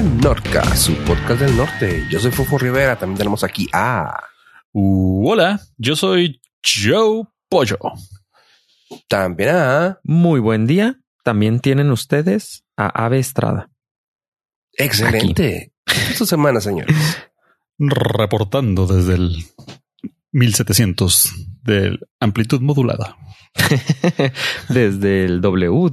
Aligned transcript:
al 0.00 0.18
Norca, 0.18 0.64
su 0.76 0.94
podcast 1.04 1.42
del 1.42 1.54
norte. 1.58 2.06
Yo 2.10 2.18
soy 2.18 2.30
Fofo 2.30 2.56
Rivera, 2.56 2.98
también 2.98 3.18
tenemos 3.18 3.44
aquí 3.44 3.68
a... 3.70 4.18
Uh, 4.72 5.28
hola, 5.30 5.60
yo 5.76 5.94
soy 5.94 6.40
Joe 6.64 7.24
Pollo. 7.50 7.78
También 9.08 9.50
a... 9.50 10.00
Muy 10.02 10.40
buen 10.40 10.66
día. 10.66 11.00
También 11.22 11.60
tienen 11.60 11.90
ustedes 11.90 12.64
a 12.78 12.86
Ave 12.86 13.18
Estrada. 13.18 13.70
Excelente. 14.72 15.74
Su 16.14 16.24
semana, 16.24 16.62
señores. 16.62 16.96
Reportando 17.78 18.86
desde 18.86 19.16
el 19.16 19.36
1700 20.32 21.34
de 21.62 21.98
amplitud 22.20 22.60
modulada. 22.60 23.16
desde 24.68 25.24
el 25.24 25.40
www.border.fm. 25.40 25.92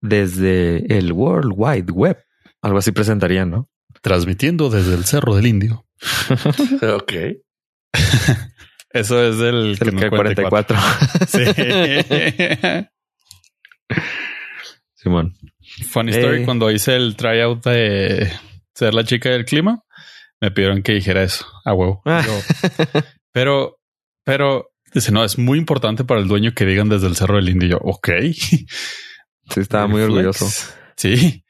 Desde 0.00 0.98
el 0.98 1.12
World 1.12 1.52
Wide 1.54 1.92
Web. 1.92 2.24
Algo 2.62 2.78
así 2.78 2.92
presentarían, 2.92 3.50
¿no? 3.50 3.68
Transmitiendo 4.00 4.70
desde 4.70 4.94
el 4.94 5.04
Cerro 5.04 5.34
del 5.36 5.46
Indio. 5.46 5.86
ok. 6.96 7.12
Eso 8.90 9.22
es 9.22 9.38
del, 9.38 9.76
el 9.80 10.08
44. 10.08 10.78
Sí. 11.26 11.40
Simón. 14.94 15.34
Funny 15.88 16.12
story, 16.12 16.42
eh. 16.42 16.44
cuando 16.44 16.70
hice 16.70 16.94
el 16.94 17.16
tryout 17.16 17.64
de 17.64 18.30
ser 18.74 18.94
la 18.94 19.04
chica 19.04 19.30
del 19.30 19.44
clima, 19.44 19.83
me 20.44 20.50
pidieron 20.50 20.82
que 20.82 20.92
dijera 20.92 21.22
eso 21.22 21.46
a 21.64 21.72
huevo. 21.72 22.02
Ah. 22.04 22.24
pero, 23.32 23.78
pero 24.24 24.70
dice, 24.92 25.10
no, 25.10 25.24
es 25.24 25.38
muy 25.38 25.58
importante 25.58 26.04
para 26.04 26.20
el 26.20 26.28
dueño 26.28 26.52
que 26.54 26.66
digan 26.66 26.88
desde 26.88 27.06
el 27.06 27.16
Cerro 27.16 27.36
del 27.36 27.48
Indio. 27.48 27.68
yo, 27.68 27.78
ok. 27.82 28.08
Sí, 28.32 28.66
estaba 29.56 29.86
muy 29.86 30.02
orgulloso. 30.02 30.46
Sí, 30.96 31.44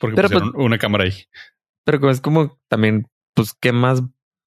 porque 0.00 0.16
pero, 0.16 0.28
pusieron 0.28 0.52
pues, 0.52 0.66
una 0.66 0.78
cámara 0.78 1.04
ahí. 1.04 1.14
Pero 1.84 2.10
es 2.10 2.20
como 2.20 2.58
también, 2.68 3.06
pues, 3.34 3.54
¿qué 3.58 3.72
más 3.72 4.02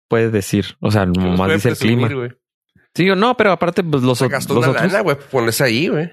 puede 0.07 0.29
decir? 0.29 0.75
O 0.79 0.91
sea, 0.91 1.05
más 1.05 1.53
dice 1.53 1.69
el 1.69 1.77
clima. 1.77 2.09
Sí 2.93 3.09
o 3.09 3.15
no, 3.15 3.37
pero 3.37 3.51
aparte, 3.51 3.83
pues 3.83 4.03
los, 4.03 4.19
los 4.21 4.33
otros. 4.33 5.03
güey, 5.03 5.17
pones 5.31 5.61
ahí, 5.61 5.87
güey. 5.87 6.11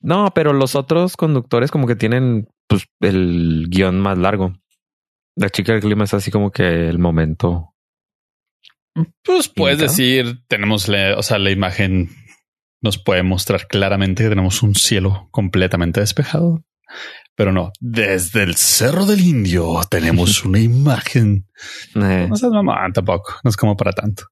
No, 0.00 0.32
pero 0.34 0.52
los 0.52 0.74
otros 0.74 1.16
conductores 1.16 1.70
como 1.70 1.86
que 1.86 1.94
tienen 1.94 2.48
pues 2.66 2.86
el 3.00 3.66
guion 3.68 4.00
más 4.00 4.18
largo. 4.18 4.54
La 5.36 5.50
chica 5.50 5.72
del 5.72 5.82
clima 5.82 6.04
es 6.04 6.14
así 6.14 6.30
como 6.30 6.50
que 6.50 6.88
el 6.88 6.98
momento. 6.98 7.74
Pues 9.22 9.48
puedes 9.48 9.78
decir, 9.78 10.40
tenemos 10.48 10.88
la, 10.88 11.16
o 11.18 11.22
sea, 11.22 11.38
la 11.38 11.50
imagen 11.50 12.08
nos 12.82 12.98
puede 12.98 13.22
mostrar 13.22 13.66
claramente 13.66 14.22
que 14.22 14.30
tenemos 14.30 14.62
un 14.62 14.74
cielo 14.74 15.28
completamente 15.30 16.00
despejado. 16.00 16.64
Pero 17.34 17.52
no, 17.52 17.70
desde 17.80 18.42
el 18.42 18.54
Cerro 18.56 19.04
del 19.04 19.20
Indio 19.20 19.80
tenemos 19.90 20.44
una 20.46 20.58
imagen. 20.58 21.46
Eh. 21.94 22.26
No 22.28 22.36
seas 22.36 22.52
mamá, 22.52 22.90
tampoco, 22.94 23.34
no 23.44 23.50
es 23.50 23.56
como 23.56 23.76
para 23.76 23.92
tanto. 23.92 24.24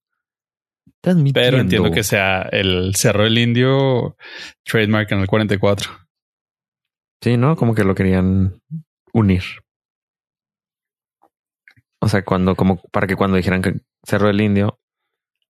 Pero 1.35 1.59
entiendo 1.59 1.91
que 1.91 2.03
sea 2.03 2.49
el 2.51 2.95
Cerro 2.97 3.25
del 3.25 3.37
Indio 3.37 4.17
trademark 4.65 5.13
en 5.13 5.21
el 5.21 5.27
44. 5.27 5.91
Sí, 7.21 7.37
¿no? 7.37 7.57
Como 7.57 7.75
que 7.75 7.85
lo 7.85 7.95
querían 7.95 8.63
unir. 9.13 9.43
O 12.05 12.09
sea, 12.09 12.23
cuando, 12.23 12.55
como 12.55 12.83
para 12.93 13.07
que 13.07 13.17
cuando 13.17 13.39
dijeran 13.39 13.63
que 13.63 13.81
Cerro 14.07 14.27
del 14.27 14.43
Indio 14.43 14.79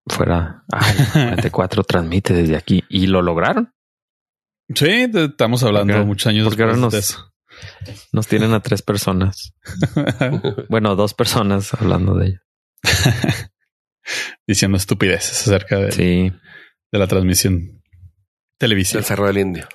fuera, 0.06 0.62
el 1.14 1.50
44 1.50 1.82
transmite 1.82 2.32
desde 2.32 2.54
aquí 2.54 2.84
y 2.88 3.08
lo 3.08 3.22
lograron. 3.22 3.74
Sí, 4.72 5.10
estamos 5.12 5.64
hablando 5.64 6.06
muchos 6.06 6.28
años 6.28 6.46
porque 6.46 6.62
ahora 6.62 6.76
nos, 6.76 7.26
Nos 8.12 8.28
tienen 8.28 8.54
a 8.54 8.60
tres 8.60 8.82
personas. 8.82 9.52
bueno, 10.68 10.94
dos 10.94 11.12
personas 11.12 11.74
hablando 11.74 12.14
de 12.14 12.26
ello. 12.28 12.40
diciendo 14.46 14.76
estupideces 14.76 15.48
acerca 15.48 15.78
de, 15.78 16.32
de 16.92 16.98
la 17.00 17.08
transmisión 17.08 17.82
televisiva. 18.58 19.00
El 19.00 19.06
Cerro 19.06 19.26
del 19.26 19.38
Indio. 19.38 19.66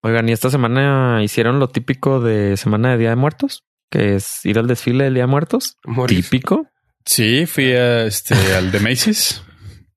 Oigan, 0.00 0.26
y 0.30 0.32
esta 0.32 0.48
semana 0.48 1.22
hicieron 1.22 1.58
lo 1.58 1.68
típico 1.68 2.20
de 2.20 2.56
Semana 2.56 2.92
de 2.92 2.96
Día 2.96 3.10
de 3.10 3.16
Muertos, 3.16 3.65
que 3.90 4.16
es 4.16 4.44
ir 4.44 4.58
al 4.58 4.66
desfile 4.66 5.04
del 5.04 5.14
Día 5.14 5.24
de 5.24 5.28
Muertos. 5.28 5.76
Típico. 6.06 6.68
Sí, 7.04 7.46
fui 7.46 7.72
a 7.72 8.04
este 8.04 8.34
al 8.54 8.72
de 8.72 8.80
Macy's. 8.80 9.42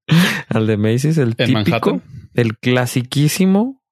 al 0.50 0.68
de 0.68 0.78
Macy's, 0.78 1.18
el 1.18 1.36
típico, 1.36 2.02
el 2.34 2.58
clasiquísimo 2.58 3.84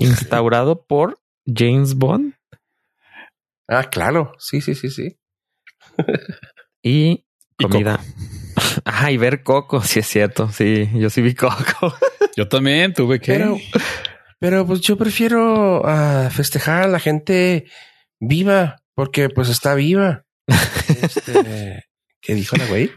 instaurado 0.00 0.86
por 0.86 1.20
James 1.46 1.94
Bond. 1.94 2.34
Ah, 3.68 3.84
claro. 3.84 4.32
Sí, 4.38 4.60
sí, 4.60 4.74
sí, 4.74 4.90
sí. 4.90 5.18
y 6.82 7.24
comida. 7.60 8.00
Ah, 8.84 9.10
y 9.10 9.16
ver 9.16 9.42
Coco, 9.42 9.82
sí 9.82 10.00
es 10.00 10.06
cierto. 10.06 10.50
Sí, 10.50 10.88
yo 10.94 11.10
sí 11.10 11.22
vi 11.22 11.34
Coco. 11.34 11.94
yo 12.36 12.48
también 12.48 12.92
tuve 12.92 13.20
que. 13.20 13.32
Pero, 13.32 13.56
pero 14.38 14.66
pues 14.66 14.80
yo 14.80 14.96
prefiero 14.96 15.80
uh, 15.80 16.30
festejar 16.30 16.82
a 16.82 16.88
la 16.88 16.98
gente 16.98 17.66
viva, 18.20 18.82
porque 18.94 19.28
pues 19.28 19.48
está 19.48 19.74
viva. 19.74 20.24
este, 21.02 21.84
¿Qué 22.20 22.34
dijo 22.34 22.56
la 22.56 22.66
güey? 22.66 22.90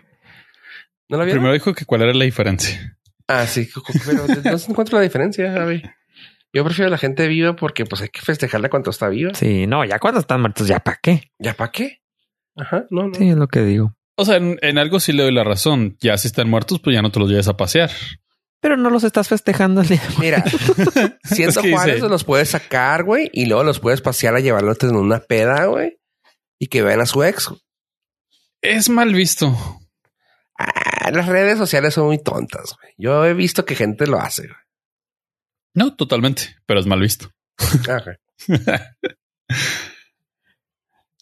¿No 1.10 1.18
la 1.18 1.24
Primero 1.24 1.54
dijo 1.54 1.74
que 1.74 1.86
cuál 1.86 2.02
era 2.02 2.14
la 2.14 2.26
diferencia. 2.26 2.98
Ah, 3.28 3.46
sí, 3.46 3.70
pero 4.06 4.26
no 4.44 4.58
se 4.58 4.72
encuentra 4.72 5.00
la 5.00 5.04
diferencia, 5.04 5.54
a 5.54 5.74
Yo 6.54 6.64
prefiero 6.64 6.88
a 6.88 6.92
la 6.92 6.98
gente 6.98 7.28
viva 7.28 7.56
porque 7.56 7.86
pues 7.86 8.02
hay 8.02 8.10
que 8.10 8.22
festejarla 8.22 8.70
cuando 8.70 8.92
está 8.92 9.10
viva. 9.10 9.34
Sí, 9.34 9.68
no, 9.68 9.84
ya 9.86 10.00
cuando 10.00 10.20
están 10.20 10.42
muertos, 10.42 10.68
ya 10.68 10.80
para 10.80 11.00
qué. 11.02 11.32
¿Ya 11.40 11.54
para 11.54 11.72
qué? 11.72 12.02
Ajá, 12.56 12.86
no, 12.90 13.08
no. 13.08 13.14
Sí, 13.14 13.30
es 13.30 13.36
lo 13.36 13.48
que 13.48 13.62
digo. 13.62 13.94
O 14.16 14.26
sea, 14.26 14.38
en, 14.38 14.78
algo 14.78 15.00
sí 15.00 15.14
le 15.14 15.24
doy 15.24 15.32
la 15.32 15.44
razón. 15.44 15.96
Ya 16.00 16.18
si 16.18 16.28
están 16.28 16.50
muertos, 16.50 16.80
pues 16.80 16.96
ya 16.96 17.02
no 17.02 17.12
te 17.12 17.20
los 17.20 17.30
lleves 17.30 17.48
a 17.48 17.56
pasear. 17.56 17.92
Pero 18.60 18.76
no 18.76 18.90
los 18.90 19.04
estás 19.04 19.28
festejando 19.28 19.82
el 19.82 19.88
día. 19.88 20.02
Mira, 20.20 20.44
siendo 21.24 21.62
Juárez 21.62 22.02
los 22.02 22.24
puedes 22.24 22.50
sacar, 22.50 23.04
güey, 23.04 23.30
y 23.34 23.46
luego 23.46 23.64
los 23.64 23.80
puedes 23.80 24.02
pasear 24.02 24.36
a 24.36 24.40
llevarlos 24.40 24.78
en 24.82 24.96
una 24.96 25.20
peda, 25.20 25.66
güey, 25.66 26.00
y 26.60 26.68
que 26.68 26.82
vean 26.82 27.02
a 27.02 27.06
su 27.06 27.24
ex. 27.24 27.52
Es 28.62 28.90
mal 28.90 29.14
visto. 29.14 29.56
Ah, 30.58 31.12
las 31.12 31.28
redes 31.28 31.60
sociales 31.60 31.94
son 31.94 32.08
muy 32.08 32.18
tontas, 32.18 32.76
güey. 32.82 32.94
Yo 32.98 33.26
he 33.26 33.34
visto 33.36 33.64
que 33.64 33.76
gente 33.76 34.08
lo 34.08 34.20
hace. 34.20 34.48
Güey. 34.48 34.60
No, 35.76 35.96
totalmente, 35.96 36.56
pero 36.66 36.80
es 36.80 36.88
mal 36.88 37.00
visto. 37.00 37.32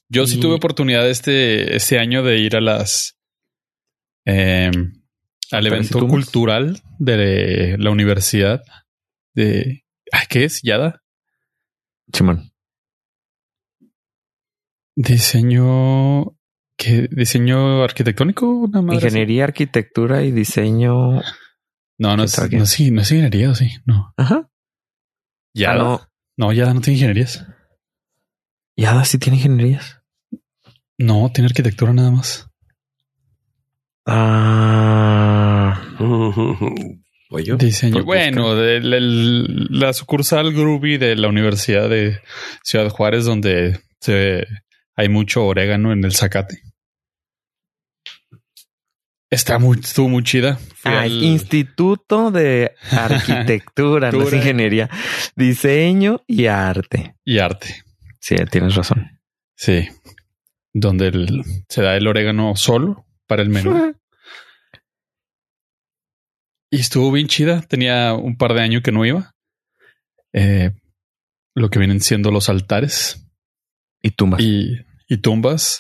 Yo 0.07 0.27
sí 0.27 0.39
tuve 0.39 0.53
oportunidad 0.55 1.09
este, 1.09 1.75
este 1.75 1.99
año 1.99 2.23
de 2.23 2.37
ir 2.37 2.55
a 2.55 2.61
las 2.61 3.17
em, 4.23 5.03
al 5.51 5.67
evento 5.67 6.07
cultural 6.07 6.81
de 6.99 7.77
la 7.77 7.89
universidad 7.91 8.63
de 9.33 9.85
¿qué 10.29 10.45
es? 10.45 10.61
Yada. 10.61 11.03
Simón. 12.11 12.51
Diseño 14.95 16.37
¿qué? 16.77 17.07
diseño 17.11 17.83
arquitectónico, 17.83 18.69
Ingeniería, 18.91 19.45
arquitectura 19.45 20.23
y 20.23 20.31
diseño. 20.31 21.21
No, 21.97 22.17
no 22.17 22.23
es, 22.23 22.37
no, 22.37 22.47
no 22.47 22.63
es 22.63 22.79
ingeniería, 22.79 23.55
sí, 23.55 23.71
no. 23.85 24.13
Ajá. 24.17 24.49
Yada. 25.53 25.75
Ah, 25.75 25.77
no. 25.77 26.01
no, 26.37 26.53
Yada 26.53 26.73
no 26.73 26.81
tiene 26.81 26.97
ingenierías. 26.97 27.45
¿Yada 28.75 29.05
sí 29.05 29.17
tiene 29.17 29.37
ingenierías? 29.37 30.01
No, 30.97 31.31
tiene 31.33 31.47
arquitectura 31.47 31.93
nada 31.93 32.11
más. 32.11 32.49
Ah. 34.05 35.81
Diseño. 37.57 38.03
Bueno, 38.03 38.55
de, 38.55 38.79
la 38.81 39.93
sucursal 39.93 40.53
Groovy 40.53 40.97
de 40.97 41.15
la 41.15 41.27
Universidad 41.27 41.89
de 41.89 42.19
Ciudad 42.63 42.89
Juárez, 42.89 43.25
donde 43.25 43.79
se, 43.99 44.45
hay 44.95 45.09
mucho 45.09 45.45
orégano 45.45 45.91
en 45.91 46.03
el 46.03 46.13
zacate. 46.13 46.61
Está 49.29 49.59
muy, 49.59 49.79
estuvo 49.79 50.07
muy 50.07 50.23
chida. 50.23 50.59
Ah, 50.83 51.07
Instituto 51.07 52.31
de 52.31 52.71
Arquitectura, 52.91 54.11
no 54.11 54.23
es 54.23 54.33
ingeniería, 54.33 54.89
diseño 55.35 56.21
y 56.27 56.45
arte. 56.45 57.15
Y 57.25 57.39
arte. 57.39 57.83
Sí, 58.19 58.35
tienes 58.49 58.75
razón. 58.75 59.19
Sí. 59.55 59.89
Donde 60.73 61.43
se 61.67 61.81
da 61.81 61.97
el 61.97 62.07
orégano 62.07 62.55
solo 62.55 63.05
para 63.27 63.41
el 63.41 63.49
menú. 63.49 63.95
y 66.71 66.79
estuvo 66.79 67.11
bien 67.11 67.27
chida. 67.27 67.61
Tenía 67.61 68.13
un 68.13 68.37
par 68.37 68.53
de 68.53 68.61
años 68.61 68.81
que 68.81 68.91
no 68.91 69.05
iba. 69.05 69.35
Eh, 70.33 70.71
lo 71.53 71.69
que 71.69 71.79
vienen 71.79 72.01
siendo 72.01 72.31
los 72.31 72.49
altares. 72.49 73.27
Y 74.01 74.11
tumbas. 74.11 74.41
Y, 74.41 75.17
tumbas. 75.21 75.79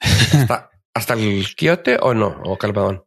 ¿Hasta, 0.94 1.14
el 1.14 1.46
quiote 1.56 1.96
o 2.00 2.14
no? 2.14 2.40
¿O 2.44 2.58
calvadón? 2.58 3.04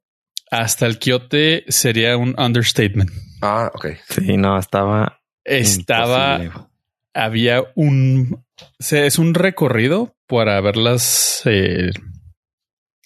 Hasta 0.49 0.85
el 0.85 0.99
quiote 0.99 1.65
sería 1.67 2.17
un 2.17 2.35
understatement. 2.39 3.11
Ah, 3.41 3.71
ok. 3.73 3.87
Sí, 4.09 4.37
no, 4.37 4.57
estaba. 4.57 5.21
Estaba 5.43 6.69
había 7.17 7.63
un, 7.75 8.45
es 8.89 9.19
un 9.19 9.33
recorrido 9.33 10.15
para 10.27 10.61
ver 10.61 10.77
las, 10.77 11.41
eh, 11.45 11.91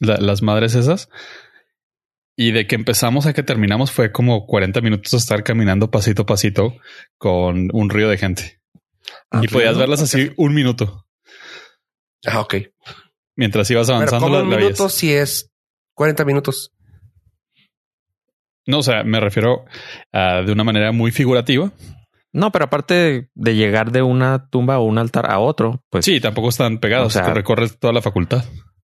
las 0.02 0.42
madres 0.42 0.76
esas. 0.76 1.10
Y 2.36 2.52
de 2.52 2.66
que 2.66 2.76
empezamos 2.76 3.26
a 3.26 3.34
que 3.34 3.44
terminamos 3.44 3.92
fue 3.92 4.12
como 4.12 4.46
40 4.46 4.82
minutos 4.82 5.12
de 5.12 5.18
estar 5.18 5.44
caminando 5.44 5.92
pasito 5.92 6.24
a 6.24 6.26
pasito 6.26 6.76
con 7.18 7.70
un 7.74 7.90
río 7.90 8.10
de 8.10 8.18
gente. 8.18 8.60
y 9.42 9.48
podías 9.48 9.78
verlas 9.78 10.02
así 10.02 10.32
un 10.38 10.54
minuto. 10.54 11.06
Ah, 12.26 12.40
ok. 12.42 12.56
Mientras 13.36 13.70
ibas 13.72 13.90
avanzando. 13.90 14.28
Pero 14.28 14.44
un 14.44 14.50
minuto 14.50 14.90
si 14.90 15.14
es 15.14 15.52
40 15.94 16.26
minutos. 16.26 16.74
No, 18.66 18.80
o 18.80 18.84
sea, 18.84 19.04
me 19.04 19.20
refiero 19.20 19.66
a 20.12 20.42
de 20.42 20.52
una 20.52 20.64
manera 20.64 20.92
muy 20.92 21.12
figurativa. 21.12 21.72
No, 22.34 22.52
pero 22.52 22.66
aparte 22.66 23.30
de 23.34 23.56
llegar 23.56 23.92
de 23.92 24.02
una 24.04 24.48
tumba 24.50 24.80
o 24.80 24.84
un 24.86 24.98
altar 24.98 25.30
a 25.30 25.40
otro, 25.40 25.84
pues. 25.90 26.06
Sí, 26.06 26.22
tampoco 26.22 26.50
están 26.50 26.80
pegados. 26.80 27.08
O 27.08 27.10
sea, 27.10 27.26
te 27.26 27.34
recorres 27.34 27.78
toda 27.78 27.92
la 27.92 28.02
facultad. 28.02 28.46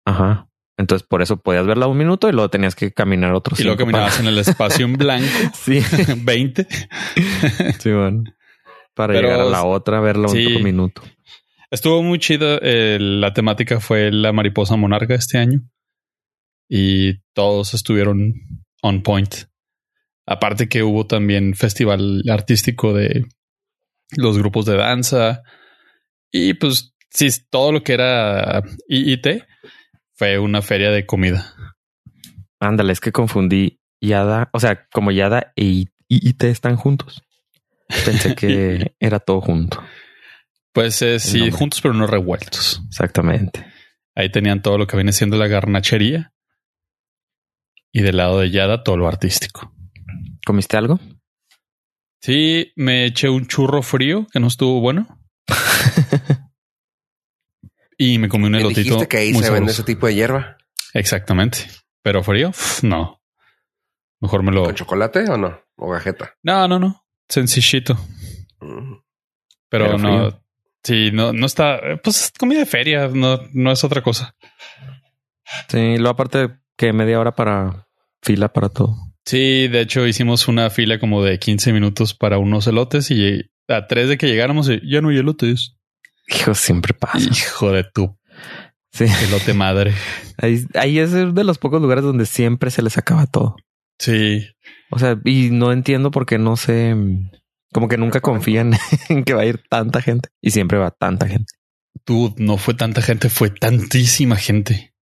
Ajá. 0.04 0.49
Entonces, 0.80 1.06
por 1.06 1.20
eso 1.20 1.36
podías 1.36 1.66
verla 1.66 1.86
un 1.86 1.98
minuto 1.98 2.28
y 2.28 2.32
luego 2.32 2.48
tenías 2.48 2.74
que 2.74 2.90
caminar 2.90 3.34
otro. 3.34 3.54
Y 3.58 3.64
luego 3.64 3.76
caminabas 3.78 4.18
en 4.18 4.26
el 4.26 4.38
espacio 4.38 4.86
en 4.86 4.94
blanco. 4.94 5.28
sí. 5.54 5.80
20. 6.16 6.66
sí, 7.78 7.92
bueno. 7.92 8.24
Para 8.94 9.14
llegar 9.14 9.40
a 9.40 9.44
la 9.44 9.64
otra, 9.64 10.00
verla 10.00 10.28
un 10.28 10.62
minuto. 10.62 11.02
Estuvo 11.70 12.02
muy 12.02 12.18
chido. 12.18 12.58
Eh, 12.62 12.98
la 12.98 13.32
temática 13.32 13.78
fue 13.78 14.10
la 14.10 14.32
mariposa 14.32 14.76
monarca 14.76 15.14
este 15.14 15.38
año. 15.38 15.60
Y 16.68 17.20
todos 17.34 17.74
estuvieron 17.74 18.32
on 18.82 19.02
point. 19.02 19.34
Aparte 20.26 20.68
que 20.68 20.82
hubo 20.82 21.06
también 21.06 21.54
festival 21.54 22.22
artístico 22.28 22.94
de 22.94 23.26
los 24.16 24.38
grupos 24.38 24.64
de 24.64 24.76
danza. 24.76 25.42
Y 26.32 26.54
pues 26.54 26.94
sí, 27.10 27.28
todo 27.50 27.70
lo 27.70 27.82
que 27.82 27.92
era 27.92 28.62
IIT 28.88 29.49
fue 30.20 30.38
una 30.38 30.60
feria 30.60 30.90
de 30.90 31.06
comida. 31.06 31.54
Ándale, 32.60 32.92
es 32.92 33.00
que 33.00 33.10
confundí 33.10 33.80
Yada, 34.02 34.50
o 34.52 34.60
sea, 34.60 34.86
como 34.92 35.12
Yada 35.12 35.54
e 35.56 35.86
IIT 36.08 36.42
están 36.44 36.76
juntos. 36.76 37.22
Pensé 38.04 38.34
que 38.34 38.94
era 39.00 39.18
todo 39.20 39.40
junto. 39.40 39.82
Pues 40.74 41.00
eh, 41.00 41.18
sí, 41.20 41.50
juntos 41.50 41.80
pero 41.80 41.94
no 41.94 42.06
revueltos. 42.06 42.82
Exactamente. 42.88 43.64
Ahí 44.14 44.30
tenían 44.30 44.60
todo 44.60 44.76
lo 44.76 44.86
que 44.86 44.96
viene 44.96 45.14
siendo 45.14 45.38
la 45.38 45.46
garnachería 45.46 46.34
y 47.90 48.02
del 48.02 48.18
lado 48.18 48.40
de 48.40 48.50
Yada 48.50 48.84
todo 48.84 48.98
lo 48.98 49.08
artístico. 49.08 49.72
¿Comiste 50.44 50.76
algo? 50.76 51.00
Sí, 52.20 52.74
me 52.76 53.06
eché 53.06 53.30
un 53.30 53.46
churro 53.46 53.80
frío 53.80 54.26
que 54.30 54.38
no 54.38 54.48
estuvo 54.48 54.82
bueno. 54.82 55.18
Y 58.02 58.16
me 58.16 58.30
comí 58.30 58.46
un 58.46 58.54
elotito. 58.54 58.80
Dijiste 58.80 59.08
que 59.08 59.18
ahí 59.18 59.34
se 59.34 59.50
vende 59.50 59.72
ese 59.72 59.82
tipo 59.82 60.06
de 60.06 60.14
hierba. 60.14 60.56
Exactamente. 60.94 61.58
Pero 62.02 62.22
frío, 62.22 62.50
no. 62.82 63.20
Mejor 64.20 64.42
me 64.42 64.52
lo. 64.52 64.64
¿Con 64.64 64.74
chocolate 64.74 65.28
o 65.28 65.36
no? 65.36 65.60
¿O 65.76 65.90
gajeta? 65.90 66.34
No, 66.42 66.66
no, 66.66 66.78
no. 66.78 67.04
Sencillito. 67.28 67.98
Mm. 68.60 68.94
Pero, 69.68 69.98
no. 69.98 70.42
Sí, 70.82 71.10
no, 71.12 71.34
no 71.34 71.44
está. 71.44 71.78
Pues 72.02 72.32
comida 72.38 72.60
de 72.60 72.66
feria, 72.66 73.08
no, 73.08 73.38
no 73.52 73.70
es 73.70 73.84
otra 73.84 74.02
cosa. 74.02 74.34
Sí, 75.68 75.98
lo 75.98 76.08
aparte 76.08 76.58
que 76.78 76.94
media 76.94 77.20
hora 77.20 77.34
para 77.34 77.86
fila 78.22 78.50
para 78.50 78.70
todo. 78.70 78.96
Sí, 79.26 79.68
de 79.68 79.82
hecho 79.82 80.06
hicimos 80.06 80.48
una 80.48 80.70
fila 80.70 80.98
como 80.98 81.22
de 81.22 81.38
15 81.38 81.74
minutos 81.74 82.14
para 82.14 82.38
unos 82.38 82.66
elotes 82.66 83.10
y 83.10 83.42
a 83.68 83.86
tres 83.86 84.08
de 84.08 84.16
que 84.16 84.26
llegáramos 84.26 84.70
ya 84.82 85.02
no 85.02 85.10
hay 85.10 85.18
elotes. 85.18 85.76
Hijo, 86.30 86.54
siempre 86.54 86.94
pasa. 86.94 87.18
Hijo 87.18 87.72
de 87.72 87.84
tu 87.84 88.16
sí. 88.92 89.06
pelote 89.20 89.54
madre. 89.54 89.94
Ahí, 90.74 90.98
es 90.98 91.12
de 91.12 91.44
los 91.44 91.58
pocos 91.58 91.82
lugares 91.82 92.04
donde 92.04 92.26
siempre 92.26 92.70
se 92.70 92.82
les 92.82 92.96
acaba 92.98 93.26
todo. 93.26 93.56
Sí. 93.98 94.46
O 94.90 94.98
sea, 94.98 95.18
y 95.24 95.50
no 95.50 95.72
entiendo 95.72 96.10
por 96.10 96.26
qué 96.26 96.38
no 96.38 96.56
sé, 96.56 96.96
como 97.72 97.88
que 97.88 97.98
nunca 97.98 98.20
confían 98.20 98.72
en 99.08 99.24
que 99.24 99.34
va 99.34 99.42
a 99.42 99.46
ir 99.46 99.62
tanta 99.68 100.00
gente 100.00 100.30
y 100.40 100.50
siempre 100.50 100.78
va 100.78 100.90
tanta 100.90 101.28
gente. 101.28 101.52
Tú 102.04 102.34
no 102.38 102.56
fue 102.56 102.74
tanta 102.74 103.02
gente, 103.02 103.28
fue 103.28 103.50
tantísima 103.50 104.36
gente. 104.36 104.94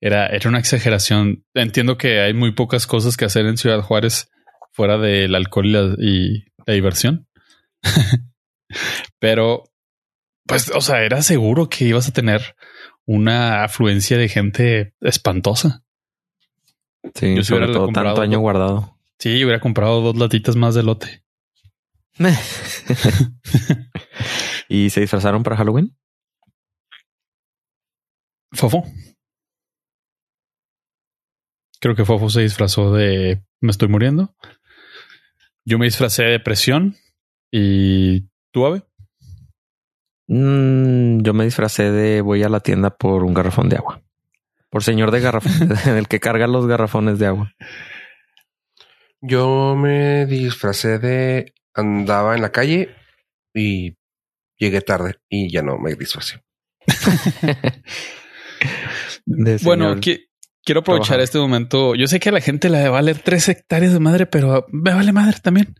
Era, 0.00 0.28
era 0.28 0.48
una 0.48 0.60
exageración. 0.60 1.44
Entiendo 1.54 1.98
que 1.98 2.20
hay 2.20 2.34
muy 2.34 2.52
pocas 2.52 2.86
cosas 2.86 3.16
que 3.16 3.24
hacer 3.24 3.46
en 3.46 3.56
Ciudad 3.56 3.80
Juárez 3.80 4.30
fuera 4.72 4.96
del 4.96 5.34
alcohol 5.34 5.96
y 5.98 6.44
la 6.64 6.74
diversión. 6.74 7.26
Pero 9.18 9.64
pues, 10.48 10.72
o 10.74 10.80
sea, 10.80 11.04
era 11.04 11.22
seguro 11.22 11.68
que 11.68 11.84
ibas 11.84 12.08
a 12.08 12.12
tener 12.12 12.56
una 13.04 13.64
afluencia 13.64 14.18
de 14.18 14.28
gente 14.28 14.94
espantosa. 15.00 15.84
Sí, 17.14 17.36
yo 17.36 17.44
sobre 17.44 17.66
todo 17.66 17.92
tanto 17.92 18.20
año 18.20 18.40
guardado. 18.40 18.98
Sí, 19.18 19.44
hubiera 19.44 19.60
comprado 19.60 20.00
dos 20.00 20.16
latitas 20.16 20.56
más 20.56 20.74
de 20.74 20.82
lote. 20.82 21.22
¿Y 24.68 24.90
se 24.90 25.00
disfrazaron 25.00 25.42
para 25.42 25.56
Halloween? 25.56 25.96
Fofo. 28.52 28.84
Creo 31.80 31.94
que 31.94 32.04
Fofo 32.04 32.28
se 32.30 32.40
disfrazó 32.40 32.92
de 32.92 33.44
me 33.60 33.70
estoy 33.70 33.88
muriendo. 33.88 34.34
Yo 35.64 35.78
me 35.78 35.84
disfracé 35.84 36.24
de 36.24 36.40
presión 36.40 36.96
y 37.52 38.28
tú, 38.50 38.66
Ave. 38.66 38.82
Mm, 40.28 41.22
yo 41.22 41.34
me 41.34 41.44
disfracé 41.44 41.90
de 41.90 42.20
voy 42.20 42.42
a 42.42 42.48
la 42.48 42.60
tienda 42.60 42.90
por 42.90 43.24
un 43.24 43.34
garrafón 43.34 43.68
de 43.68 43.76
agua. 43.76 44.02
Por 44.70 44.84
señor 44.84 45.10
de 45.10 45.20
garrafón, 45.20 45.52
el 45.96 46.06
que 46.06 46.20
carga 46.20 46.46
los 46.46 46.66
garrafones 46.66 47.18
de 47.18 47.26
agua. 47.26 47.54
Yo 49.20 49.74
me 49.74 50.26
disfracé 50.26 50.98
de 50.98 51.54
andaba 51.74 52.36
en 52.36 52.42
la 52.42 52.52
calle 52.52 52.94
y 53.54 53.96
llegué 54.56 54.80
tarde 54.80 55.16
y 55.28 55.50
ya 55.50 55.62
no 55.62 55.78
me 55.78 55.94
disfracé. 55.94 56.42
bueno, 59.62 59.96
quiero 60.62 60.80
aprovechar 60.80 61.20
este 61.20 61.38
momento. 61.38 61.94
Yo 61.94 62.06
sé 62.06 62.20
que 62.20 62.28
a 62.28 62.32
la 62.32 62.40
gente 62.40 62.68
le 62.68 62.82
va 62.82 62.86
a 62.86 62.90
valer 62.90 63.18
tres 63.18 63.48
hectáreas 63.48 63.92
de 63.92 64.00
madre, 64.00 64.26
pero 64.26 64.66
me 64.70 64.94
vale 64.94 65.12
madre 65.12 65.38
también. 65.42 65.74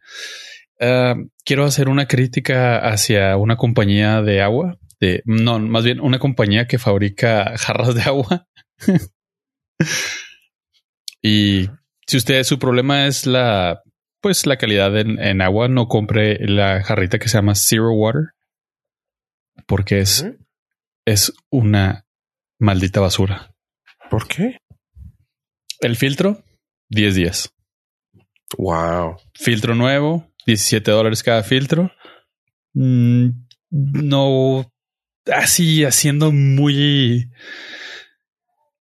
Ah, 0.80 1.16
quiero 1.44 1.64
hacer 1.64 1.88
una 1.88 2.06
crítica 2.06 2.78
hacia 2.78 3.36
una 3.36 3.56
compañía 3.56 4.22
de 4.22 4.42
agua, 4.42 4.78
de 5.00 5.22
no, 5.24 5.58
más 5.58 5.84
bien 5.84 6.00
una 6.00 6.18
compañía 6.18 6.66
que 6.66 6.78
fabrica 6.78 7.56
jarras 7.58 7.94
de 7.94 8.02
agua. 8.02 8.46
y 11.22 11.68
si 12.06 12.16
usted 12.16 12.44
su 12.44 12.58
problema 12.58 13.06
es 13.06 13.26
la 13.26 13.82
pues 14.20 14.46
la 14.46 14.56
calidad 14.56 14.98
en, 14.98 15.40
agua, 15.40 15.68
no 15.68 15.86
compre 15.86 16.38
la 16.40 16.82
jarrita 16.82 17.20
que 17.20 17.28
se 17.28 17.38
llama 17.38 17.54
Zero 17.54 17.92
Water 17.92 18.32
porque 19.66 20.00
es, 20.00 20.26
es 21.06 21.32
una 21.50 22.04
maldita 22.58 23.00
basura. 23.00 23.54
¿Por 24.10 24.26
qué? 24.26 24.58
El 25.80 25.96
filtro, 25.96 26.42
10 26.88 27.14
días. 27.14 27.54
Wow. 28.56 29.18
Filtro 29.34 29.74
nuevo, 29.74 30.28
17 30.52 30.90
dólares 30.90 31.22
cada 31.22 31.42
filtro. 31.42 31.92
Mm, 32.74 33.28
no, 33.70 34.72
así 35.32 35.84
haciendo 35.84 36.32
muy 36.32 37.30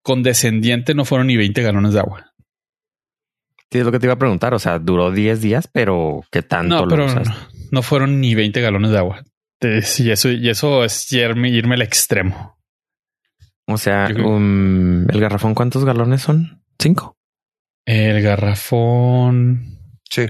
condescendiente, 0.01 0.95
no 0.95 1.03
fueron 1.03 1.27
ni 1.27 1.35
20 1.35 1.61
galones 1.61 1.93
de 1.93 1.99
agua. 1.99 2.33
Sí, 3.69 3.79
es 3.79 3.85
lo 3.85 3.91
que 3.91 3.99
te 3.99 4.05
iba 4.05 4.13
a 4.13 4.19
preguntar. 4.19 4.53
O 4.53 4.59
sea, 4.59 4.79
duró 4.79 5.11
10 5.11 5.41
días, 5.41 5.67
pero 5.67 6.23
¿qué 6.31 6.41
tanto 6.41 6.85
no, 6.85 6.87
pero 6.87 7.07
no, 7.71 7.81
fueron 7.81 8.21
ni 8.21 8.33
20 8.33 8.61
galones 8.61 8.91
de 8.91 8.97
agua. 8.97 9.23
Y 9.61 10.09
eso, 10.09 10.29
y 10.29 10.49
eso 10.49 10.85
es 10.85 11.11
irme, 11.11 11.49
irme 11.49 11.75
al 11.75 11.81
extremo. 11.81 12.57
O 13.65 13.77
sea, 13.77 14.05
el 14.05 15.19
garrafón, 15.19 15.53
¿cuántos 15.53 15.83
galones 15.83 16.21
son? 16.21 16.63
¿Cinco? 16.79 17.17
El 17.85 18.21
garrafón. 18.21 19.79
Sí. 20.09 20.27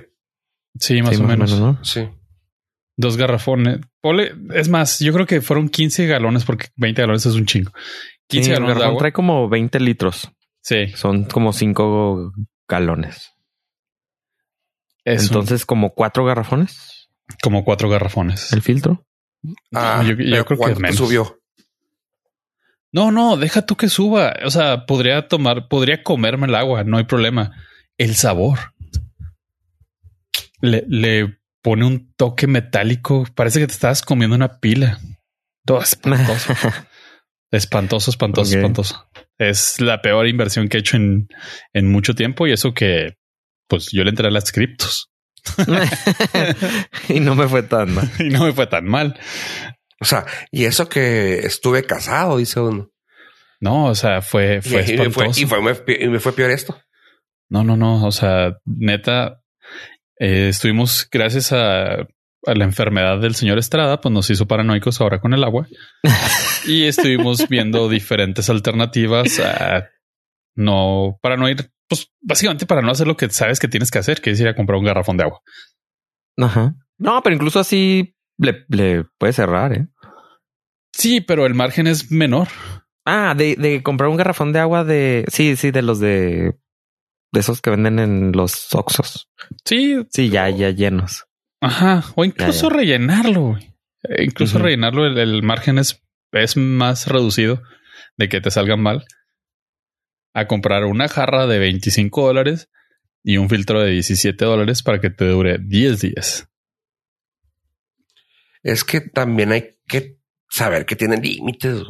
Sí, 0.79 1.01
más, 1.01 1.19
o, 1.19 1.23
menos. 1.23 1.77
Sí. 1.83 2.07
Dos 2.95 3.17
garrafones. 3.17 3.79
es 4.53 4.69
más, 4.69 4.99
yo 4.99 5.13
creo 5.13 5.25
que 5.25 5.41
fueron 5.41 5.69
15 5.69 6.07
galones 6.07 6.45
porque 6.45 6.67
20 6.75 7.01
galones 7.01 7.25
es 7.25 7.35
un 7.35 7.45
chingo. 7.45 7.71
15 8.27 8.51
galones 8.51 8.77
de 8.77 8.83
agua. 8.83 8.99
trae 8.99 9.13
como 9.13 9.47
20 9.47 9.79
litros. 9.79 10.31
Sí. 10.61 10.87
Son 10.95 11.25
como 11.25 11.53
5 11.53 12.33
galones. 12.67 13.31
Entonces, 15.05 15.65
como 15.65 15.93
cuatro 15.93 16.25
garrafones. 16.25 17.09
Como 17.41 17.63
cuatro 17.63 17.89
garrafones. 17.89 18.51
¿El 18.51 18.61
filtro? 18.61 19.05
Ah, 19.73 20.03
yo, 20.05 20.15
creo 20.17 20.45
que 20.45 20.75
menos. 20.75 20.97
subió. 20.97 21.39
No, 22.91 23.11
no, 23.11 23.37
deja 23.37 23.65
tú 23.65 23.77
que 23.77 23.89
suba. 23.89 24.33
O 24.43 24.49
sea, 24.49 24.85
podría 24.85 25.27
tomar, 25.27 25.67
podría 25.69 26.03
comerme 26.03 26.47
el 26.47 26.55
agua, 26.55 26.83
no 26.83 26.97
hay 26.97 27.05
problema. 27.05 27.53
El 27.97 28.15
sabor 28.15 28.73
le, 30.61 31.39
pone 31.61 31.85
un 31.85 32.13
toque 32.13 32.47
metálico. 32.47 33.25
Parece 33.35 33.59
que 33.59 33.67
te 33.67 33.73
estás 33.73 34.01
comiendo 34.01 34.35
una 34.35 34.59
pila. 34.59 34.99
Todo 35.65 35.81
espantoso. 35.81 36.53
espantoso, 37.51 38.11
espantoso, 38.11 38.55
espantoso. 38.55 39.09
Es 39.37 39.81
la 39.81 40.01
peor 40.01 40.27
inversión 40.27 40.69
que 40.69 40.77
he 40.77 40.79
hecho 40.79 40.97
en, 40.97 41.27
en 41.73 41.91
mucho 41.91 42.15
tiempo 42.15 42.47
y 42.47 42.53
eso 42.53 42.73
que 42.73 43.17
pues 43.67 43.89
yo 43.91 44.03
le 44.03 44.11
entré 44.11 44.27
a 44.27 44.31
las 44.31 44.51
criptos. 44.51 45.11
y 47.09 47.19
no 47.19 47.35
me 47.35 47.47
fue 47.47 47.63
tan 47.63 47.93
mal. 47.93 48.09
y 48.19 48.29
no 48.29 48.45
me 48.45 48.53
fue 48.53 48.67
tan 48.67 48.85
mal. 48.85 49.19
O 49.99 50.05
sea, 50.05 50.25
y 50.51 50.65
eso 50.65 50.89
que 50.89 51.39
estuve 51.39 51.83
casado, 51.83 52.37
dice 52.37 52.59
uno. 52.59 52.91
No, 53.59 53.85
o 53.85 53.95
sea, 53.95 54.21
fue, 54.21 54.61
fue 54.61 54.85
y, 54.87 54.93
espantoso. 54.93 55.41
Y, 55.41 55.45
fue, 55.45 55.59
y, 55.59 56.07
me, 56.07 56.19
fue, 56.19 56.33
peor 56.33 56.51
esto. 56.51 56.79
No, 57.49 57.63
no, 57.63 57.75
no. 57.75 58.05
O 58.05 58.11
sea, 58.11 58.57
neta, 58.65 59.41
eh, 60.19 60.49
estuvimos 60.49 61.07
gracias 61.11 61.51
a, 61.51 62.07
la 62.43 62.63
enfermedad 62.63 63.19
del 63.19 63.35
señor 63.35 63.57
Estrada, 63.57 63.99
pues 63.99 64.13
nos 64.13 64.29
hizo 64.29 64.47
paranoicos 64.47 65.01
ahora 65.01 65.19
con 65.19 65.33
el 65.33 65.43
agua. 65.43 65.67
y 66.67 66.83
estuvimos 66.85 67.47
viendo 67.49 67.89
diferentes 67.89 68.49
alternativas 68.49 69.39
a 69.39 69.89
no, 70.55 71.19
para 71.21 71.35
no 71.35 71.49
ir, 71.49 71.71
pues 71.89 72.11
básicamente 72.21 72.65
para 72.65 72.81
no 72.81 72.91
hacer 72.91 73.05
lo 73.05 73.17
que 73.17 73.29
sabes 73.29 73.59
que 73.59 73.67
tienes 73.67 73.91
que 73.91 73.99
hacer, 73.99 74.21
que 74.21 74.31
es 74.31 74.39
ir 74.39 74.47
a 74.47 74.55
comprar 74.55 74.79
un 74.79 74.85
garrafón 74.85 75.17
de 75.17 75.23
agua. 75.23 75.41
Ajá. 76.37 76.75
No, 76.97 77.21
pero 77.21 77.35
incluso 77.35 77.59
así 77.59 78.15
le, 78.37 78.65
le 78.69 79.03
puede 79.17 79.33
cerrar, 79.33 79.73
¿eh? 79.73 79.87
Sí, 80.93 81.21
pero 81.21 81.45
el 81.45 81.53
margen 81.53 81.85
es 81.85 82.11
menor. 82.11 82.47
Ah, 83.05 83.35
de, 83.37 83.55
de 83.55 83.83
comprar 83.83 84.09
un 84.09 84.17
garrafón 84.17 84.51
de 84.51 84.59
agua 84.59 84.83
de... 84.83 85.25
Sí, 85.29 85.55
sí, 85.55 85.71
de 85.71 85.81
los 85.81 85.99
de... 85.99 86.57
De 87.31 87.39
esos 87.41 87.61
que 87.61 87.69
venden 87.69 87.99
en 87.99 88.31
los 88.31 88.73
Oxos. 88.73 89.29
Sí. 89.65 89.97
Sí, 90.09 90.29
ya, 90.29 90.49
ya 90.49 90.69
llenos. 90.69 91.25
Ajá. 91.61 92.03
O 92.15 92.23
incluso 92.23 92.69
rellenarlo. 92.69 93.57
E 94.03 94.23
incluso 94.23 94.59
rellenarlo, 94.59 95.05
el, 95.05 95.43
margen 95.43 95.79
es, 95.79 96.03
es 96.31 96.55
más 96.55 97.07
reducido 97.07 97.61
de 98.15 98.29
que 98.29 98.41
te 98.41 98.51
salgan 98.51 98.81
mal. 98.81 99.05
A 100.33 100.47
comprar 100.47 100.85
una 100.85 101.07
jarra 101.07 101.47
de 101.47 101.59
25 101.59 102.27
dólares 102.27 102.69
y 103.23 103.37
un 103.37 103.49
filtro 103.49 103.81
de 103.81 103.91
17 103.91 104.45
dólares 104.45 104.83
para 104.83 105.01
que 105.01 105.09
te 105.09 105.25
dure 105.25 105.57
10 105.59 105.99
días 105.99 106.47
es 108.67 108.83
que 108.83 108.99
también 108.99 109.53
hay 109.53 109.77
que 109.87 110.19
saber 110.49 110.85
que 110.85 110.97
tienen 110.97 111.21
límites. 111.21 111.83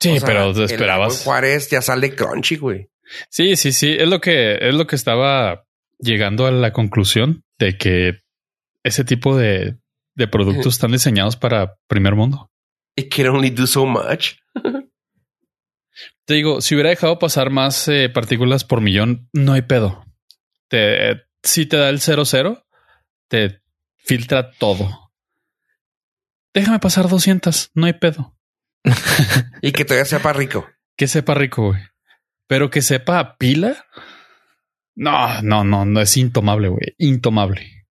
Sí, 0.00 0.16
pero 0.24 0.54
te 0.54 0.64
esperabas. 0.64 1.24
Juárez 1.24 1.68
ya 1.70 1.82
sale 1.82 2.14
crunchy, 2.14 2.56
güey. 2.56 2.90
Sí, 3.28 3.56
sí, 3.56 3.72
sí. 3.72 3.96
Es 3.98 4.08
lo 4.08 4.20
que 4.20 4.58
es 4.60 4.74
lo 4.74 4.86
que 4.86 4.96
estaba 4.96 5.64
llegando 5.98 6.46
a 6.46 6.50
la 6.50 6.72
conclusión 6.72 7.44
de 7.58 7.76
que 7.76 8.20
ese 8.82 9.04
tipo 9.04 9.36
de, 9.36 9.78
de 10.14 10.28
productos 10.28 10.74
están 10.74 10.92
diseñados 10.92 11.36
para 11.36 11.76
primer 11.86 12.14
mundo. 12.14 12.50
It 12.96 13.12
can 13.12 13.26
only 13.28 13.50
do 13.50 13.66
so 13.66 13.86
much. 13.86 14.34
Te 16.24 16.34
digo, 16.34 16.60
si 16.60 16.74
hubiera 16.74 16.90
dejado 16.90 17.18
pasar 17.18 17.50
más 17.50 17.86
eh, 17.88 18.08
partículas 18.08 18.64
por 18.64 18.80
millón, 18.80 19.28
no 19.32 19.52
hay 19.52 19.62
pedo. 19.62 20.04
Te, 20.68 21.22
si 21.42 21.66
te 21.66 21.76
da 21.76 21.90
el 21.90 22.00
00, 22.00 22.66
te 23.28 23.60
filtra 23.96 24.50
todo. 24.52 25.12
Déjame 26.54 26.78
pasar 26.78 27.08
200, 27.08 27.72
no 27.74 27.86
hay 27.86 27.92
pedo. 27.94 28.36
y 29.62 29.72
que 29.72 29.84
todavía 29.84 30.06
sepa 30.06 30.32
rico. 30.32 30.66
Que 30.96 31.08
sepa 31.08 31.34
rico, 31.34 31.68
güey. 31.68 31.82
Pero 32.46 32.70
que 32.70 32.82
sepa 32.82 33.36
pila. 33.36 33.86
No, 34.96 35.42
no, 35.42 35.64
no, 35.64 35.84
no 35.84 36.00
es 36.00 36.16
intomable, 36.16 36.68
güey. 36.68 36.94
Intomable. 36.98 37.86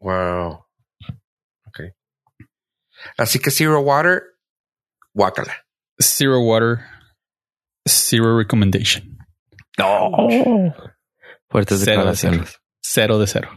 Wow. 0.00 0.66
Ok. 1.66 1.80
Así 3.16 3.38
que 3.38 3.50
Zero 3.50 3.80
Water, 3.80 4.22
guácala. 5.14 5.54
Zero 5.98 6.40
Water, 6.40 6.80
Zero 7.86 8.36
Recommendation. 8.38 9.18
No. 9.78 10.10
Fuertes 11.48 11.82
cero 11.84 12.04
De 12.04 12.44
cero 12.80 13.18
de 13.18 13.26
cero. 13.26 13.50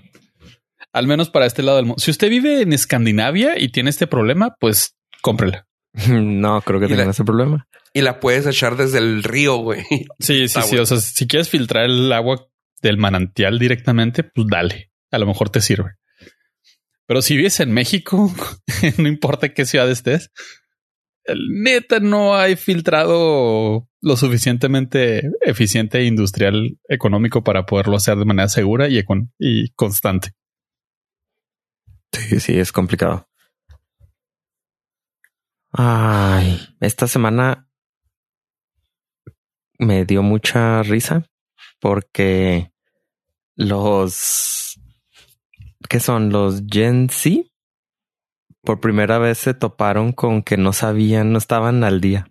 Al 0.93 1.07
menos 1.07 1.29
para 1.29 1.45
este 1.45 1.63
lado 1.63 1.77
del 1.77 1.85
mundo. 1.85 1.99
Si 1.99 2.11
usted 2.11 2.29
vive 2.29 2.61
en 2.61 2.73
Escandinavia 2.73 3.59
y 3.59 3.69
tiene 3.69 3.89
este 3.89 4.07
problema, 4.07 4.55
pues 4.59 4.95
cómprela. 5.21 5.65
No, 6.07 6.61
creo 6.61 6.79
que 6.79 6.87
tengan 6.87 7.09
ese 7.09 7.23
problema. 7.23 7.67
Y 7.93 8.01
la 8.01 8.19
puedes 8.19 8.45
echar 8.45 8.75
desde 8.75 8.99
el 8.99 9.23
río, 9.23 9.57
güey. 9.57 9.83
Sí, 10.19 10.47
sí, 10.47 10.61
sí. 10.61 10.77
O 10.77 10.85
sea, 10.85 10.97
si 10.97 11.27
quieres 11.27 11.49
filtrar 11.49 11.85
el 11.85 12.11
agua 12.11 12.47
del 12.81 12.97
manantial 12.97 13.59
directamente, 13.59 14.23
pues 14.23 14.47
dale. 14.49 14.91
A 15.11 15.17
lo 15.17 15.25
mejor 15.25 15.49
te 15.49 15.61
sirve. 15.61 15.95
Pero 17.05 17.21
si 17.21 17.37
vives 17.37 17.59
en 17.59 17.71
México, 17.71 18.33
no 18.97 19.07
importa 19.07 19.53
qué 19.53 19.65
ciudad 19.65 19.89
estés, 19.89 20.31
neta 21.49 21.99
no 21.99 22.35
hay 22.35 22.55
filtrado 22.55 23.89
lo 24.01 24.17
suficientemente 24.17 25.29
eficiente 25.41 25.99
e 25.99 26.05
industrial 26.05 26.77
económico 26.87 27.43
para 27.43 27.65
poderlo 27.65 27.97
hacer 27.97 28.17
de 28.17 28.25
manera 28.25 28.49
segura 28.49 28.87
y, 28.87 29.03
y 29.39 29.69
constante. 29.71 30.31
Sí, 32.11 32.39
sí, 32.39 32.59
es 32.59 32.71
complicado. 32.71 33.27
Ay, 35.71 36.59
esta 36.79 37.07
semana 37.07 37.66
me 39.77 40.05
dio 40.05 40.23
mucha 40.23 40.83
risa 40.83 41.23
porque 41.79 42.71
los 43.55 44.79
¿qué 45.89 45.99
son? 45.99 46.31
Los 46.31 46.63
Gen 46.69 47.09
Z 47.09 47.43
por 48.61 48.79
primera 48.81 49.17
vez 49.17 49.37
se 49.37 49.53
toparon 49.53 50.11
con 50.11 50.43
que 50.43 50.57
no 50.57 50.73
sabían, 50.73 51.31
no 51.31 51.37
estaban 51.37 51.83
al 51.85 52.01
día. 52.01 52.29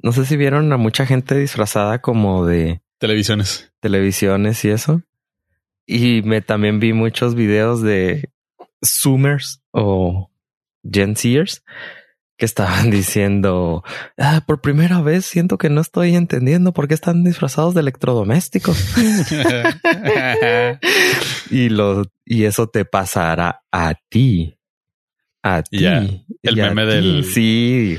No 0.00 0.12
sé 0.12 0.24
si 0.24 0.36
vieron 0.36 0.72
a 0.72 0.76
mucha 0.76 1.06
gente 1.06 1.34
disfrazada 1.34 2.00
como 2.00 2.46
de 2.46 2.82
televisiones, 2.98 3.72
televisiones 3.80 4.64
y 4.64 4.68
eso. 4.68 5.02
Y 5.86 6.22
me 6.22 6.40
también 6.40 6.78
vi 6.78 6.92
muchos 6.92 7.34
videos 7.34 7.82
de 7.82 8.30
Zoomers 8.84 9.62
o 9.72 10.30
Gen 10.88 11.16
Zers 11.16 11.64
que 12.36 12.44
estaban 12.44 12.90
diciendo, 12.90 13.82
ah, 14.18 14.42
por 14.46 14.60
primera 14.60 15.00
vez 15.00 15.24
siento 15.24 15.58
que 15.58 15.70
no 15.70 15.80
estoy 15.80 16.14
entendiendo 16.14 16.72
por 16.72 16.88
qué 16.88 16.94
están 16.94 17.24
disfrazados 17.24 17.74
de 17.74 17.80
electrodomésticos. 17.80 18.96
y 21.50 21.68
lo, 21.68 22.04
y 22.24 22.44
eso 22.44 22.68
te 22.68 22.84
pasará 22.84 23.62
a 23.70 23.94
ti. 24.08 24.58
A 25.42 25.62
ti. 25.62 25.84
El 26.42 26.56
meme 26.56 26.86
del. 26.86 27.24
Sí. 27.24 27.98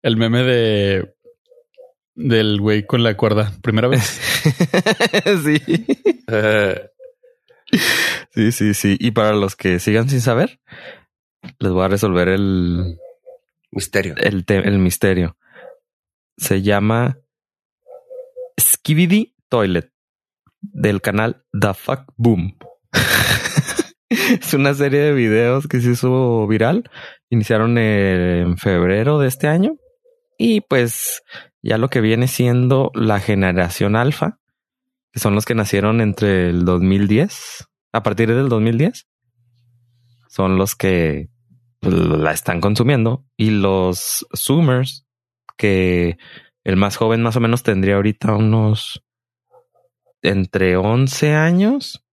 El 0.00 0.16
meme 0.16 0.44
de. 0.44 1.12
Del 2.14 2.60
güey 2.60 2.86
con 2.86 3.02
la 3.02 3.16
cuerda. 3.16 3.52
Primera 3.62 3.88
vez. 3.88 4.04
sí. 5.44 5.60
Sí, 8.32 8.52
sí, 8.52 8.74
sí. 8.74 8.96
Y 9.00 9.10
para 9.10 9.32
los 9.32 9.56
que 9.56 9.80
sigan 9.80 10.08
sin 10.08 10.20
saber, 10.20 10.60
les 11.58 11.72
voy 11.72 11.84
a 11.84 11.88
resolver 11.88 12.28
el 12.28 12.96
misterio. 13.74 14.14
El, 14.16 14.44
el 14.48 14.78
misterio. 14.78 15.36
Se 16.36 16.62
llama 16.62 17.18
Skibidi 18.60 19.34
Toilet 19.48 19.92
del 20.60 21.00
canal 21.00 21.44
The 21.58 21.74
Fuck 21.74 22.12
Boom. 22.16 22.56
es 24.08 24.54
una 24.54 24.74
serie 24.74 25.00
de 25.00 25.12
videos 25.12 25.66
que 25.66 25.80
se 25.80 25.90
hizo 25.90 26.46
viral. 26.46 26.90
Iniciaron 27.30 27.76
en 27.78 28.56
febrero 28.56 29.18
de 29.18 29.28
este 29.28 29.48
año. 29.48 29.76
Y 30.38 30.62
pues 30.62 31.22
ya 31.62 31.78
lo 31.78 31.88
que 31.88 32.00
viene 32.00 32.26
siendo 32.28 32.90
la 32.94 33.20
generación 33.20 33.94
alfa, 33.96 34.40
que 35.12 35.20
son 35.20 35.34
los 35.34 35.44
que 35.44 35.54
nacieron 35.54 36.00
entre 36.00 36.48
el 36.48 36.64
2010 36.64 37.68
a 37.94 38.02
partir 38.02 38.34
del 38.34 38.48
2010 38.48 39.06
son 40.28 40.58
los 40.58 40.74
que 40.74 41.30
la 41.86 42.32
están 42.32 42.60
consumiendo 42.60 43.24
y 43.36 43.50
los 43.50 44.26
Zoomers 44.36 45.06
que 45.56 46.18
el 46.64 46.76
más 46.76 46.96
joven 46.96 47.22
más 47.22 47.36
o 47.36 47.40
menos 47.40 47.62
tendría 47.62 47.96
ahorita 47.96 48.34
unos 48.34 49.04
entre 50.22 50.76
11 50.76 51.34
años 51.34 52.04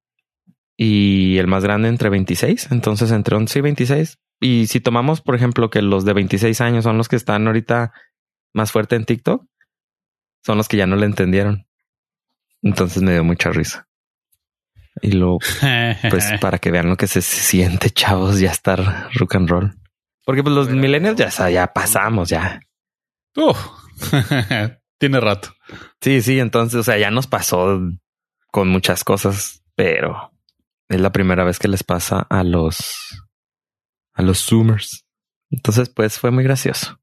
y 0.77 1.37
el 1.37 1.47
más 1.47 1.63
grande 1.63 1.89
entre 1.89 2.09
26. 2.09 2.71
Entonces 2.71 3.11
entre 3.11 3.35
11 3.35 3.59
y 3.59 3.61
26. 3.61 4.19
Y 4.41 4.67
si 4.67 4.79
tomamos, 4.81 5.21
por 5.21 5.35
ejemplo, 5.35 5.69
que 5.69 5.81
los 5.81 6.03
de 6.03 6.13
26 6.13 6.59
años 6.61 6.83
son 6.83 6.97
los 6.97 7.07
que 7.07 7.15
están 7.15 7.47
ahorita 7.47 7.93
más 8.53 8.71
fuerte 8.71 8.95
en 8.95 9.05
TikTok, 9.05 9.45
son 10.43 10.57
los 10.57 10.67
que 10.67 10.77
ya 10.77 10.87
no 10.87 10.95
le 10.95 11.05
entendieron. 11.05 11.67
Entonces 12.61 13.01
me 13.03 13.13
dio 13.13 13.23
mucha 13.23 13.51
risa. 13.51 13.87
Y 15.01 15.11
luego, 15.13 15.39
pues 16.09 16.31
para 16.41 16.59
que 16.59 16.71
vean 16.71 16.89
lo 16.89 16.97
que 16.97 17.07
se 17.07 17.21
siente, 17.21 17.89
chavos, 17.91 18.39
ya 18.39 18.51
estar 18.51 19.09
rock 19.13 19.35
and 19.35 19.49
roll. 19.49 19.73
Porque 20.25 20.43
pues 20.43 20.53
los 20.55 20.69
millennials 20.69 21.17
ya, 21.17 21.49
ya 21.49 21.67
pasamos, 21.67 22.29
ya. 22.29 22.59
tiene 24.97 25.19
rato. 25.19 25.53
Sí, 26.01 26.21
sí, 26.21 26.39
entonces, 26.39 26.79
o 26.79 26.83
sea, 26.83 26.97
ya 26.97 27.09
nos 27.09 27.27
pasó 27.27 27.79
con 28.51 28.67
muchas 28.67 29.03
cosas, 29.03 29.63
pero 29.75 30.31
Es 30.89 30.99
la 30.99 31.11
primera 31.11 31.43
vez 31.43 31.57
que 31.57 31.69
les 31.69 31.83
pasa 31.83 32.27
a 32.29 32.43
los 32.43 33.23
a 34.13 34.21
los 34.21 34.45
Zoomers. 34.45 35.05
Entonces, 35.49 35.89
pues 35.89 36.19
fue 36.19 36.31
muy 36.31 36.43
gracioso 36.43 36.99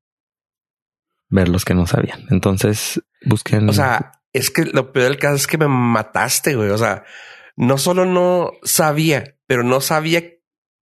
ver 1.28 1.48
los 1.48 1.64
que 1.64 1.74
no 1.74 1.86
sabían. 1.86 2.26
Entonces, 2.30 3.02
busquen. 3.24 3.68
O 3.68 3.72
sea, 3.72 4.12
es 4.32 4.50
que 4.50 4.64
lo 4.64 4.92
peor 4.92 5.10
del 5.10 5.18
caso 5.18 5.36
es 5.36 5.46
que 5.46 5.58
me 5.58 5.68
mataste, 5.68 6.54
güey. 6.54 6.70
O 6.70 6.78
sea, 6.78 7.04
no 7.58 7.76
solo 7.76 8.06
no 8.06 8.52
sabía, 8.62 9.34
pero 9.48 9.64
no 9.64 9.80
sabía 9.80 10.22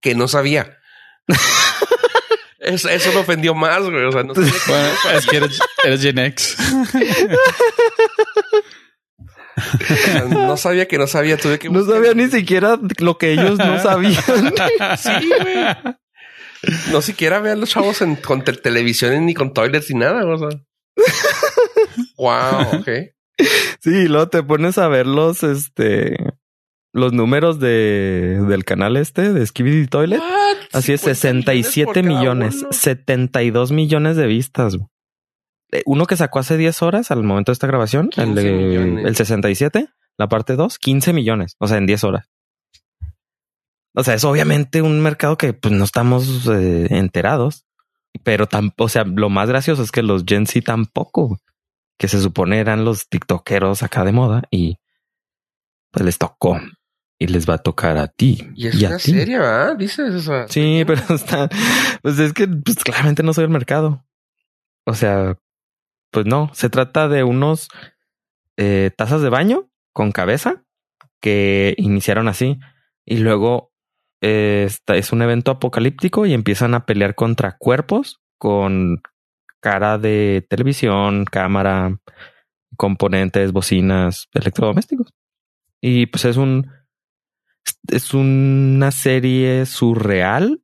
que 0.00 0.14
no 0.14 0.28
sabía. 0.28 0.78
eso, 2.60 2.88
eso, 2.88 3.12
me 3.12 3.18
ofendió 3.18 3.56
más, 3.56 3.82
güey. 3.82 4.04
O 4.04 4.12
sea, 4.12 4.22
no 4.22 4.34
sabía 4.34 4.52
que 4.52 5.16
es 5.16 5.26
que 5.26 5.36
eres, 5.38 5.58
eres 5.84 6.00
Gen 6.00 6.18
X. 6.18 6.56
no 10.28 10.56
sabía 10.56 10.86
que 10.86 10.96
no 10.96 11.08
sabía. 11.08 11.36
Tuve 11.36 11.58
que 11.58 11.68
no 11.70 11.84
sabía 11.84 12.14
ni 12.14 12.30
siquiera 12.30 12.78
lo 12.98 13.18
que 13.18 13.32
ellos 13.32 13.58
no 13.58 13.82
sabían. 13.82 14.14
sí, 14.96 15.28
güey. 15.42 15.96
No 16.92 17.02
siquiera 17.02 17.40
vean 17.40 17.58
los 17.58 17.70
chavos 17.70 18.00
en, 18.00 18.14
con 18.14 18.44
televisión 18.44 19.26
ni 19.26 19.34
con 19.34 19.52
toilets 19.52 19.90
ni 19.90 19.98
nada. 19.98 20.24
O 20.24 20.38
sea. 20.38 20.56
wow, 22.16 22.78
ok. 22.78 22.88
Sí, 23.80 24.06
luego 24.06 24.28
te 24.28 24.42
pones 24.42 24.78
a 24.78 24.86
ver 24.88 25.06
los, 25.06 25.42
este, 25.42 26.16
los 26.92 27.12
números 27.12 27.61
de, 27.61 28.40
del 28.49 28.64
canal 28.64 28.97
este 28.97 29.32
de 29.32 29.47
Skibidi 29.47 29.87
Toilet. 29.87 30.20
Así 30.73 30.92
es, 30.92 31.00
67 31.02 32.02
millones, 32.02 32.66
72 32.70 33.73
millones 33.73 34.16
de 34.16 34.26
vistas. 34.26 34.76
Eh, 35.73 35.82
uno 35.87 36.06
que 36.06 36.16
sacó 36.16 36.40
hace 36.40 36.56
10 36.56 36.82
horas 36.82 37.11
al 37.11 37.23
momento 37.23 37.52
de 37.52 37.54
esta 37.54 37.66
grabación, 37.66 38.11
el 38.16 38.35
de 38.35 39.02
el 39.02 39.16
67, 39.16 39.88
la 40.18 40.28
parte 40.28 40.56
2, 40.56 40.78
15 40.78 41.12
millones, 41.12 41.56
o 41.59 41.68
sea, 41.68 41.78
en 41.78 41.87
10 41.87 42.04
horas. 42.04 42.28
O 43.94 44.04
sea, 44.04 44.14
es 44.14 44.25
obviamente 44.25 44.82
un 44.82 45.00
mercado 45.00 45.37
que 45.37 45.52
pues 45.52 45.75
no 45.75 45.85
estamos 45.85 46.47
eh, 46.49 46.87
enterados, 46.90 47.64
pero 48.25 48.47
tampoco, 48.47 48.85
o 48.85 48.88
sea, 48.88 49.04
lo 49.04 49.30
más 49.30 49.49
gracioso 49.49 49.82
es 49.82 49.90
que 49.92 50.02
los 50.02 50.25
Gen 50.26 50.47
Z 50.47 50.64
tampoco, 50.64 51.40
que 51.99 52.09
se 52.09 52.20
supone 52.20 52.59
eran 52.59 52.85
los 52.85 53.09
tiktokeros 53.09 53.82
acá 53.82 54.04
de 54.04 54.12
moda 54.12 54.42
y 54.50 54.78
pues 55.90 56.04
les 56.04 56.18
tocó 56.18 56.61
y 57.20 57.26
les 57.26 57.48
va 57.48 57.54
a 57.54 57.58
tocar 57.58 57.98
a 57.98 58.08
ti. 58.08 58.50
Y 58.56 58.66
es 58.66 58.82
una 58.82 58.98
serie, 58.98 59.38
¿verdad? 59.38 59.76
Dices 59.76 60.14
eso. 60.14 60.48
Sí, 60.48 60.84
pero 60.86 61.02
está, 61.14 61.48
pues 62.02 62.18
es 62.18 62.32
que 62.32 62.48
pues, 62.48 62.82
claramente 62.82 63.22
no 63.22 63.34
soy 63.34 63.44
el 63.44 63.50
mercado. 63.50 64.06
O 64.86 64.94
sea, 64.94 65.38
pues 66.10 66.24
no, 66.24 66.50
se 66.54 66.70
trata 66.70 67.08
de 67.08 67.22
unos 67.22 67.68
eh, 68.56 68.90
tazas 68.96 69.20
de 69.20 69.28
baño 69.28 69.70
con 69.92 70.12
cabeza 70.12 70.64
que 71.20 71.74
iniciaron 71.76 72.26
así 72.26 72.58
y 73.04 73.18
luego 73.18 73.70
es 74.22 75.12
un 75.12 75.22
evento 75.22 75.50
apocalíptico 75.50 76.26
y 76.26 76.32
empiezan 76.32 76.74
a 76.74 76.84
pelear 76.84 77.14
contra 77.14 77.56
cuerpos 77.58 78.20
con 78.38 79.02
cara 79.60 79.98
de 79.98 80.46
televisión, 80.48 81.26
cámara, 81.26 81.98
componentes, 82.76 83.52
bocinas, 83.52 84.28
electrodomésticos. 84.32 85.12
Y 85.82 86.06
pues 86.06 86.24
es 86.24 86.36
un 86.36 86.70
es 87.88 88.14
una 88.14 88.90
serie 88.90 89.66
surreal 89.66 90.62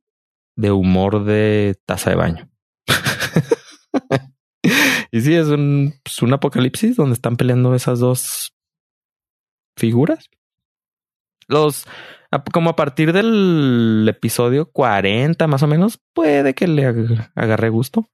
de 0.55 0.71
humor 0.71 1.23
de 1.23 1.79
taza 1.85 2.09
de 2.09 2.15
baño. 2.15 2.49
y 5.11 5.21
sí, 5.21 5.35
es 5.35 5.47
un, 5.47 5.93
pues, 6.03 6.21
un 6.21 6.33
apocalipsis 6.33 6.95
donde 6.95 7.13
están 7.13 7.37
peleando 7.37 7.75
esas 7.75 7.99
dos 7.99 8.53
figuras. 9.75 10.29
Los 11.47 11.85
como 12.51 12.69
a 12.69 12.75
partir 12.75 13.13
del 13.13 14.05
episodio 14.09 14.69
40 14.71 15.47
más 15.47 15.63
o 15.63 15.67
menos, 15.67 15.99
puede 16.13 16.53
que 16.53 16.67
le 16.67 16.85
agarre 17.35 17.69
gusto. 17.69 18.09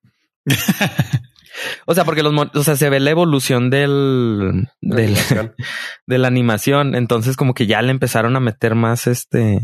o 1.85 1.93
sea, 1.93 2.05
porque 2.05 2.23
los, 2.23 2.33
o 2.53 2.63
sea, 2.63 2.75
se 2.75 2.89
ve 2.89 2.99
la 2.99 3.11
evolución 3.11 3.69
del, 3.69 4.67
del 4.81 5.15
de 6.07 6.17
la 6.17 6.27
animación. 6.27 6.95
Entonces, 6.95 7.35
como 7.37 7.53
que 7.53 7.67
ya 7.67 7.81
le 7.81 7.91
empezaron 7.91 8.35
a 8.35 8.39
meter 8.39 8.75
más 8.75 9.07
este, 9.07 9.59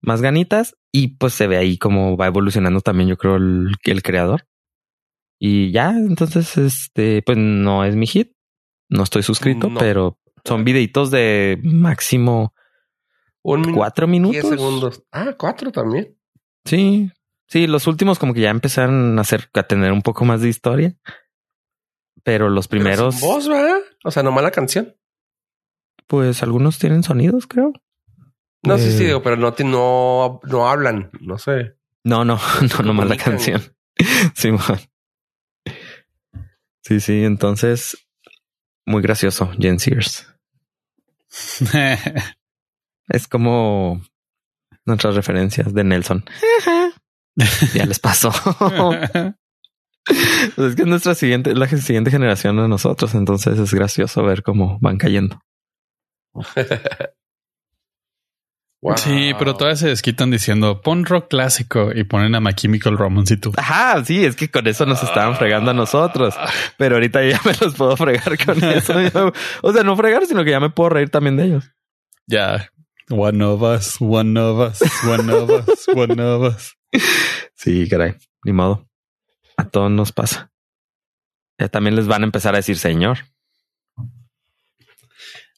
más 0.00 0.22
ganitas 0.22 0.76
y 0.92 1.16
pues 1.16 1.34
se 1.34 1.46
ve 1.46 1.56
ahí 1.56 1.78
como 1.78 2.16
va 2.16 2.26
evolucionando 2.26 2.80
también, 2.80 3.08
yo 3.08 3.16
creo, 3.16 3.36
el, 3.36 3.72
el 3.82 4.02
creador. 4.02 4.46
Y 5.38 5.70
ya, 5.70 5.90
entonces, 5.90 6.56
este, 6.56 7.22
pues 7.22 7.38
no 7.38 7.84
es 7.84 7.94
mi 7.94 8.06
hit. 8.06 8.32
No 8.88 9.02
estoy 9.02 9.22
suscrito, 9.22 9.70
pero 9.78 10.18
son 10.44 10.64
videitos 10.64 11.10
de 11.10 11.60
máximo 11.62 12.54
un 13.42 13.72
cuatro 13.72 14.06
minutos. 14.06 14.48
segundos. 14.48 15.04
Ah, 15.12 15.34
cuatro 15.38 15.70
también. 15.70 16.16
Sí, 16.64 17.10
sí, 17.48 17.66
los 17.66 17.86
últimos 17.86 18.18
como 18.18 18.34
que 18.34 18.42
ya 18.42 18.50
empezaron 18.50 19.18
a 19.18 19.22
hacer 19.22 19.50
a 19.54 19.64
tener 19.64 19.92
un 19.92 20.02
poco 20.02 20.24
más 20.24 20.40
de 20.40 20.48
historia. 20.48 20.96
Pero 22.22 22.48
los 22.48 22.68
primeros. 22.68 23.20
voz, 23.20 23.48
¿verdad? 23.48 23.78
O 24.04 24.10
sea, 24.10 24.22
nomás 24.22 24.44
la 24.44 24.50
canción. 24.50 24.96
Pues 26.06 26.42
algunos 26.42 26.78
tienen 26.78 27.02
sonidos, 27.02 27.46
creo. 27.46 27.72
No, 28.62 28.78
sí, 28.78 28.90
sí, 28.92 29.04
eh, 29.04 29.06
digo, 29.08 29.22
pero 29.22 29.36
no, 29.36 29.54
no, 29.64 30.40
no 30.42 30.68
hablan, 30.68 31.10
no 31.20 31.38
sé. 31.38 31.76
No, 32.04 32.24
no, 32.24 32.38
no, 32.78 32.84
nomás 32.84 33.08
la 33.08 33.16
canción. 33.16 33.62
sí, 34.34 34.50
Sí, 36.82 37.00
sí, 37.00 37.24
entonces 37.24 38.08
muy 38.86 39.02
gracioso, 39.02 39.50
Jen 39.58 39.78
Sears. 39.78 40.26
Es 43.10 43.26
como 43.26 44.02
nuestras 44.84 45.14
referencias 45.14 45.72
de 45.72 45.84
Nelson. 45.84 46.24
ya 47.74 47.86
les 47.86 47.98
pasó. 47.98 48.32
Pues 50.56 50.68
es 50.70 50.76
que 50.76 50.82
es 50.82 50.88
nuestra 50.88 51.14
siguiente, 51.14 51.54
la 51.54 51.68
siguiente 51.68 52.10
generación 52.10 52.56
de 52.56 52.68
nosotros, 52.68 53.14
entonces 53.14 53.58
es 53.58 53.74
gracioso 53.74 54.22
ver 54.22 54.42
cómo 54.42 54.78
van 54.80 54.96
cayendo. 54.96 55.40
Sí, 58.96 59.32
pero 59.38 59.56
todavía 59.56 59.76
se 59.76 59.88
desquitan 59.88 60.30
diciendo 60.30 60.80
pon 60.80 61.04
rock 61.04 61.28
clásico 61.28 61.90
y 61.92 62.04
ponen 62.04 62.36
a 62.36 62.40
My 62.40 62.54
Chemical 62.54 62.96
Romance 62.96 63.34
y 63.34 63.36
tú. 63.36 63.52
Ajá, 63.56 64.04
sí, 64.04 64.24
es 64.24 64.36
que 64.36 64.50
con 64.50 64.66
eso 64.68 64.86
nos 64.86 65.02
estaban 65.02 65.34
fregando 65.34 65.72
a 65.72 65.74
nosotros, 65.74 66.36
pero 66.76 66.94
ahorita 66.94 67.24
ya 67.24 67.40
me 67.44 67.52
los 67.60 67.74
puedo 67.74 67.96
fregar 67.96 68.38
con 68.44 68.62
eso. 68.64 68.94
o 69.62 69.72
sea, 69.72 69.82
no 69.82 69.96
fregar, 69.96 70.26
sino 70.26 70.44
que 70.44 70.52
ya 70.52 70.60
me 70.60 70.70
puedo 70.70 70.90
reír 70.90 71.10
también 71.10 71.36
de 71.36 71.44
ellos. 71.46 71.72
Ya, 72.28 72.70
One 73.10 73.42
of 73.42 73.62
us, 73.62 73.96
one 74.00 74.38
of 74.38 74.60
us, 74.60 74.82
one 75.04 75.30
of 75.30 75.50
us, 75.50 75.88
one 75.88 76.20
of 76.20 76.54
us. 76.54 76.76
Sí, 77.54 77.88
caray, 77.88 78.14
ni 78.44 78.52
modo. 78.52 78.88
A 79.56 79.68
todos 79.68 79.90
nos 79.90 80.12
pasa. 80.12 80.52
Ya 81.58 81.68
también 81.68 81.96
les 81.96 82.06
van 82.06 82.22
a 82.22 82.26
empezar 82.26 82.54
a 82.54 82.58
decir 82.58 82.76
señor. 82.76 83.18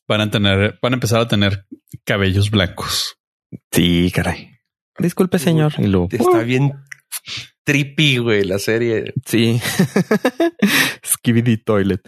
Van 0.07 0.21
a 0.21 0.31
tener, 0.31 0.79
van 0.81 0.93
a 0.93 0.97
empezar 0.97 1.21
a 1.21 1.29
tener 1.29 1.67
cabellos 2.05 2.51
blancos. 2.51 3.17
Sí, 3.71 4.11
caray. 4.15 4.51
Disculpe, 4.99 5.39
señor. 5.39 5.73
Y 5.79 5.87
luego, 5.87 6.09
está 6.11 6.43
bien 6.43 6.73
trippy, 7.65 8.19
güey, 8.19 8.45
la 8.45 8.59
serie. 8.59 9.13
Sí. 9.27 9.61
Skibidi 11.05 11.57
Toilet. 11.59 12.01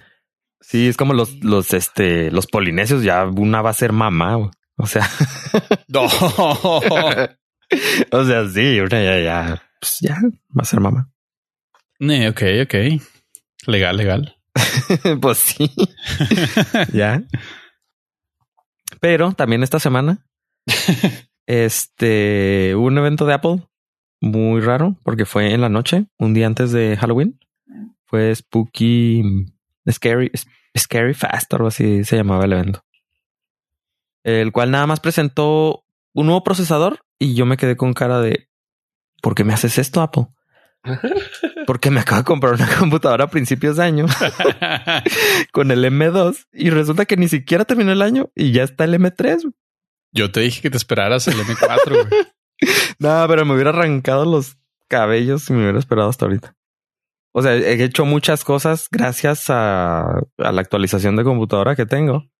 Sí, 0.60 0.88
es 0.88 0.96
como 0.96 1.14
los, 1.14 1.42
los, 1.44 1.74
este, 1.74 2.30
los 2.30 2.46
polinesios. 2.46 3.02
Ya 3.02 3.24
una 3.26 3.62
va 3.62 3.70
a 3.70 3.74
ser 3.74 3.92
mamá. 3.92 4.36
Güey. 4.36 4.50
O 4.82 4.86
sea, 4.86 5.08
no. 5.88 6.06
o 8.10 8.24
sea, 8.24 8.48
sí, 8.48 8.80
una 8.80 9.00
ya, 9.00 9.20
ya, 9.20 9.62
pues 9.80 9.98
ya 10.00 10.16
va 10.20 10.62
a 10.62 10.64
ser 10.64 10.80
mamá. 10.80 11.08
Eh, 12.00 12.28
ok, 12.28 12.42
ok. 12.64 12.74
Legal, 13.68 13.96
legal. 13.96 14.36
pues 15.20 15.38
sí. 15.38 15.70
ya. 16.92 17.22
Pero 19.00 19.32
también 19.34 19.62
esta 19.62 19.78
semana, 19.78 20.26
este, 21.46 22.74
hubo 22.74 22.86
un 22.86 22.98
evento 22.98 23.24
de 23.24 23.34
Apple 23.34 23.62
muy 24.20 24.60
raro 24.62 24.96
porque 25.04 25.26
fue 25.26 25.54
en 25.54 25.60
la 25.60 25.68
noche, 25.68 26.06
un 26.18 26.34
día 26.34 26.48
antes 26.48 26.72
de 26.72 26.96
Halloween. 26.96 27.38
Fue 28.06 28.34
Spooky, 28.34 29.46
Scary, 29.88 30.32
Scary 30.76 31.14
Fast, 31.14 31.54
algo 31.54 31.68
así 31.68 32.02
se 32.02 32.16
llamaba 32.16 32.46
el 32.46 32.54
evento 32.54 32.84
el 34.24 34.52
cual 34.52 34.70
nada 34.70 34.86
más 34.86 35.00
presentó 35.00 35.84
un 36.12 36.26
nuevo 36.26 36.44
procesador 36.44 37.00
y 37.18 37.34
yo 37.34 37.46
me 37.46 37.56
quedé 37.56 37.76
con 37.76 37.92
cara 37.94 38.20
de 38.20 38.48
¿por 39.22 39.34
qué 39.34 39.44
me 39.44 39.54
haces 39.54 39.78
esto, 39.78 40.00
Apple? 40.02 40.26
Porque 41.66 41.90
me 41.90 42.00
acabo 42.00 42.18
de 42.18 42.24
comprar 42.24 42.54
una 42.54 42.68
computadora 42.76 43.24
a 43.24 43.30
principios 43.30 43.76
de 43.76 43.84
año 43.84 44.06
con 45.52 45.70
el 45.70 45.84
M2 45.84 46.46
y 46.52 46.70
resulta 46.70 47.04
que 47.04 47.16
ni 47.16 47.28
siquiera 47.28 47.64
terminó 47.64 47.92
el 47.92 48.02
año 48.02 48.30
y 48.34 48.52
ya 48.52 48.64
está 48.64 48.84
el 48.84 48.94
M3. 48.94 49.52
Yo 50.12 50.30
te 50.30 50.40
dije 50.40 50.60
que 50.60 50.70
te 50.70 50.76
esperaras 50.76 51.28
el 51.28 51.36
M4. 51.36 52.26
no, 52.98 53.24
pero 53.28 53.44
me 53.46 53.54
hubiera 53.54 53.70
arrancado 53.70 54.24
los 54.24 54.58
cabellos 54.88 55.44
si 55.44 55.52
me 55.52 55.62
hubiera 55.62 55.78
esperado 55.78 56.10
hasta 56.10 56.26
ahorita. 56.26 56.56
O 57.32 57.40
sea, 57.40 57.54
he 57.54 57.82
hecho 57.82 58.04
muchas 58.04 58.44
cosas 58.44 58.88
gracias 58.90 59.48
a, 59.48 60.02
a 60.36 60.52
la 60.52 60.60
actualización 60.60 61.16
de 61.16 61.24
computadora 61.24 61.76
que 61.76 61.86
tengo 61.86 62.31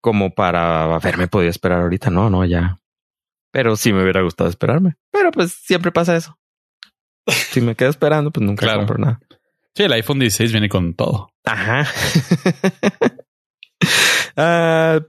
como 0.00 0.34
para 0.34 0.94
haberme 0.94 1.28
podido 1.28 1.50
esperar 1.50 1.82
ahorita. 1.82 2.10
No, 2.10 2.30
no, 2.30 2.44
ya. 2.44 2.78
Pero 3.52 3.76
sí 3.76 3.92
me 3.92 4.02
hubiera 4.02 4.22
gustado 4.22 4.50
esperarme. 4.50 4.96
Pero 5.10 5.30
pues 5.30 5.52
siempre 5.52 5.92
pasa 5.92 6.16
eso. 6.16 6.38
Si 7.26 7.60
me 7.60 7.74
quedo 7.74 7.90
esperando, 7.90 8.30
pues 8.30 8.46
nunca 8.46 8.74
compro 8.74 8.98
nada. 8.98 9.20
Sí, 9.74 9.82
el 9.82 9.92
iPhone 9.92 10.20
16 10.20 10.52
viene 10.52 10.68
con 10.68 10.94
todo. 10.94 11.30
Ajá. 11.44 11.86
Ah, 14.38 15.00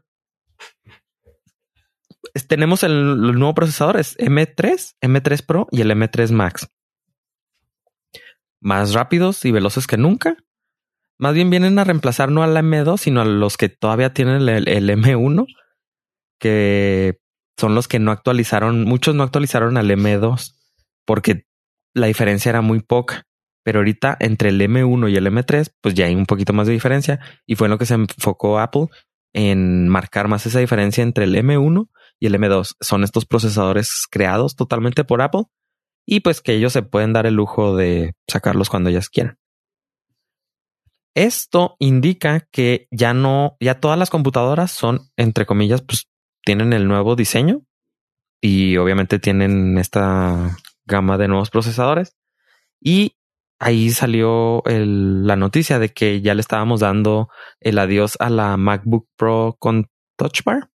tenemos 2.47 2.83
el, 2.83 3.15
nuevo 3.17 3.53
procesador, 3.53 3.97
es 3.97 4.17
M3, 4.17 4.95
M3 5.01 5.45
Pro 5.45 5.67
y 5.71 5.81
el 5.81 5.91
M3 5.91 6.31
Max. 6.31 6.69
Más 8.59 8.93
rápidos 8.93 9.43
y 9.45 9.51
veloces 9.51 9.87
que 9.87 9.97
nunca. 9.97 10.37
Más 11.19 11.33
bien 11.33 11.49
vienen 11.49 11.79
a 11.79 11.83
reemplazar 11.83 12.31
no 12.31 12.43
al 12.43 12.55
M2, 12.55 12.97
sino 12.97 13.21
a 13.21 13.25
los 13.25 13.57
que 13.57 13.69
todavía 13.69 14.13
tienen 14.13 14.47
el, 14.47 14.67
el 14.67 14.89
M1, 14.89 15.45
que 16.39 17.19
son 17.57 17.73
los 17.73 17.87
que 17.87 17.99
no 17.99 18.11
actualizaron, 18.11 18.83
muchos 18.83 19.15
no 19.15 19.23
actualizaron 19.23 19.77
al 19.77 19.89
M2, 19.89 20.53
porque 21.05 21.45
la 21.93 22.07
diferencia 22.07 22.49
era 22.49 22.61
muy 22.61 22.81
poca. 22.81 23.23
Pero 23.63 23.79
ahorita 23.79 24.15
entre 24.21 24.49
el 24.49 24.61
M1 24.61 25.11
y 25.11 25.17
el 25.17 25.27
M3, 25.27 25.73
pues 25.81 25.93
ya 25.93 26.05
hay 26.05 26.15
un 26.15 26.25
poquito 26.25 26.53
más 26.53 26.67
de 26.67 26.73
diferencia. 26.73 27.19
Y 27.45 27.55
fue 27.55 27.67
en 27.67 27.71
lo 27.71 27.77
que 27.77 27.85
se 27.85 27.95
enfocó 27.95 28.59
Apple 28.59 28.87
en 29.33 29.89
marcar 29.89 30.29
más 30.29 30.45
esa 30.45 30.59
diferencia 30.59 31.03
entre 31.03 31.25
el 31.25 31.35
M1 31.35 31.89
y 32.19 32.27
el 32.27 32.35
M2. 32.35 32.75
Son 32.79 33.03
estos 33.03 33.25
procesadores 33.25 34.05
creados 34.09 34.55
totalmente 34.55 35.03
por 35.03 35.21
Apple 35.21 35.43
y 36.05 36.21
pues 36.21 36.41
que 36.41 36.53
ellos 36.53 36.71
se 36.71 36.81
pueden 36.81 37.11
dar 37.11 37.25
el 37.25 37.33
lujo 37.33 37.75
de 37.75 38.13
sacarlos 38.29 38.69
cuando 38.69 38.89
ellas 38.89 39.09
quieran. 39.09 39.37
Esto 41.17 41.77
indica 41.79 42.41
que 42.51 42.87
ya 42.91 43.15
no, 43.15 43.57
ya 43.59 43.79
todas 43.79 43.97
las 43.97 44.11
computadoras 44.11 44.69
son, 44.69 45.09
entre 45.17 45.47
comillas, 45.47 45.81
pues 45.81 46.07
tienen 46.45 46.73
el 46.73 46.87
nuevo 46.87 47.15
diseño 47.15 47.63
y 48.39 48.77
obviamente 48.77 49.17
tienen 49.17 49.79
esta 49.79 50.55
gama 50.85 51.17
de 51.17 51.27
nuevos 51.27 51.49
procesadores. 51.49 52.15
Y 52.79 53.15
ahí 53.57 53.89
salió 53.89 54.61
la 54.67 55.35
noticia 55.35 55.79
de 55.79 55.89
que 55.89 56.21
ya 56.21 56.35
le 56.35 56.41
estábamos 56.41 56.81
dando 56.81 57.29
el 57.61 57.79
adiós 57.79 58.17
a 58.19 58.29
la 58.29 58.55
MacBook 58.55 59.07
Pro 59.17 59.55
con 59.57 59.89
Touch 60.17 60.43
Bar, 60.43 60.69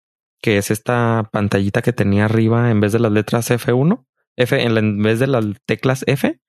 que 0.40 0.59
es 0.59 0.70
esta 0.70 1.29
pantallita 1.33 1.83
que 1.83 1.92
tenía 1.92 2.27
arriba 2.27 2.70
en 2.70 2.79
vez 2.79 2.92
de 2.92 3.01
las 3.01 3.11
letras 3.11 3.51
F1, 3.51 4.07
F 4.37 4.62
en, 4.62 5.03
vez 5.03 5.18
de 5.18 5.27
las 5.27 5.44
teclas 5.66 6.05
F, 6.07 6.40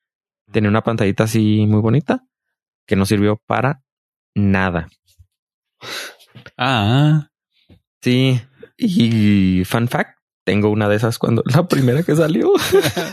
tenía 0.52 0.70
una 0.70 0.84
pantallita 0.84 1.24
así 1.24 1.66
muy 1.66 1.82
bonita 1.82 2.29
que 2.90 2.98
no 2.98 3.06
sirvió 3.06 3.40
para 3.46 3.84
nada. 4.36 4.90
Ah, 6.58 7.30
sí. 8.02 8.42
Y 8.76 9.64
fun 9.66 9.88
fact, 9.88 10.18
tengo 10.44 10.72
una 10.72 10.90
de 10.90 10.96
esas 10.96 11.20
cuando 11.20 11.44
la 11.46 11.68
primera 11.68 12.02
que 12.02 12.16
salió. 12.16 12.52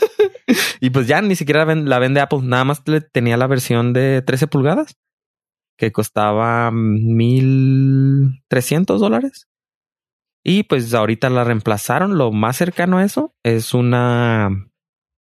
y 0.80 0.88
pues 0.88 1.06
ya 1.06 1.20
ni 1.20 1.36
siquiera 1.36 1.66
la 1.66 1.98
vende 1.98 2.20
Apple. 2.20 2.40
Nada 2.42 2.64
más 2.64 2.82
tenía 3.12 3.36
la 3.36 3.46
versión 3.46 3.92
de 3.92 4.22
13 4.22 4.46
pulgadas 4.46 4.96
que 5.76 5.92
costaba 5.92 6.70
1300 6.70 8.98
dólares. 8.98 9.46
Y 10.42 10.62
pues 10.62 10.94
ahorita 10.94 11.28
la 11.28 11.44
reemplazaron. 11.44 12.16
Lo 12.16 12.32
más 12.32 12.56
cercano 12.56 12.96
a 12.96 13.04
eso 13.04 13.34
es 13.42 13.74
una 13.74 14.48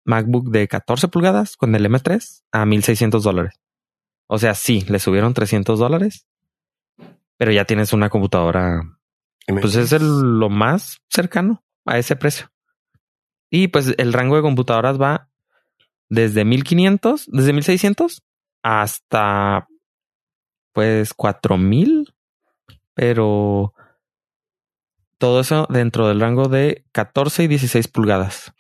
MacBook 0.06 0.50
de 0.50 0.68
14 0.68 1.08
pulgadas 1.08 1.56
con 1.56 1.74
el 1.74 1.86
M3 1.86 2.42
a 2.52 2.66
1600 2.66 3.24
dólares. 3.24 3.61
O 4.34 4.40
sea, 4.40 4.56
sí, 4.56 4.86
le 4.88 5.00
subieron 5.00 5.34
300 5.34 5.78
dólares, 5.78 6.26
pero 7.36 7.52
ya 7.52 7.66
tienes 7.66 7.92
una 7.92 8.10
computadora. 8.10 8.98
Pues 9.46 9.76
es 9.76 9.92
lo 10.02 10.50
más 10.50 11.02
cercano 11.10 11.66
a 11.86 11.98
ese 11.98 12.16
precio. 12.16 12.50
Y 13.50 13.68
pues 13.68 13.94
el 13.98 14.14
rango 14.14 14.38
de 14.38 14.42
computadoras 14.42 15.02
va 15.02 15.28
desde 16.08 16.46
1500, 16.46 17.26
desde 17.28 17.52
1600 17.52 18.24
hasta 18.64 19.68
pues 20.72 21.14
4000, 21.14 22.14
pero 22.94 23.74
todo 25.18 25.42
eso 25.42 25.68
dentro 25.70 26.08
del 26.08 26.22
rango 26.22 26.48
de 26.48 26.86
14 26.94 27.44
y 27.44 27.48
16 27.48 27.90
pulgadas. 27.90 28.54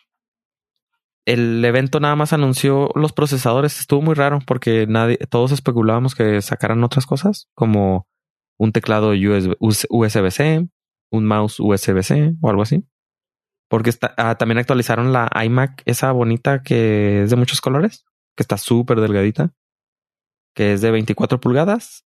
El 1.31 1.63
evento 1.63 2.01
nada 2.01 2.17
más 2.17 2.33
anunció 2.33 2.89
los 2.93 3.13
procesadores. 3.13 3.79
Estuvo 3.79 4.01
muy 4.01 4.15
raro 4.15 4.39
porque 4.45 4.85
nadie, 4.85 5.15
todos 5.29 5.53
especulábamos 5.53 6.13
que 6.13 6.41
sacaran 6.41 6.83
otras 6.83 7.05
cosas 7.05 7.47
como 7.55 8.05
un 8.59 8.73
teclado 8.73 9.11
USB-C, 9.11 10.67
un 11.09 11.25
mouse 11.25 11.61
USB-C 11.61 12.33
o 12.41 12.49
algo 12.49 12.63
así. 12.63 12.83
Porque 13.69 13.91
ah, 14.17 14.35
también 14.35 14.57
actualizaron 14.57 15.13
la 15.13 15.31
iMac, 15.45 15.83
esa 15.85 16.11
bonita 16.11 16.63
que 16.63 17.23
es 17.23 17.29
de 17.29 17.37
muchos 17.37 17.61
colores, 17.61 18.03
que 18.35 18.43
está 18.43 18.57
súper 18.57 18.99
delgadita, 18.99 19.53
que 20.53 20.73
es 20.73 20.81
de 20.81 20.91
24 20.91 21.39
pulgadas 21.39 22.03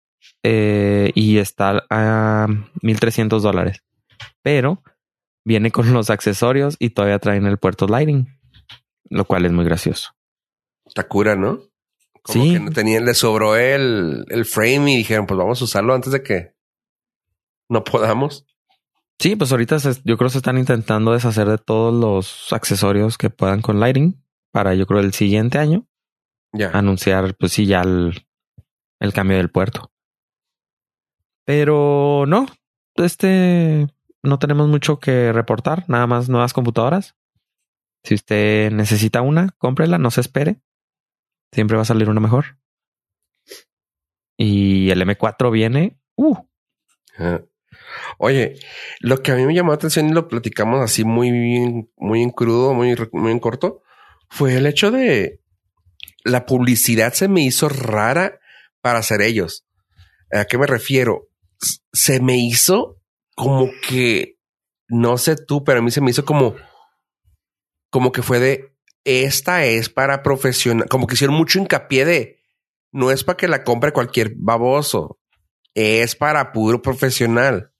eh, 0.44 1.10
y 1.16 1.38
está 1.38 1.84
a 1.90 2.46
1300 2.82 3.42
dólares. 3.42 3.82
Pero 4.44 4.84
viene 5.44 5.72
con 5.72 5.92
los 5.92 6.08
accesorios 6.08 6.76
y 6.78 6.90
todavía 6.90 7.18
traen 7.18 7.46
el 7.46 7.58
puerto 7.58 7.88
Lighting, 7.88 8.37
lo 9.10 9.24
cual 9.24 9.46
es 9.46 9.52
muy 9.52 9.64
gracioso. 9.64 10.10
cura, 11.08 11.36
¿no? 11.36 11.60
Como 12.22 12.44
sí. 12.44 12.52
que 12.52 12.60
no 12.60 12.70
tenían, 12.70 13.04
le 13.04 13.14
sobró 13.14 13.56
el, 13.56 14.24
el 14.28 14.44
frame 14.44 14.92
y 14.92 14.96
dijeron, 14.98 15.26
pues 15.26 15.38
vamos 15.38 15.60
a 15.60 15.64
usarlo 15.64 15.94
antes 15.94 16.12
de 16.12 16.22
que 16.22 16.54
no 17.68 17.84
podamos. 17.84 18.46
Sí, 19.18 19.34
pues 19.34 19.50
ahorita 19.50 19.78
yo 20.04 20.16
creo 20.16 20.28
que 20.28 20.32
se 20.32 20.38
están 20.38 20.58
intentando 20.58 21.12
deshacer 21.12 21.48
de 21.48 21.58
todos 21.58 21.92
los 21.92 22.52
accesorios 22.52 23.18
que 23.18 23.30
puedan 23.30 23.62
con 23.62 23.80
Lighting 23.80 24.22
para 24.52 24.74
yo 24.74 24.86
creo 24.86 25.00
el 25.00 25.12
siguiente 25.12 25.58
año. 25.58 25.86
Ya. 26.52 26.70
Anunciar, 26.70 27.36
pues 27.36 27.52
sí, 27.52 27.66
ya 27.66 27.82
el, 27.82 28.26
el 29.00 29.12
cambio 29.12 29.36
del 29.36 29.50
puerto. 29.50 29.92
Pero 31.44 32.24
no, 32.26 32.46
este 32.96 33.88
no 34.22 34.38
tenemos 34.38 34.68
mucho 34.68 34.98
que 34.98 35.32
reportar, 35.32 35.84
nada 35.88 36.06
más 36.06 36.28
nuevas 36.28 36.52
computadoras. 36.52 37.16
Si 38.04 38.14
usted 38.14 38.70
necesita 38.70 39.22
una, 39.22 39.54
cómprela, 39.58 39.98
no 39.98 40.10
se 40.10 40.20
espere. 40.20 40.60
Siempre 41.52 41.76
va 41.76 41.82
a 41.82 41.86
salir 41.86 42.08
una 42.08 42.20
mejor. 42.20 42.58
Y 44.36 44.90
el 44.90 45.02
M4 45.02 45.50
viene. 45.50 45.98
Uh. 46.16 46.36
Oye, 48.18 48.58
lo 49.00 49.22
que 49.22 49.32
a 49.32 49.36
mí 49.36 49.44
me 49.44 49.54
llamó 49.54 49.70
la 49.70 49.76
atención 49.76 50.08
y 50.08 50.12
lo 50.12 50.28
platicamos 50.28 50.80
así 50.82 51.04
muy 51.04 51.30
bien, 51.30 51.90
muy 51.96 52.22
en 52.22 52.30
crudo, 52.30 52.74
muy, 52.74 52.94
muy 53.12 53.32
en 53.32 53.40
corto, 53.40 53.82
fue 54.28 54.54
el 54.56 54.66
hecho 54.66 54.90
de 54.90 55.40
la 56.24 56.46
publicidad 56.46 57.12
se 57.12 57.28
me 57.28 57.42
hizo 57.42 57.68
rara 57.68 58.38
para 58.80 58.98
hacer 58.98 59.22
ellos. 59.22 59.66
¿A 60.32 60.44
qué 60.44 60.58
me 60.58 60.66
refiero? 60.66 61.28
Se 61.92 62.20
me 62.20 62.36
hizo 62.36 63.00
como 63.34 63.70
que, 63.88 64.38
no 64.88 65.16
sé 65.18 65.36
tú, 65.36 65.64
pero 65.64 65.78
a 65.78 65.82
mí 65.82 65.90
se 65.90 66.00
me 66.00 66.10
hizo 66.10 66.24
como, 66.24 66.56
como 67.90 68.12
que 68.12 68.22
fue 68.22 68.38
de, 68.38 68.72
esta 69.04 69.64
es 69.64 69.88
para 69.88 70.22
profesional, 70.22 70.88
como 70.88 71.06
que 71.06 71.14
hicieron 71.14 71.36
mucho 71.36 71.58
hincapié 71.58 72.04
de, 72.04 72.38
no 72.92 73.10
es 73.10 73.24
para 73.24 73.36
que 73.36 73.48
la 73.48 73.64
compre 73.64 73.92
cualquier 73.92 74.32
baboso, 74.36 75.18
es 75.74 76.16
para 76.16 76.52
puro 76.52 76.82
profesional. 76.82 77.72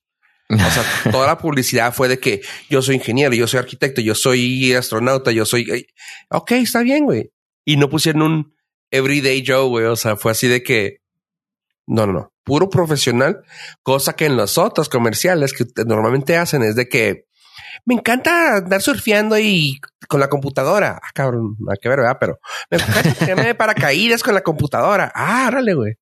O 0.51 0.57
sea, 0.57 0.85
toda 1.13 1.27
la 1.27 1.39
publicidad 1.39 1.93
fue 1.93 2.09
de 2.09 2.19
que 2.19 2.41
yo 2.71 2.81
soy 2.81 2.97
ingeniero, 2.97 3.35
yo 3.35 3.47
soy 3.47 3.59
arquitecto, 3.59 4.01
yo 4.01 4.15
soy 4.15 4.73
astronauta, 4.73 5.31
yo 5.33 5.45
soy... 5.45 5.87
Ok, 6.31 6.53
está 6.53 6.83
bien, 6.83 7.05
güey. 7.05 7.33
Y 7.65 7.77
no 7.77 7.91
pusieron 7.91 8.23
un 8.23 8.55
everyday 8.91 9.45
Joe, 9.47 9.69
güey. 9.69 9.85
O 9.87 9.97
sea, 9.97 10.17
fue 10.17 10.33
así 10.33 10.49
de 10.49 10.63
que... 10.63 11.03
No, 11.87 12.07
no, 12.07 12.13
no. 12.13 12.33
Puro 12.45 12.71
profesional. 12.71 13.43
Cosa 13.83 14.15
que 14.15 14.27
en 14.27 14.37
los 14.37 14.57
otros 14.57 14.89
comerciales 14.89 15.53
que 15.53 15.67
normalmente 15.85 16.37
hacen 16.37 16.63
es 16.63 16.77
de 16.77 16.89
que 16.89 17.27
me 17.85 17.95
encanta 17.95 18.57
andar 18.57 18.81
surfeando 18.81 19.39
y 19.39 19.81
con 20.09 20.21
la 20.21 20.29
computadora. 20.29 20.99
Ah, 21.03 21.11
cabrón, 21.15 21.57
hay 21.71 21.77
que 21.81 21.89
ver, 21.89 22.01
¿verdad? 22.01 22.17
Pero 22.19 22.39
me 22.71 23.35
para 23.35 23.55
paracaídas 23.55 24.23
con 24.23 24.35
la 24.35 24.41
computadora. 24.41 25.13
Ah, 25.15 25.51
dale, 25.53 25.75
güey. 25.75 25.95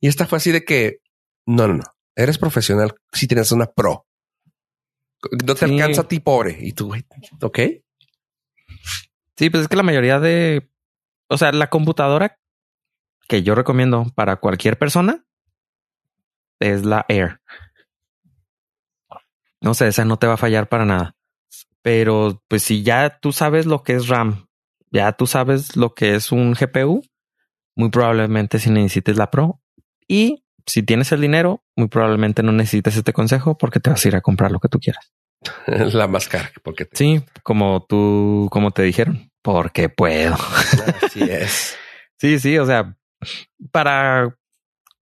Y 0.00 0.08
esta 0.08 0.26
fue 0.26 0.38
así 0.38 0.52
de 0.52 0.64
que 0.64 1.00
no, 1.46 1.68
no, 1.68 1.74
no 1.74 1.84
eres 2.16 2.38
profesional 2.38 2.94
si 3.12 3.26
tienes 3.26 3.52
una 3.52 3.66
pro. 3.66 4.06
No 5.46 5.54
te 5.54 5.64
alcanza 5.64 6.02
a 6.02 6.08
ti 6.08 6.20
pobre. 6.20 6.56
Y 6.60 6.72
tú, 6.72 6.94
ok. 7.40 7.58
Sí, 9.36 9.50
pues 9.50 9.62
es 9.62 9.68
que 9.68 9.76
la 9.76 9.82
mayoría 9.82 10.20
de, 10.20 10.70
o 11.28 11.38
sea, 11.38 11.50
la 11.52 11.70
computadora 11.70 12.38
que 13.26 13.42
yo 13.42 13.54
recomiendo 13.54 14.06
para 14.14 14.36
cualquier 14.36 14.78
persona 14.78 15.24
es 16.60 16.84
la 16.84 17.04
Air. 17.08 17.40
No 19.60 19.74
sé, 19.74 19.88
esa 19.88 20.04
no 20.04 20.18
te 20.18 20.26
va 20.26 20.34
a 20.34 20.38
fallar 20.38 20.68
para 20.68 20.84
nada. 20.84 21.16
Pero 21.84 22.42
pues 22.48 22.62
si 22.62 22.82
ya 22.82 23.18
tú 23.20 23.30
sabes 23.30 23.66
lo 23.66 23.82
que 23.82 23.92
es 23.92 24.08
RAM, 24.08 24.48
ya 24.90 25.12
tú 25.12 25.26
sabes 25.26 25.76
lo 25.76 25.94
que 25.94 26.14
es 26.14 26.32
un 26.32 26.54
GPU, 26.54 27.02
muy 27.76 27.90
probablemente 27.90 28.58
si 28.58 28.70
necesites 28.70 29.18
la 29.18 29.30
Pro. 29.30 29.60
Y 30.08 30.46
si 30.64 30.82
tienes 30.82 31.12
el 31.12 31.20
dinero, 31.20 31.62
muy 31.76 31.88
probablemente 31.88 32.42
no 32.42 32.52
necesites 32.52 32.96
este 32.96 33.12
consejo 33.12 33.58
porque 33.58 33.80
te 33.80 33.90
vas 33.90 34.02
a 34.02 34.08
ir 34.08 34.16
a 34.16 34.22
comprar 34.22 34.50
lo 34.50 34.60
que 34.60 34.70
tú 34.70 34.78
quieras. 34.78 35.12
La 35.92 36.08
más 36.08 36.26
cara, 36.26 36.50
porque 36.62 36.88
sí, 36.90 37.22
como 37.42 37.84
tú, 37.86 38.48
como 38.50 38.70
te 38.70 38.82
dijeron, 38.82 39.30
porque 39.42 39.90
puedo. 39.90 40.36
Así 41.02 41.22
es. 41.22 41.76
sí, 42.18 42.38
sí, 42.38 42.56
o 42.56 42.64
sea, 42.64 42.96
para 43.72 44.38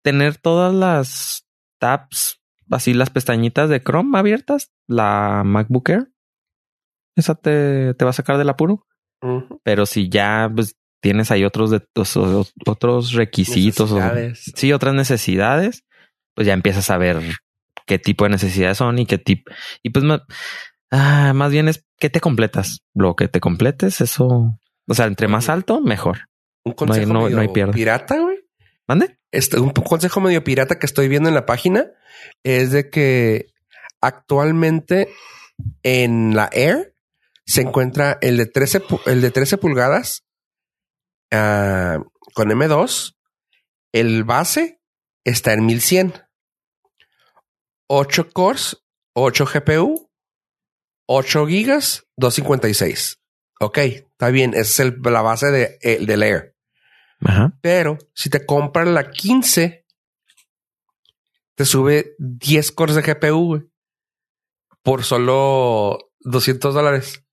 tener 0.01 0.35
todas 0.35 0.73
las 0.73 1.47
tabs, 1.79 2.41
así 2.69 2.93
las 2.93 3.11
pestañitas 3.11 3.69
de 3.69 3.81
Chrome 3.81 4.19
abiertas, 4.19 4.73
la 4.87 5.43
MacBook 5.45 5.87
Air, 5.87 6.11
esa 7.15 7.35
te, 7.35 7.93
te 7.93 8.05
va 8.05 8.11
a 8.11 8.13
sacar 8.13 8.37
del 8.37 8.49
apuro. 8.49 8.85
Pero 9.63 9.85
si 9.87 10.07
ya 10.09 10.51
pues, 10.53 10.75
tienes 11.01 11.31
ahí 11.31 11.43
otros 11.43 11.71
de 11.71 11.81
otros 12.67 13.13
requisitos 13.13 13.91
o 13.91 13.99
sí, 14.33 14.71
otras 14.71 14.93
necesidades, 14.93 15.83
pues 16.35 16.45
ya 16.45 16.53
empiezas 16.53 16.91
a 16.91 16.97
ver 16.97 17.21
qué 17.87 17.97
tipo 17.97 18.25
de 18.25 18.31
necesidades 18.31 18.77
son 18.77 18.99
y 18.99 19.05
qué 19.05 19.17
tipo. 19.17 19.51
Y 19.81 19.89
pues 19.89 20.05
más, 20.05 20.21
ah, 20.91 21.33
más 21.33 21.51
bien 21.51 21.67
es 21.69 21.85
que 21.97 22.09
te 22.09 22.19
completas. 22.19 22.81
Lo 22.93 23.15
que 23.15 23.27
te 23.27 23.39
completes, 23.39 24.01
eso. 24.01 24.57
O 24.87 24.93
sea, 24.93 25.05
entre 25.05 25.27
más 25.27 25.49
alto, 25.49 25.81
mejor. 25.81 26.27
Un 26.63 26.73
consejo 26.73 27.13
no 27.13 27.39
hay, 27.39 27.47
pirata, 27.47 28.19
güey. 28.19 28.39
¿Mande? 28.87 29.17
Este, 29.31 29.59
un 29.59 29.71
consejo 29.71 30.21
medio 30.21 30.43
pirata 30.43 30.77
que 30.77 30.85
estoy 30.85 31.07
viendo 31.07 31.29
en 31.29 31.35
la 31.35 31.45
página 31.45 31.87
es 32.43 32.71
de 32.71 32.89
que 32.89 33.47
actualmente 34.01 35.09
en 35.83 36.35
la 36.35 36.49
Air 36.51 36.94
se 37.45 37.61
encuentra 37.61 38.17
el 38.21 38.37
de 38.37 38.45
13, 38.47 38.83
el 39.05 39.21
de 39.21 39.31
13 39.31 39.57
pulgadas 39.57 40.23
uh, 41.31 42.03
con 42.33 42.49
M2. 42.49 43.15
El 43.91 44.23
base 44.23 44.81
está 45.23 45.53
en 45.53 45.65
1100. 45.65 46.13
8 47.87 48.31
cores, 48.31 48.83
8 49.13 49.45
GPU, 49.45 50.09
8 51.07 51.47
gigas, 51.47 52.07
256. 52.17 53.19
Ok, 53.59 53.77
está 53.77 54.29
bien. 54.29 54.53
Esa 54.55 54.83
es 54.83 54.93
la 55.03 55.21
base 55.21 55.51
de, 55.51 55.77
el, 55.81 56.05
del 56.05 56.23
Air. 56.23 56.55
Pero 57.61 57.97
si 58.13 58.29
te 58.29 58.45
compras 58.45 58.87
la 58.87 59.09
15, 59.09 59.85
te 61.55 61.65
sube 61.65 62.15
10 62.19 62.71
cores 62.71 62.95
de 62.95 63.01
GPU 63.01 63.71
por 64.83 65.03
solo 65.03 66.11
200 66.19 66.73
dólares. 66.73 67.24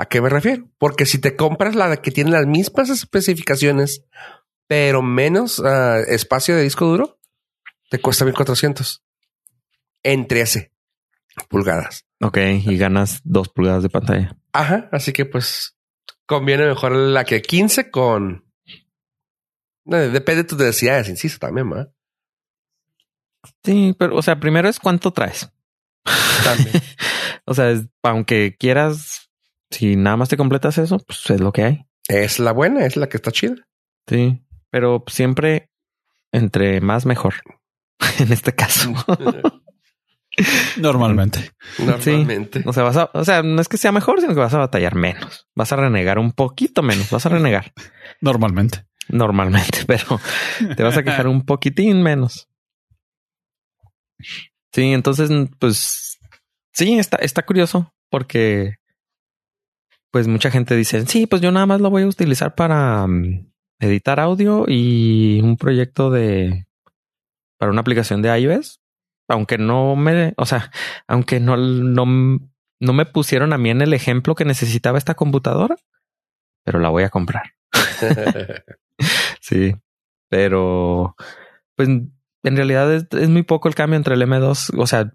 ¿A 0.00 0.06
qué 0.06 0.22
me 0.22 0.30
refiero? 0.30 0.66
Porque 0.78 1.04
si 1.04 1.18
te 1.18 1.36
compras 1.36 1.74
la 1.74 1.94
que 1.98 2.10
tiene 2.10 2.30
las 2.30 2.46
mismas 2.46 2.88
especificaciones, 2.88 4.06
pero 4.66 5.02
menos 5.02 5.60
ah, 5.60 6.00
espacio 6.08 6.56
de 6.56 6.62
disco 6.62 6.86
duro, 6.86 7.18
te 7.90 8.00
cuesta 8.00 8.24
1400 8.24 9.04
en 10.02 10.26
13 10.26 10.72
pulgadas. 11.50 12.06
Ok, 12.22 12.38
y 12.38 12.78
ganas 12.78 13.20
2 13.24 13.50
pulgadas 13.50 13.82
de 13.82 13.90
pantalla. 13.90 14.36
Ajá, 14.52 14.88
así 14.90 15.12
que 15.12 15.26
pues 15.26 15.76
conviene 16.24 16.66
mejor 16.66 16.92
la 16.92 17.24
que 17.24 17.42
15 17.42 17.90
con 17.90 18.50
Depende 19.84 20.44
de 20.44 20.44
tus 20.44 20.58
necesidades, 20.58 21.08
insisto, 21.08 21.44
también, 21.46 21.68
¿verdad? 21.68 21.92
Sí, 23.64 23.94
pero, 23.98 24.16
o 24.16 24.22
sea, 24.22 24.38
primero 24.38 24.68
es 24.68 24.78
cuánto 24.78 25.12
traes. 25.12 25.50
También. 26.44 26.70
o 27.44 27.54
sea, 27.54 27.74
aunque 28.04 28.56
quieras, 28.56 29.29
si 29.70 29.96
nada 29.96 30.16
más 30.16 30.28
te 30.28 30.36
completas 30.36 30.78
eso, 30.78 30.98
pues 30.98 31.30
es 31.30 31.40
lo 31.40 31.52
que 31.52 31.64
hay. 31.64 31.86
Es 32.08 32.38
la 32.38 32.52
buena, 32.52 32.86
es 32.86 32.96
la 32.96 33.08
que 33.08 33.16
está 33.16 33.30
chida. 33.30 33.54
Sí, 34.06 34.42
pero 34.70 35.04
siempre 35.06 35.70
entre 36.32 36.80
más 36.80 37.06
mejor. 37.06 37.34
en 38.18 38.32
este 38.32 38.54
caso. 38.54 38.92
Normalmente. 40.76 41.50
Normalmente. 41.78 42.62
O 42.64 42.72
sea, 42.72 42.84
vas 42.84 42.96
a, 42.96 43.10
o 43.12 43.24
sea, 43.24 43.42
no 43.42 43.60
es 43.60 43.68
que 43.68 43.76
sea 43.76 43.92
mejor, 43.92 44.20
sino 44.20 44.34
que 44.34 44.40
vas 44.40 44.54
a 44.54 44.58
batallar 44.58 44.94
menos. 44.94 45.48
Vas 45.54 45.72
a 45.72 45.76
renegar 45.76 46.18
un 46.18 46.32
poquito 46.32 46.82
menos. 46.82 47.10
Vas 47.10 47.26
a 47.26 47.30
renegar. 47.30 47.72
Normalmente 48.20 48.86
normalmente, 49.12 49.84
pero 49.86 50.20
te 50.76 50.82
vas 50.82 50.96
a 50.96 51.02
quejar 51.02 51.26
un 51.26 51.44
poquitín 51.44 52.02
menos. 52.02 52.48
Sí, 54.72 54.92
entonces, 54.92 55.30
pues 55.58 56.18
sí, 56.72 56.98
está, 56.98 57.16
está 57.18 57.44
curioso 57.44 57.92
porque 58.10 58.76
pues 60.10 60.28
mucha 60.28 60.50
gente 60.50 60.76
dice, 60.76 61.06
sí, 61.06 61.26
pues 61.26 61.42
yo 61.42 61.52
nada 61.52 61.66
más 61.66 61.80
lo 61.80 61.90
voy 61.90 62.02
a 62.02 62.06
utilizar 62.06 62.54
para 62.54 63.06
mm, 63.06 63.46
editar 63.80 64.20
audio 64.20 64.64
y 64.66 65.40
un 65.42 65.56
proyecto 65.56 66.10
de 66.10 66.66
para 67.58 67.72
una 67.72 67.82
aplicación 67.82 68.22
de 68.22 68.38
iOS, 68.40 68.80
aunque 69.28 69.58
no 69.58 69.94
me, 69.94 70.32
o 70.36 70.46
sea, 70.46 70.70
aunque 71.06 71.40
no, 71.40 71.56
no, 71.56 72.06
no 72.80 72.92
me 72.92 73.06
pusieron 73.06 73.52
a 73.52 73.58
mí 73.58 73.70
en 73.70 73.82
el 73.82 73.92
ejemplo 73.92 74.34
que 74.34 74.46
necesitaba 74.46 74.98
esta 74.98 75.14
computadora, 75.14 75.76
pero 76.64 76.78
la 76.78 76.88
voy 76.88 77.02
a 77.02 77.10
comprar. 77.10 77.52
sí, 79.40 79.74
pero 80.28 81.16
pues 81.76 81.88
en 81.88 82.56
realidad 82.56 82.92
es, 82.94 83.28
muy 83.28 83.42
poco 83.42 83.68
el 83.68 83.74
cambio 83.74 83.96
entre 83.96 84.14
el 84.14 84.22
M2. 84.22 84.78
O 84.78 84.86
sea, 84.86 85.12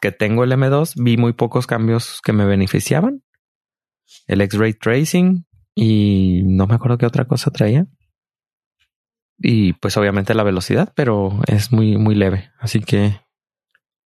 que 0.00 0.12
tengo 0.12 0.44
el 0.44 0.52
M2, 0.52 0.94
vi 0.96 1.16
muy 1.16 1.32
pocos 1.32 1.66
cambios 1.66 2.20
que 2.22 2.32
me 2.32 2.44
beneficiaban. 2.44 3.22
El 4.26 4.40
X-Ray 4.40 4.74
Tracing 4.74 5.46
y 5.74 6.42
no 6.44 6.66
me 6.66 6.74
acuerdo 6.74 6.98
qué 6.98 7.06
otra 7.06 7.26
cosa 7.26 7.50
traía. 7.50 7.86
Y 9.38 9.74
pues 9.74 9.96
obviamente 9.96 10.34
la 10.34 10.42
velocidad, 10.42 10.92
pero 10.96 11.40
es 11.46 11.70
muy, 11.70 11.96
muy 11.96 12.14
leve. 12.14 12.50
Así 12.58 12.80
que. 12.80 13.20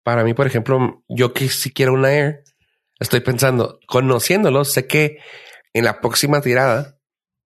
Para 0.04 0.24
mí, 0.24 0.36
por 0.36 0.46
ejemplo, 0.46 1.04
yo 1.10 1.34
que 1.34 1.50
si 1.50 1.74
quiero 1.74 1.94
una 1.94 2.14
Air, 2.14 2.44
estoy 3.00 3.22
pensando, 3.22 3.80
conociéndolo, 3.88 4.64
sé 4.64 4.86
que 4.86 5.18
en 5.74 5.86
la 5.86 6.00
próxima 6.00 6.42
tirada 6.42 7.00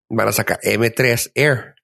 van 0.09 0.27
a 0.27 0.33
sacar 0.33 0.59
M3 0.63 1.31
Air. 1.35 1.75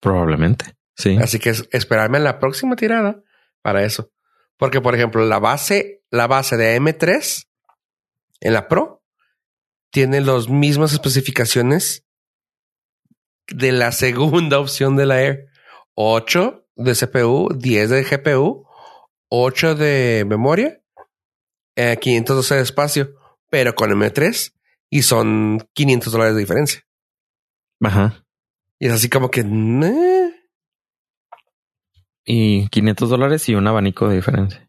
Probablemente. 0.00 0.76
Sí. 0.94 1.18
Así 1.20 1.38
que 1.38 1.50
esperarme 1.50 2.16
en 2.16 2.24
la 2.24 2.38
próxima 2.38 2.76
tirada 2.76 3.22
para 3.60 3.84
eso. 3.84 4.10
Porque, 4.56 4.80
por 4.80 4.94
ejemplo, 4.94 5.22
la 5.26 5.38
base, 5.38 6.02
la 6.10 6.26
base 6.26 6.56
de 6.56 6.80
M3 6.80 7.46
en 8.40 8.52
la 8.54 8.68
Pro 8.68 8.95
tiene 9.96 10.20
las 10.20 10.50
mismas 10.50 10.92
especificaciones 10.92 12.04
de 13.48 13.72
la 13.72 13.92
segunda 13.92 14.58
opción 14.60 14.94
de 14.94 15.06
la 15.06 15.22
Air. 15.22 15.46
8 15.94 16.68
de 16.76 16.92
CPU, 16.92 17.48
10 17.54 17.88
de 17.88 18.02
GPU, 18.02 18.66
8 19.30 19.74
de 19.74 20.26
memoria, 20.28 20.82
512 21.76 22.52
eh, 22.52 22.56
de 22.58 22.62
espacio, 22.62 23.14
pero 23.48 23.74
con 23.74 23.90
M3 23.90 24.52
y 24.90 25.00
son 25.00 25.66
500 25.72 26.12
dólares 26.12 26.34
de 26.34 26.40
diferencia. 26.40 26.82
Ajá. 27.80 28.22
Y 28.78 28.88
es 28.88 28.92
así 28.92 29.08
como 29.08 29.30
que... 29.30 29.46
Y 32.26 32.68
500 32.68 33.08
dólares 33.08 33.48
y 33.48 33.54
un 33.54 33.66
abanico 33.66 34.10
de 34.10 34.16
diferencia. 34.16 34.68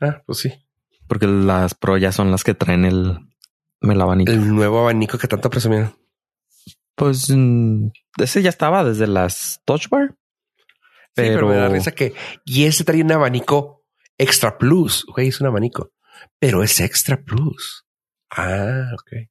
Ah, 0.00 0.24
pues 0.26 0.40
sí. 0.40 0.52
Porque 1.06 1.28
las 1.28 1.76
Pro 1.76 1.98
ya 1.98 2.10
son 2.10 2.32
las 2.32 2.42
que 2.42 2.54
traen 2.54 2.84
el, 2.84 3.20
el 3.92 4.00
abanico. 4.00 4.32
El 4.32 4.54
nuevo 4.54 4.80
abanico 4.80 5.18
que 5.18 5.28
tanto 5.28 5.50
presumieron. 5.50 5.96
Pues 6.94 7.30
mm, 7.30 7.88
ese 8.18 8.42
ya 8.42 8.50
estaba 8.50 8.84
desde 8.84 9.06
las 9.06 9.60
Touch 9.64 9.88
Bar. 9.88 10.16
Pero... 11.14 11.34
pero 11.34 11.48
me 11.48 11.56
da 11.56 11.68
risa 11.68 11.92
que... 11.92 12.14
Y 12.44 12.64
ese 12.64 12.84
trae 12.84 13.02
un 13.02 13.12
abanico 13.12 13.84
Extra 14.18 14.58
Plus. 14.58 15.04
Güey, 15.06 15.28
es 15.28 15.40
un 15.40 15.46
abanico. 15.46 15.92
Pero 16.38 16.62
es 16.62 16.80
Extra 16.80 17.22
Plus. 17.22 17.86
Ah, 18.30 18.90
ok 18.94 19.28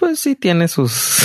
pues 0.00 0.18
sí 0.18 0.34
tiene 0.34 0.66
sus. 0.66 0.90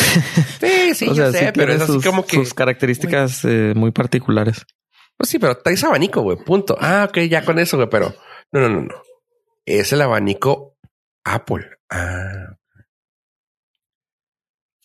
Sí, 0.59 0.93
sí, 0.93 1.07
o 1.09 1.15
sea, 1.15 1.31
sé, 1.31 1.51
pero 1.53 1.73
es 1.73 1.81
así 1.81 1.99
como 2.01 2.25
que. 2.25 2.35
Sus 2.35 2.53
características 2.53 3.43
eh, 3.45 3.73
muy 3.75 3.91
particulares. 3.91 4.65
Pues 5.17 5.29
sí, 5.29 5.39
pero 5.39 5.57
traes 5.57 5.83
abanico, 5.83 6.21
güey. 6.21 6.37
Punto. 6.37 6.77
Ah, 6.79 7.07
ok, 7.09 7.19
ya 7.29 7.43
con 7.43 7.57
eso, 7.57 7.77
güey. 7.77 7.89
Pero 7.89 8.13
no, 8.51 8.59
no, 8.61 8.69
no, 8.69 8.81
no. 8.81 8.95
Es 9.65 9.91
el 9.93 10.01
abanico 10.01 10.77
Apple. 11.23 11.69
Ah. 11.89 12.57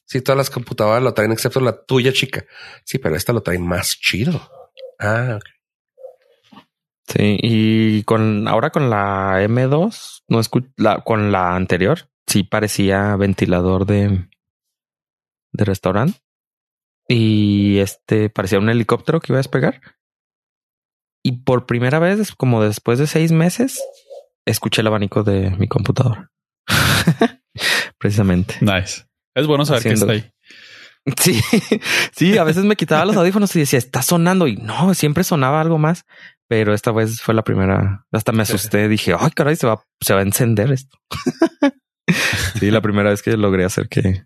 Sí, 0.05 0.23
todas 0.23 0.37
las 0.37 0.51
computadoras 0.51 1.03
lo 1.03 1.15
traen, 1.15 1.31
excepto 1.31 1.61
la 1.61 1.85
tuya, 1.85 2.13
chica. 2.13 2.45
Sí, 2.85 2.99
pero 2.99 3.15
esta 3.15 3.33
lo 3.33 3.43
traen 3.43 3.65
más 3.65 3.97
chido. 3.97 4.41
Ah, 4.99 5.39
ok. 5.39 5.45
Sí, 7.07 7.39
y 7.41 8.03
con 8.05 8.49
ahora 8.49 8.71
con 8.71 8.91
la 8.91 9.43
M2, 9.43 10.25
no 10.29 10.41
la, 10.77 11.03
con 11.03 11.33
la 11.33 11.55
anterior, 11.55 12.11
sí 12.27 12.45
parecía 12.45 13.17
ventilador 13.17 13.87
de, 13.87 14.29
de 15.53 15.65
restaurante. 15.65 16.21
Y 17.09 17.79
este 17.79 18.31
parecía 18.31 18.59
un 18.59 18.69
helicóptero 18.69 19.21
que 19.21 19.33
iba 19.33 19.39
a 19.39 19.45
despegar. 19.45 19.81
Y 21.23 21.43
por 21.43 21.67
primera 21.67 21.99
vez, 21.99 22.35
como 22.35 22.63
después 22.63 22.99
de 22.99 23.07
seis 23.07 23.33
meses, 23.33 23.81
escuché 24.45 24.81
el 24.81 24.87
abanico 24.87 25.23
de 25.23 25.51
mi 25.51 25.69
computadora. 25.69 26.31
Precisamente. 27.99 28.57
Nice. 28.61 29.05
Es 29.35 29.47
bueno 29.47 29.65
saber 29.65 29.83
que 29.83 29.91
está 29.91 30.13
ahí. 30.13 30.31
Sí, 31.19 31.41
sí, 32.13 32.37
a 32.37 32.45
veces 32.45 32.65
me 32.65 32.77
quitaba 32.77 33.07
los 33.07 33.17
audífonos 33.17 33.57
y 33.57 33.61
decía, 33.61 33.79
está 33.79 34.03
sonando 34.03 34.47
y 34.47 34.57
no, 34.57 34.93
siempre 34.93 35.25
sonaba 35.25 35.61
algo 35.61 35.79
más, 35.79 36.05
pero 36.47 36.75
esta 36.75 36.93
vez 36.93 37.23
fue 37.23 37.35
la 37.35 37.43
primera, 37.43 38.05
hasta 38.13 38.33
me 38.33 38.43
asusté, 38.43 38.87
dije, 38.87 39.15
ay, 39.19 39.31
caray, 39.31 39.57
se 39.57 39.67
va, 39.67 39.83
se 40.01 40.13
va 40.13 40.21
a 40.21 40.25
encender 40.25 40.71
esto. 40.71 40.99
sí, 42.61 42.71
la 42.71 42.83
primera 42.83 43.11
vez 43.11 43.23
que 43.23 43.35
logré 43.37 43.65
hacer 43.65 43.89
que 43.89 44.25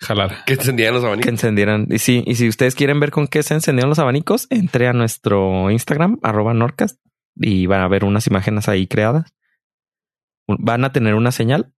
jalar. 0.00 0.44
Que 0.44 0.54
encendieran 0.54 0.94
los 0.94 1.04
abanicos. 1.04 1.24
Que 1.24 1.30
encendieran. 1.30 1.86
Y 1.90 1.98
sí, 1.98 2.24
y 2.26 2.34
si 2.34 2.48
ustedes 2.48 2.74
quieren 2.74 3.00
ver 3.00 3.10
con 3.10 3.26
qué 3.26 3.42
se 3.42 3.54
encendieron 3.54 3.90
los 3.90 3.98
abanicos, 3.98 4.46
entre 4.50 4.88
a 4.88 4.92
nuestro 4.92 5.70
Instagram, 5.70 6.18
arroba 6.22 6.54
Norcast, 6.54 6.98
y 7.36 7.66
van 7.66 7.80
a 7.80 7.88
ver 7.88 8.04
unas 8.04 8.26
imágenes 8.26 8.68
ahí 8.68 8.86
creadas. 8.86 9.32
Van 10.58 10.84
a 10.84 10.92
tener 10.92 11.14
una 11.14 11.32
señal 11.32 11.72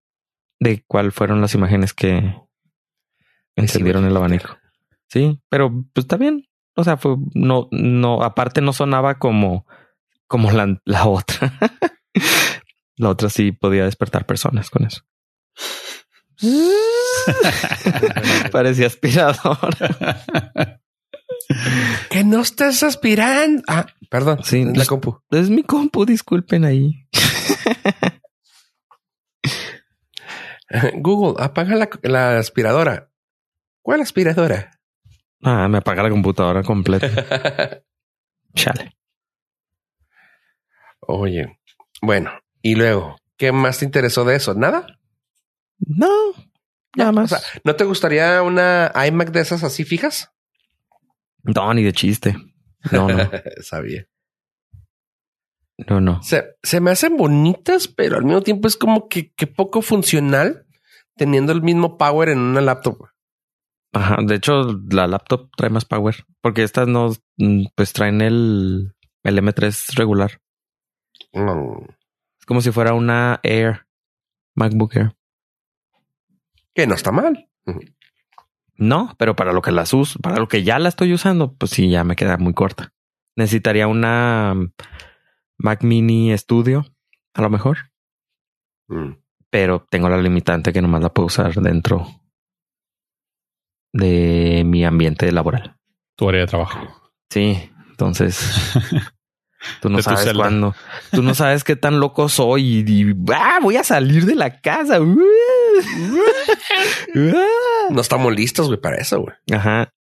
de 0.59 0.83
cuál 0.87 1.11
fueron 1.11 1.41
las 1.41 1.55
imágenes 1.55 1.93
que 1.93 2.35
encendieron 3.55 4.05
el 4.05 4.15
abanico. 4.15 4.57
Sí, 5.09 5.41
pero 5.49 5.71
pues 5.93 6.05
está 6.05 6.17
bien. 6.17 6.47
O 6.75 6.83
sea, 6.83 6.97
fue 6.97 7.15
no, 7.33 7.67
no, 7.71 8.23
aparte 8.23 8.61
no 8.61 8.73
sonaba 8.73 9.19
como, 9.19 9.65
como 10.27 10.51
la, 10.51 10.79
la 10.85 11.07
otra. 11.07 11.53
la 12.95 13.09
otra 13.09 13.29
sí 13.29 13.51
podía 13.51 13.85
despertar 13.85 14.25
personas 14.25 14.69
con 14.69 14.85
eso. 14.85 15.01
Parecía 18.51 18.87
aspirador. 18.87 19.57
que 22.09 22.23
no 22.23 22.41
estés 22.41 22.83
aspirando. 22.83 23.63
Ah, 23.67 23.85
perdón. 24.09 24.39
Sí, 24.43 24.65
la 24.65 24.85
compu. 24.85 25.21
Es 25.29 25.49
mi 25.49 25.63
compu, 25.63 26.05
disculpen 26.05 26.65
ahí. 26.65 27.07
Google, 30.95 31.41
apaga 31.43 31.75
la, 31.75 31.89
la, 32.03 32.37
aspiradora. 32.37 33.09
¿Cuál 33.81 34.01
aspiradora? 34.01 34.71
Ah, 35.41 35.67
me 35.67 35.79
apaga 35.79 36.03
la 36.03 36.09
computadora 36.09 36.63
completa. 36.63 37.09
Chale. 38.55 38.91
Oye, 41.01 41.59
bueno, 42.01 42.31
y 42.61 42.75
luego, 42.75 43.17
¿qué 43.37 43.51
más 43.51 43.79
te 43.79 43.85
interesó 43.85 44.23
de 44.23 44.35
eso? 44.35 44.53
¿Nada? 44.53 44.87
No, 45.79 46.33
nada 46.95 47.11
más. 47.11 47.31
O 47.31 47.35
sea, 47.35 47.45
¿no 47.65 47.75
te 47.75 47.83
gustaría 47.83 48.41
una 48.41 48.91
iMac 49.07 49.31
de 49.31 49.41
esas 49.41 49.63
así 49.63 49.83
fijas? 49.83 50.31
No, 51.43 51.73
ni 51.73 51.83
de 51.83 51.91
chiste. 51.91 52.35
No, 52.91 53.09
no. 53.09 53.29
Sabía. 53.61 54.07
No, 55.89 56.01
no. 56.01 56.21
Se, 56.23 56.43
se, 56.63 56.79
me 56.79 56.91
hacen 56.91 57.17
bonitas, 57.17 57.87
pero 57.87 58.17
al 58.17 58.25
mismo 58.25 58.41
tiempo 58.41 58.67
es 58.67 58.77
como 58.77 59.07
que, 59.07 59.31
que, 59.33 59.47
poco 59.47 59.81
funcional 59.81 60.65
teniendo 61.15 61.51
el 61.51 61.61
mismo 61.61 61.97
power 61.97 62.29
en 62.29 62.39
una 62.39 62.61
laptop. 62.61 62.97
Ajá. 63.93 64.17
De 64.23 64.35
hecho, 64.35 64.79
la 64.89 65.07
laptop 65.07 65.49
trae 65.55 65.69
más 65.69 65.85
power 65.85 66.25
porque 66.41 66.63
estas 66.63 66.87
no, 66.87 67.11
pues 67.75 67.93
traen 67.93 68.21
el, 68.21 68.93
el 69.23 69.37
M3 69.37 69.95
regular. 69.95 70.41
No. 71.31 71.85
Es 72.39 72.45
como 72.45 72.61
si 72.61 72.71
fuera 72.71 72.93
una 72.93 73.39
Air, 73.43 73.85
MacBook 74.55 74.95
Air. 74.95 75.15
Que 76.73 76.87
no 76.87 76.95
está 76.95 77.11
mal. 77.11 77.47
No, 78.75 79.15
pero 79.17 79.35
para 79.35 79.53
lo 79.53 79.61
que 79.61 79.71
las 79.71 79.93
uso, 79.93 80.19
para 80.19 80.37
lo 80.37 80.47
que 80.47 80.63
ya 80.63 80.79
la 80.79 80.89
estoy 80.89 81.13
usando, 81.13 81.53
pues 81.53 81.71
sí, 81.71 81.89
ya 81.89 82.03
me 82.03 82.15
queda 82.15 82.37
muy 82.37 82.53
corta. 82.53 82.93
Necesitaría 83.35 83.87
una 83.87 84.55
Mac 85.63 85.81
Mini 85.81 86.37
Studio, 86.37 86.85
a 87.33 87.41
lo 87.41 87.49
mejor. 87.49 87.77
Mm. 88.89 89.13
Pero 89.49 89.87
tengo 89.89 90.09
la 90.09 90.17
limitante 90.17 90.73
que 90.73 90.81
nomás 90.81 91.01
la 91.01 91.13
puedo 91.13 91.27
usar 91.27 91.53
dentro 91.55 92.05
de 93.93 94.63
mi 94.65 94.83
ambiente 94.83 95.31
laboral. 95.31 95.77
Tu 96.17 96.27
área 96.27 96.41
de 96.41 96.47
trabajo. 96.47 96.79
Sí, 97.29 97.71
entonces 97.89 98.73
tú 99.81 99.89
no 99.89 100.01
sabes 100.01 100.33
cuándo. 100.33 100.75
Tú 101.11 101.23
no 101.23 101.33
sabes 101.33 101.63
qué 101.63 101.77
tan 101.77 102.01
loco 102.01 102.27
soy 102.27 102.83
y, 102.85 103.11
y 103.11 103.15
ah, 103.33 103.59
voy 103.61 103.77
a 103.77 103.85
salir 103.85 104.25
de 104.25 104.35
la 104.35 104.59
casa. 104.59 104.99
no 107.89 108.01
estamos 108.01 108.35
listos, 108.35 108.67
güey, 108.67 108.81
para 108.81 108.97
eso, 108.97 109.21
güey. 109.21 109.35
Ajá. 109.53 109.93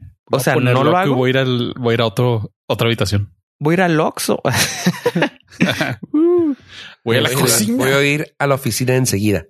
O 0.00 0.30
Voy 0.30 0.40
sea, 0.40 0.56
no 0.56 0.82
lo 0.82 0.96
hago. 0.96 1.14
Voy 1.14 1.28
a 1.28 1.30
ir 1.30 1.38
al, 1.38 1.74
voy 1.78 1.92
a 1.92 1.94
ir 1.94 2.00
a 2.00 2.06
otro, 2.06 2.50
otra 2.66 2.88
habitación. 2.88 3.35
Voy 3.58 3.72
a 3.72 3.74
ir 3.76 3.80
al 3.82 4.00
Oxxo. 4.00 4.40
Voy 7.04 7.16
a 7.16 7.20
la 7.20 7.28
Voy 7.30 7.40
cocina. 7.40 7.76
Voy 7.76 7.90
a 7.92 8.02
ir 8.04 8.34
a 8.38 8.46
la 8.46 8.54
oficina 8.56 8.94
enseguida. 8.96 9.46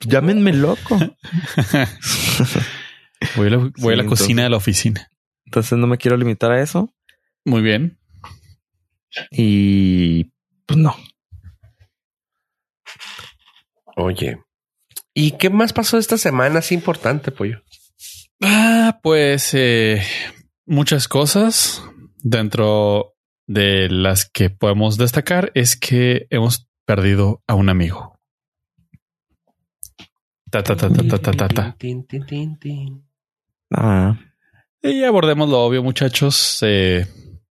Llámenme 0.00 0.52
loco. 0.52 0.98
Voy 3.36 3.46
a 3.46 3.50
la, 3.50 3.56
voy 3.58 3.72
Sí, 3.76 3.86
a 3.88 3.96
la 3.96 4.02
entonces- 4.02 4.08
cocina 4.08 4.42
de 4.44 4.50
la 4.50 4.56
oficina. 4.56 5.10
Entonces 5.46 5.78
no 5.78 5.86
me 5.86 5.96
quiero 5.98 6.16
limitar 6.16 6.50
a 6.52 6.60
eso. 6.62 6.92
Muy 7.44 7.62
bien. 7.62 7.98
Y 9.30 10.24
pues 10.66 10.78
no. 10.78 10.94
Oye. 13.96 14.38
¿Y 15.14 15.32
qué 15.32 15.48
más 15.50 15.72
pasó 15.72 15.96
esta 15.98 16.18
semana? 16.18 16.58
Es 16.58 16.72
importante, 16.72 17.30
pollo. 17.32 17.62
Ah, 18.42 19.00
pues 19.02 19.54
eh, 19.54 20.02
muchas 20.66 21.08
cosas 21.08 21.82
dentro 22.22 23.14
de 23.46 23.88
las 23.88 24.28
que 24.28 24.50
podemos 24.50 24.98
destacar 24.98 25.52
es 25.54 25.76
que 25.76 26.26
hemos 26.30 26.68
perdido 26.84 27.42
a 27.46 27.54
un 27.54 27.68
amigo. 27.68 28.18
Ta, 30.50 30.62
ta. 30.62 30.74
Ah, 33.72 34.18
Y 34.82 35.02
abordemos 35.02 35.48
lo 35.48 35.60
obvio, 35.60 35.82
muchachos. 35.82 36.58
Eh, 36.62 37.06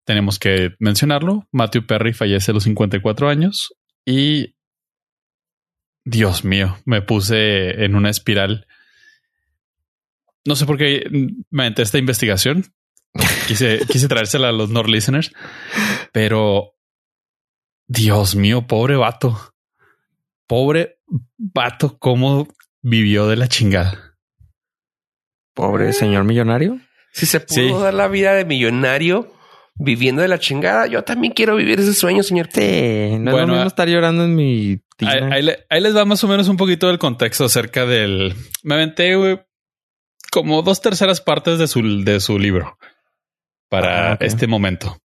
tenemos 0.05 0.39
que 0.39 0.75
mencionarlo. 0.79 1.49
Matthew 1.51 1.87
Perry 1.87 2.13
fallece 2.13 2.51
a 2.51 2.55
los 2.55 2.65
54 2.65 3.29
años 3.29 3.75
y 4.05 4.55
Dios 6.05 6.45
mío, 6.45 6.77
me 6.85 7.03
puse 7.03 7.85
en 7.85 7.95
una 7.95 8.11
espiral. 8.11 8.67
No 10.45 10.55
sé 10.57 10.67
por 10.67 10.77
qué 10.77 11.05
me 11.51 11.67
entré 11.67 11.83
esta 11.85 11.99
investigación. 11.99 12.75
Quise, 13.47 13.81
quise 13.91 14.09
traérsela 14.09 14.49
a 14.49 14.53
los 14.53 14.71
Nord 14.71 14.89
listeners, 14.89 15.33
pero 16.13 16.73
Dios 17.87 18.35
mío, 18.37 18.67
pobre 18.67 18.97
vato. 18.97 19.55
Pobre 20.47 20.99
vato, 21.39 21.99
cómo 21.99 22.47
vivió 22.83 23.27
de 23.29 23.37
la 23.37 23.49
chingada. 23.49 24.17
pobre 25.55 25.93
señor 25.93 26.25
millonario. 26.25 26.81
Si 27.13 27.27
se 27.27 27.39
pudo 27.39 27.55
Sí. 27.79 27.83
dar 27.83 27.95
la 27.95 28.09
vida 28.09 28.35
de 28.35 28.45
millonario 28.45 29.33
viviendo 29.77 30.21
de 30.23 30.27
la 30.29 30.39
chingada, 30.41 30.87
yo 30.89 31.05
también 31.05 31.33
quiero 31.33 31.55
vivir 31.55 31.79
ese 31.79 31.95
sueño, 31.95 32.25
señor. 32.25 32.49
Sí, 32.53 32.61
no 32.61 33.31
es 33.31 33.33
Bueno, 33.33 33.39
lo 33.41 33.47
mismo 33.53 33.63
ah, 33.63 33.67
estar 33.69 33.89
llorando 33.89 34.25
en 34.25 34.35
mi 34.35 34.71
Ahí, 34.71 34.79
tina. 34.97 35.29
ahí 35.35 35.43
le- 35.43 35.65
ahí 35.71 35.81
les 35.81 35.97
va 35.97 36.05
más 36.05 36.25
o 36.25 36.29
menos 36.29 36.49
un 36.49 36.57
poquito 36.57 36.89
del 36.89 36.99
contexto 36.99 37.45
acerca 37.45 37.87
del. 37.87 38.35
Me 38.65 38.75
aventé 38.75 39.15
güey, 39.15 39.41
como 40.33 40.63
dos 40.63 40.81
terceras 40.83 41.21
partes 41.21 41.59
de 41.61 41.69
su, 41.69 42.03
de 42.05 42.19
su 42.19 42.37
libro 42.41 42.77
para 43.69 44.13
Ah, 44.13 44.19
este 44.21 44.47
momento. 44.47 44.99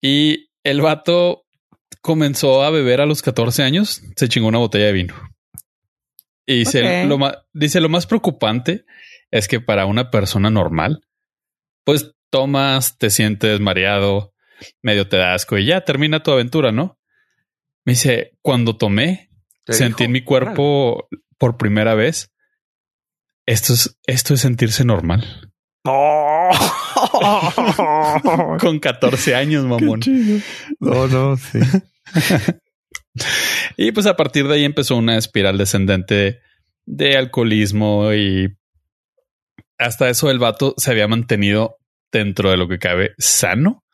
Y 0.00 0.50
el 0.64 0.80
vato 0.80 1.44
comenzó 2.00 2.62
a 2.62 2.70
beber 2.70 3.00
a 3.00 3.06
los 3.06 3.22
14 3.22 3.62
años, 3.62 4.02
se 4.16 4.28
chingó 4.28 4.48
una 4.48 4.58
botella 4.58 4.86
de 4.86 4.92
vino. 4.92 5.14
Y 6.46 6.58
dice, 6.60 7.06
lo 7.06 7.18
más, 7.18 7.38
dice, 7.52 7.80
lo 7.80 7.88
más 7.88 8.06
preocupante 8.06 8.84
es 9.32 9.48
que 9.48 9.60
para 9.60 9.86
una 9.86 10.10
persona 10.10 10.48
normal, 10.50 11.04
pues 11.84 12.14
tomas, 12.30 12.98
te 12.98 13.10
sientes 13.10 13.58
mareado, 13.60 14.32
medio 14.82 15.08
te 15.08 15.16
da 15.16 15.34
asco 15.34 15.58
y 15.58 15.66
ya 15.66 15.80
termina 15.82 16.22
tu 16.22 16.30
aventura, 16.30 16.70
¿no? 16.70 16.98
Me 17.84 17.92
dice, 17.94 18.36
cuando 18.42 18.76
tomé, 18.76 19.30
sentí 19.66 19.86
dijo, 19.86 20.04
en 20.04 20.12
mi 20.12 20.22
cuerpo 20.22 21.08
por 21.38 21.56
primera 21.56 21.94
vez. 21.94 22.32
Esto 23.46 23.74
es, 23.74 23.98
esto 24.06 24.34
es 24.34 24.40
sentirse 24.40 24.84
normal. 24.84 25.52
Oh. 25.84 26.50
Con 28.60 28.78
14 28.78 29.34
años, 29.34 29.64
mamón. 29.64 30.00
no, 30.80 31.06
no, 31.08 31.36
sí. 31.36 31.58
Y 33.76 33.92
pues 33.92 34.06
a 34.06 34.16
partir 34.16 34.46
de 34.46 34.54
ahí 34.54 34.64
empezó 34.64 34.96
una 34.96 35.16
espiral 35.16 35.58
descendente 35.58 36.40
de 36.84 37.16
alcoholismo 37.16 38.12
y 38.12 38.56
hasta 39.78 40.08
eso 40.08 40.30
el 40.30 40.38
vato 40.38 40.74
se 40.76 40.90
había 40.90 41.08
mantenido 41.08 41.76
dentro 42.12 42.50
de 42.50 42.56
lo 42.56 42.68
que 42.68 42.78
cabe 42.78 43.14
sano. 43.18 43.84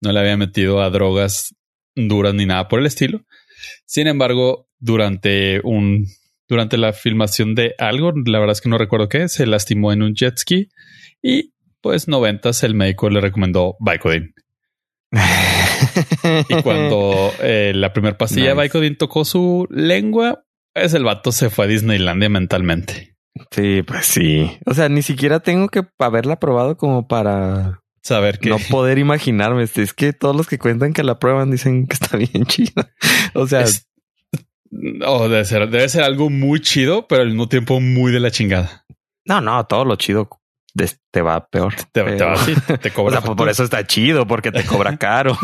No 0.00 0.12
le 0.12 0.20
había 0.20 0.36
metido 0.36 0.82
a 0.82 0.90
drogas 0.90 1.54
duras 1.94 2.34
ni 2.34 2.46
nada 2.46 2.68
por 2.68 2.80
el 2.80 2.86
estilo. 2.86 3.24
Sin 3.86 4.06
embargo, 4.06 4.68
durante 4.78 5.60
un 5.62 6.06
durante 6.48 6.76
la 6.76 6.92
filmación 6.92 7.54
de 7.54 7.74
algo, 7.78 8.12
la 8.26 8.38
verdad 8.38 8.52
es 8.52 8.60
que 8.60 8.68
no 8.68 8.76
recuerdo 8.76 9.08
qué, 9.08 9.28
se 9.28 9.46
lastimó 9.46 9.92
en 9.92 10.02
un 10.02 10.14
jet 10.14 10.36
ski 10.36 10.68
y 11.22 11.51
pues 11.82 12.08
noventas 12.08 12.62
el 12.62 12.74
médico 12.74 13.10
le 13.10 13.20
recomendó 13.20 13.76
Vicodin. 13.80 14.34
Y 16.48 16.62
cuando 16.62 17.32
eh, 17.40 17.72
la 17.74 17.92
primera 17.92 18.16
pastilla 18.16 18.54
Nice. 18.54 18.62
Vicodin 18.62 18.96
tocó 18.96 19.24
su 19.24 19.66
lengua, 19.70 20.44
pues 20.72 20.94
el 20.94 21.04
vato 21.04 21.32
se 21.32 21.50
fue 21.50 21.66
a 21.66 21.68
Disneylandia 21.68 22.28
mentalmente. 22.28 23.16
Sí, 23.50 23.82
pues 23.82 24.06
sí. 24.06 24.58
O 24.66 24.74
sea, 24.74 24.88
ni 24.88 25.02
siquiera 25.02 25.40
tengo 25.40 25.68
que 25.68 25.82
haberla 25.98 26.38
probado 26.38 26.76
como 26.76 27.08
para 27.08 27.80
saber 28.02 28.38
que 28.38 28.50
no 28.50 28.58
poder 28.70 28.98
imaginarme. 28.98 29.64
Es 29.64 29.92
que 29.94 30.12
todos 30.12 30.36
los 30.36 30.46
que 30.46 30.58
cuentan 30.58 30.92
que 30.92 31.02
la 31.02 31.18
prueban 31.18 31.50
dicen 31.50 31.86
que 31.86 31.94
está 31.94 32.16
bien 32.16 32.44
chido. 32.46 32.72
O 33.34 33.46
sea, 33.46 33.64
o 35.06 35.28
debe 35.28 35.44
ser, 35.44 35.68
debe 35.68 35.88
ser 35.88 36.04
algo 36.04 36.30
muy 36.30 36.60
chido, 36.60 37.06
pero 37.06 37.22
al 37.22 37.28
mismo 37.28 37.48
tiempo 37.48 37.80
muy 37.80 38.12
de 38.12 38.20
la 38.20 38.30
chingada. 38.30 38.84
No, 39.24 39.40
no, 39.40 39.64
todo 39.66 39.84
lo 39.84 39.96
chido 39.96 40.28
te 41.10 41.22
va 41.22 41.46
peor. 41.48 41.74
Te, 41.92 42.02
va 42.02 42.36
te 42.80 42.90
cobra. 42.90 43.18
o 43.18 43.20
sea, 43.20 43.26
pues 43.26 43.36
por 43.36 43.48
eso 43.48 43.64
está 43.64 43.86
chido, 43.86 44.26
porque 44.26 44.52
te 44.52 44.64
cobra 44.64 44.96
caro. 44.98 45.36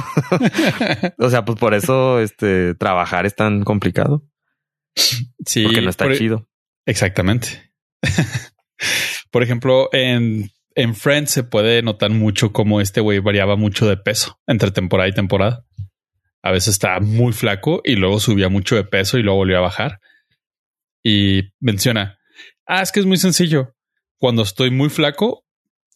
o 1.19 1.31
sea, 1.31 1.45
pues 1.45 1.59
por 1.59 1.75
eso 1.75 2.21
este 2.21 2.75
trabajar 2.75 3.27
es 3.27 3.35
tan 3.35 3.63
complicado. 3.63 4.25
Sí, 5.45 5.65
porque 5.65 5.83
no 5.83 5.91
está 5.91 6.13
chido. 6.13 6.49
Exactamente. 6.87 7.73
por 9.31 9.43
ejemplo, 9.43 9.89
en, 9.93 10.51
en 10.75 10.95
Friends 10.95 11.31
se 11.31 11.45
puede 11.45 11.83
notar 11.83 12.11
mucho 12.11 12.53
cómo 12.53 12.81
este 12.81 13.01
güey 13.01 13.19
variaba 13.21 13.57
mucho 13.57 13.89
de 13.89 13.97
peso 13.97 14.41
entre 14.47 14.71
temporada 14.71 15.09
y 15.09 15.13
temporada. 15.13 15.65
A 16.43 16.53
veces 16.53 16.75
estaba 16.75 17.01
muy 17.01 17.33
flaco 17.33 17.83
y 17.85 17.97
luego 17.97 18.21
subía 18.21 18.49
mucho 18.49 18.77
de 18.77 18.85
peso 18.85 19.19
y 19.19 19.23
luego 19.23 19.39
volvió 19.39 19.59
a 19.59 19.63
bajar. 19.63 20.01
Y 21.05 21.53
menciona, 21.61 22.19
ah, 22.67 22.83
es 22.83 22.93
que 22.93 23.01
es 23.01 23.07
muy 23.07 23.17
sencillo. 23.17 23.75
Cuando 24.19 24.43
estoy 24.43 24.71
muy 24.71 24.91
flaco, 24.91 25.45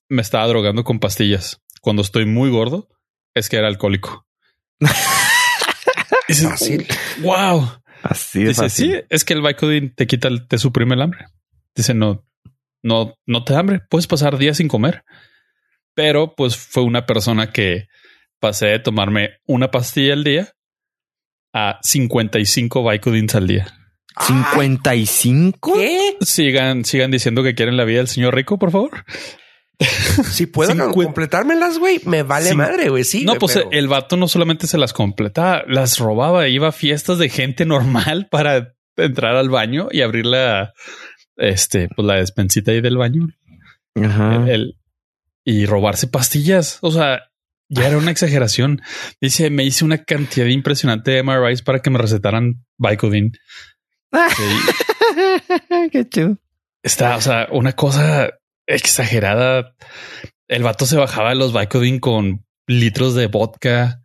me 0.09 0.23
estaba 0.23 0.47
drogando 0.47 0.85
con 0.85 1.01
pastillas. 1.01 1.61
Cuando 1.81 2.03
estoy 2.03 2.27
muy 2.27 2.51
gordo, 2.51 2.89
es 3.35 3.49
que 3.49 3.57
era 3.57 3.69
alcohólico. 3.69 4.27
es 6.29 6.45
fácil. 6.45 6.87
Wow. 7.21 7.83
Así 8.03 8.45
Dice, 8.45 8.69
sí, 8.69 8.95
es 9.09 9.25
que 9.25 9.35
el 9.35 9.43
Vicodin 9.43 9.95
te 9.95 10.07
quita, 10.07 10.29
te 10.49 10.59
suprime 10.59 10.95
el 10.95 11.03
hambre. 11.03 11.27
Dice, 11.75 11.95
no, 11.95 12.25
no, 12.83 13.15
no 13.27 13.45
te 13.45 13.53
da 13.53 13.61
hambre. 13.61 13.81
Puedes 13.89 14.07
pasar 14.07 14.39
días 14.39 14.57
sin 14.57 14.69
comer. 14.69 15.05
Pero 15.95 16.35
pues 16.35 16.57
fue 16.57 16.83
una 16.83 17.07
persona 17.07 17.53
que 17.53 17.87
pasé 18.41 18.67
de 18.67 18.79
tomarme 18.79 19.39
una 19.47 19.71
pastilla 19.71 20.15
al 20.15 20.25
día 20.25 20.53
a 21.53 21.79
55 21.83 22.89
Vicodins 22.89 23.35
al 23.35 23.47
día. 23.47 23.82
¿55? 24.15 25.75
¿Qué? 25.75 26.17
Sigan, 26.21 26.85
sigan 26.85 27.11
diciendo 27.11 27.43
que 27.43 27.55
quieren 27.55 27.77
la 27.77 27.85
vida 27.85 27.99
del 27.99 28.09
señor 28.09 28.35
rico, 28.35 28.59
por 28.59 28.71
favor. 28.71 29.05
Si 30.31 30.47
puedo 30.47 30.93
completármelas, 30.93 31.79
güey, 31.79 32.01
me 32.05 32.23
vale 32.23 32.55
madre, 32.55 32.89
güey. 32.89 33.05
Sí. 33.05 33.25
No, 33.25 33.35
pues 33.35 33.59
el 33.71 33.89
vato 33.89 34.17
no 34.17 34.29
solamente 34.29 34.67
se 34.67 34.79
las 34.79 34.93
completaba, 34.93 35.65
las 35.67 35.99
robaba, 35.99 36.49
iba 36.49 36.69
a 36.69 36.73
fiestas 36.73 37.19
de 37.19 37.29
gente 37.29 37.65
normal 37.65 38.29
para 38.31 38.75
entrar 38.97 39.37
al 39.37 39.49
baño 39.49 39.89
y 39.91 40.03
abrir 40.03 40.27
la, 40.27 40.73
este, 41.37 41.89
pues 41.95 42.07
la 42.07 42.17
despensita 42.17 42.71
ahí 42.71 42.81
del 42.81 42.97
baño. 42.97 43.29
Ajá. 43.95 44.47
y 45.45 45.67
robarse 45.67 46.07
pastillas. 46.07 46.79
O 46.81 46.91
sea, 46.91 47.25
ya 47.69 47.89
era 47.89 47.99
una 47.99 48.11
exageración. 48.13 48.81
Dice, 49.21 49.51
me 49.51 49.65
hice 49.65 49.85
una 49.85 50.05
cantidad 50.05 50.47
impresionante 50.47 51.11
de 51.11 51.23
MRIs 51.23 51.63
para 51.63 51.81
que 51.81 51.91
me 51.91 51.99
recetaran 51.99 52.65
Vicodin. 52.79 53.33
Qué 55.93 56.09
chido. 56.09 56.39
Está, 56.83 57.17
o 57.17 57.21
sea, 57.21 57.49
una 57.51 57.73
cosa 57.73 58.31
exagerada. 58.67 59.75
El 60.49 60.63
vato 60.63 60.87
se 60.87 60.97
bajaba 60.97 61.35
los 61.35 61.53
Vicodin 61.59 62.01
con 62.01 62.45
litros 62.67 63.15
de 63.15 63.27
vodka. 63.27 64.01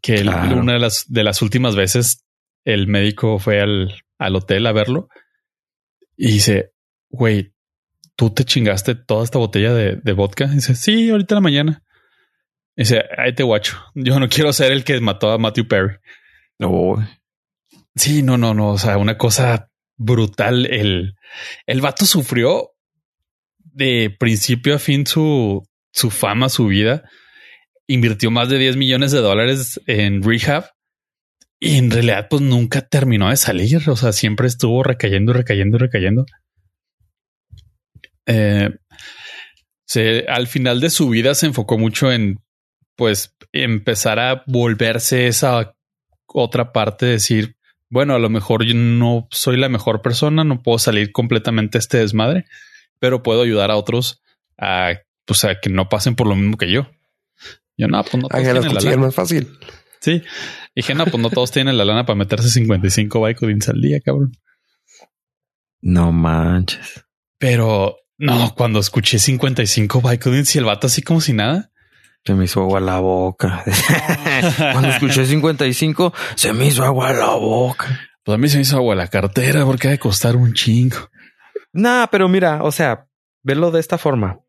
Que 0.00 0.22
una 0.22 0.72
de 0.72 0.78
las, 0.80 1.04
de 1.08 1.22
las 1.22 1.42
últimas 1.42 1.76
veces 1.76 2.24
el 2.64 2.88
médico 2.88 3.38
fue 3.38 3.60
al, 3.60 3.94
al 4.18 4.36
hotel 4.36 4.66
a 4.66 4.72
verlo 4.72 5.08
y 6.16 6.32
dice, 6.32 6.72
güey, 7.08 7.52
tú 8.16 8.30
te 8.30 8.44
chingaste 8.44 8.94
toda 8.94 9.24
esta 9.24 9.38
botella 9.38 9.74
de, 9.74 9.96
de 9.96 10.12
vodka. 10.12 10.46
dice, 10.46 10.74
sí, 10.74 11.10
ahorita 11.10 11.34
en 11.34 11.36
la 11.36 11.40
mañana. 11.40 11.82
dice, 12.76 13.02
ahí 13.18 13.34
te 13.34 13.42
guacho. 13.42 13.78
Yo 13.94 14.18
no 14.20 14.28
quiero 14.28 14.52
ser 14.52 14.72
el 14.72 14.84
que 14.84 15.00
mató 15.00 15.30
a 15.30 15.38
Matthew 15.38 15.68
Perry. 15.68 15.96
No. 16.58 16.94
Sí, 17.94 18.22
no, 18.22 18.38
no, 18.38 18.54
no. 18.54 18.70
O 18.70 18.78
sea, 18.78 18.98
una 18.98 19.18
cosa 19.18 19.68
brutal. 19.96 20.66
El, 20.66 21.14
el 21.66 21.80
vato 21.80 22.06
sufrió 22.06 22.70
de 23.58 24.14
principio 24.18 24.74
a 24.74 24.78
fin 24.78 25.06
su, 25.06 25.62
su 25.92 26.10
fama, 26.10 26.48
su 26.48 26.66
vida. 26.66 27.02
Invirtió 27.86 28.30
más 28.30 28.48
de 28.48 28.58
10 28.58 28.76
millones 28.76 29.12
de 29.12 29.20
dólares 29.20 29.80
en 29.86 30.22
rehab 30.22 30.70
y 31.58 31.76
en 31.76 31.90
realidad 31.90 32.26
pues 32.28 32.42
nunca 32.42 32.80
terminó 32.80 33.30
de 33.30 33.36
salir. 33.36 33.88
O 33.88 33.96
sea, 33.96 34.12
siempre 34.12 34.48
estuvo 34.48 34.82
recayendo, 34.82 35.32
recayendo, 35.32 35.78
recayendo. 35.78 36.26
Eh, 38.26 38.70
al 40.28 40.46
final 40.46 40.80
de 40.80 40.90
su 40.90 41.08
vida 41.08 41.34
se 41.34 41.46
enfocó 41.46 41.78
mucho 41.78 42.10
en 42.10 42.40
pues 42.96 43.34
empezar 43.52 44.18
a 44.18 44.42
volverse 44.46 45.26
esa 45.26 45.74
otra 46.26 46.72
parte, 46.72 47.06
de 47.06 47.12
decir, 47.12 47.56
bueno, 47.92 48.14
a 48.14 48.18
lo 48.18 48.30
mejor 48.30 48.64
yo 48.64 48.72
no 48.74 49.28
soy 49.30 49.58
la 49.58 49.68
mejor 49.68 50.00
persona, 50.00 50.44
no 50.44 50.62
puedo 50.62 50.78
salir 50.78 51.12
completamente 51.12 51.76
este 51.76 51.98
desmadre, 51.98 52.46
pero 52.98 53.22
puedo 53.22 53.42
ayudar 53.42 53.70
a 53.70 53.76
otros 53.76 54.22
a, 54.56 54.94
pues, 55.26 55.44
a 55.44 55.60
que 55.60 55.68
no 55.68 55.90
pasen 55.90 56.16
por 56.16 56.26
lo 56.26 56.34
mismo 56.34 56.56
que 56.56 56.72
yo. 56.72 56.90
Yo 57.76 57.88
no, 57.88 58.02
pues 58.02 58.14
no 58.14 58.28
todos 58.28 58.84
la 58.84 58.96
más 58.96 59.14
fácil. 59.14 59.58
Sí. 60.00 60.22
Dije, 60.74 60.94
no, 60.94 61.04
pues 61.04 61.22
no 61.22 61.28
todos 61.28 61.50
tienen 61.50 61.76
la 61.76 61.84
lana 61.84 62.06
para 62.06 62.16
meterse 62.16 62.48
55 62.48 63.26
Vicodins 63.26 63.68
al 63.68 63.82
día, 63.82 64.00
cabrón. 64.00 64.38
No 65.82 66.12
manches. 66.12 67.04
Pero 67.36 67.98
no, 68.16 68.54
cuando 68.54 68.80
escuché 68.80 69.18
55 69.18 70.00
Vicodins 70.00 70.54
y 70.54 70.58
el 70.60 70.64
vato 70.64 70.86
así 70.86 71.02
como 71.02 71.20
si 71.20 71.34
nada. 71.34 71.71
Se 72.24 72.34
me 72.34 72.44
hizo 72.44 72.60
agua 72.60 72.80
la 72.80 73.00
boca. 73.00 73.64
Cuando 74.72 74.88
escuché 74.88 75.26
55, 75.26 76.14
se 76.36 76.52
me 76.52 76.66
hizo 76.66 76.84
agua 76.84 77.12
la 77.12 77.30
boca. 77.30 78.00
Pues 78.22 78.36
a 78.36 78.38
mí 78.38 78.48
se 78.48 78.58
me 78.58 78.62
hizo 78.62 78.76
agua 78.76 78.94
la 78.94 79.08
cartera 79.08 79.64
porque 79.64 79.88
ha 79.88 79.90
de 79.90 79.98
costar 79.98 80.36
un 80.36 80.54
chingo. 80.54 81.10
Nah, 81.72 82.06
pero 82.06 82.28
mira, 82.28 82.62
o 82.62 82.70
sea, 82.70 83.08
velo 83.42 83.72
de 83.72 83.80
esta 83.80 83.98
forma. 83.98 84.40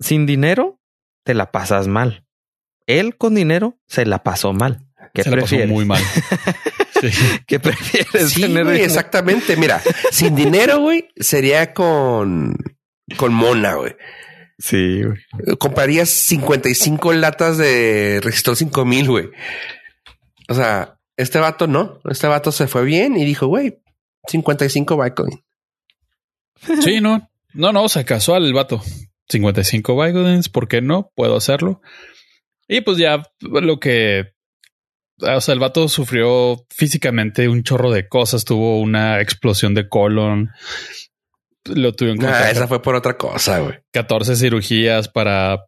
Sin 0.00 0.24
dinero, 0.24 0.80
te 1.24 1.34
la 1.34 1.52
pasas 1.52 1.86
mal. 1.86 2.24
Él 2.86 3.16
con 3.16 3.34
dinero 3.34 3.78
se 3.86 4.06
la 4.06 4.22
pasó 4.22 4.52
mal. 4.52 4.86
¿Qué 5.12 5.22
se 5.22 5.30
prefieres? 5.30 5.68
muy 5.68 5.84
mal. 5.84 6.02
¿Qué 7.46 7.60
prefieres? 7.60 8.30
Sí, 8.30 8.44
exactamente. 8.44 9.56
Mira, 9.56 9.82
sin 10.10 10.34
dinero, 10.34 10.80
güey, 10.80 11.08
sería 11.16 11.74
con, 11.74 12.56
con 13.16 13.34
mona, 13.34 13.74
güey. 13.74 13.94
Sí, 14.58 15.02
güey. 15.02 15.56
Comprarías 15.58 16.08
55 16.08 17.12
latas 17.14 17.58
de 17.58 18.20
registro 18.22 18.54
5000, 18.54 19.08
güey. 19.08 19.30
O 20.48 20.54
sea, 20.54 20.98
este 21.16 21.38
vato 21.38 21.66
no. 21.66 22.00
Este 22.08 22.26
vato 22.26 22.52
se 22.52 22.66
fue 22.66 22.84
bien 22.84 23.16
y 23.16 23.24
dijo, 23.24 23.46
güey, 23.46 23.78
55 24.28 25.02
Bitcoin. 25.02 25.44
Sí, 26.82 27.00
no. 27.00 27.30
No, 27.52 27.72
no, 27.72 27.88
se 27.88 28.04
casó 28.04 28.34
al 28.34 28.52
vato. 28.52 28.82
55 29.28 30.02
Bitcoins, 30.02 30.48
¿por 30.48 30.68
qué 30.68 30.80
no? 30.80 31.10
Puedo 31.14 31.36
hacerlo. 31.36 31.80
Y 32.68 32.80
pues 32.80 32.98
ya 32.98 33.22
lo 33.40 33.78
que 33.80 34.34
o 35.20 35.40
sea, 35.40 35.54
el 35.54 35.60
vato 35.60 35.88
sufrió 35.88 36.66
físicamente 36.70 37.48
un 37.48 37.62
chorro 37.62 37.90
de 37.90 38.08
cosas, 38.08 38.44
tuvo 38.44 38.80
una 38.80 39.20
explosión 39.20 39.74
de 39.74 39.88
colon, 39.88 40.50
lo 41.64 41.92
tuvieron 41.92 42.18
que 42.18 42.26
nah, 42.26 42.50
esa 42.50 42.68
fue 42.68 42.82
por 42.82 42.94
otra 42.94 43.16
cosa, 43.16 43.60
güey. 43.60 43.74
14 43.92 44.36
cirugías 44.36 45.08
para 45.08 45.64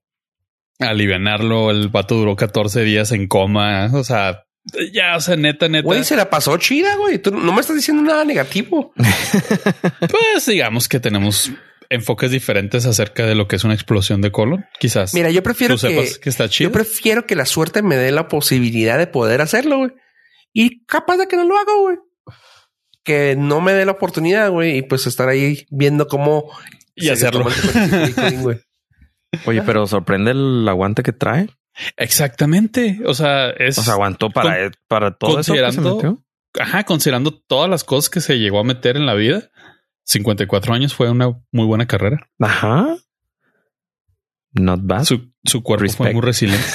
alivianarlo. 0.78 1.70
El 1.70 1.88
vato 1.88 2.16
duró 2.16 2.36
14 2.36 2.82
días 2.82 3.12
en 3.12 3.28
coma. 3.28 3.90
O 3.92 4.04
sea, 4.04 4.44
ya, 4.92 5.16
o 5.16 5.20
sea, 5.20 5.36
neta, 5.36 5.68
neta. 5.68 5.84
Güey, 5.84 6.04
se 6.04 6.16
la 6.16 6.28
pasó 6.28 6.56
chida, 6.58 6.96
güey. 6.96 7.18
Tú 7.18 7.30
no 7.30 7.52
me 7.52 7.60
estás 7.60 7.76
diciendo 7.76 8.02
nada 8.02 8.24
negativo. 8.24 8.92
pues 10.00 10.46
digamos 10.46 10.88
que 10.88 11.00
tenemos 11.00 11.50
enfoques 11.88 12.32
diferentes 12.32 12.84
acerca 12.84 13.24
de 13.26 13.34
lo 13.34 13.46
que 13.46 13.56
es 13.56 13.64
una 13.64 13.74
explosión 13.74 14.20
de 14.20 14.32
colon. 14.32 14.66
Quizás. 14.78 15.14
Mira, 15.14 15.30
yo 15.30 15.42
prefiero 15.42 15.76
que, 15.76 16.10
que 16.20 16.28
está 16.28 16.48
chido. 16.48 16.70
Yo 16.70 16.72
prefiero 16.72 17.26
que 17.26 17.36
la 17.36 17.46
suerte 17.46 17.82
me 17.82 17.96
dé 17.96 18.10
la 18.10 18.28
posibilidad 18.28 18.98
de 18.98 19.06
poder 19.06 19.40
hacerlo, 19.40 19.78
güey. 19.78 19.92
Y 20.52 20.84
capaz 20.84 21.16
de 21.16 21.28
que 21.28 21.36
no 21.36 21.44
lo 21.44 21.56
hago, 21.58 21.80
güey 21.82 21.96
que 23.06 23.36
no 23.38 23.60
me 23.60 23.72
dé 23.72 23.86
la 23.86 23.92
oportunidad, 23.92 24.50
güey, 24.50 24.78
y 24.78 24.82
pues 24.82 25.06
estar 25.06 25.28
ahí 25.28 25.64
viendo 25.70 26.08
cómo 26.08 26.50
y 26.96 27.08
hacerlo. 27.08 27.46
Oye, 29.46 29.62
pero 29.62 29.86
sorprende 29.86 30.32
el 30.32 30.68
aguante 30.68 31.04
que 31.04 31.12
trae. 31.12 31.48
Exactamente. 31.96 33.00
O 33.06 33.14
sea, 33.14 33.50
es. 33.50 33.78
O 33.78 33.82
sea, 33.82 33.94
aguantó 33.94 34.30
para, 34.30 34.72
para 34.88 35.16
todo 35.16 35.38
eso. 35.38 35.54
Ajá, 36.58 36.84
considerando 36.84 37.30
todas 37.30 37.70
las 37.70 37.84
cosas 37.84 38.10
que 38.10 38.20
se 38.20 38.38
llegó 38.38 38.58
a 38.58 38.64
meter 38.64 38.96
en 38.96 39.06
la 39.06 39.14
vida. 39.14 39.50
54 40.04 40.74
años 40.74 40.94
fue 40.94 41.10
una 41.10 41.28
muy 41.52 41.66
buena 41.66 41.86
carrera. 41.86 42.28
Ajá. 42.40 42.96
Not 44.52 44.80
bad. 44.82 45.04
Su, 45.04 45.32
su 45.44 45.62
cuerpo 45.62 45.92
fue 45.92 46.12
muy 46.12 46.22
resiliente. 46.22 46.66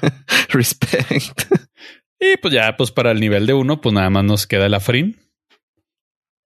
Respect. 0.50 1.52
Y 2.18 2.36
pues 2.36 2.52
ya, 2.52 2.76
pues 2.76 2.90
para 2.90 3.12
el 3.12 3.20
nivel 3.20 3.46
de 3.46 3.54
uno, 3.54 3.80
pues 3.80 3.94
nada 3.94 4.10
más 4.10 4.24
nos 4.24 4.46
queda 4.46 4.66
el 4.66 4.74
Afrin 4.74 5.29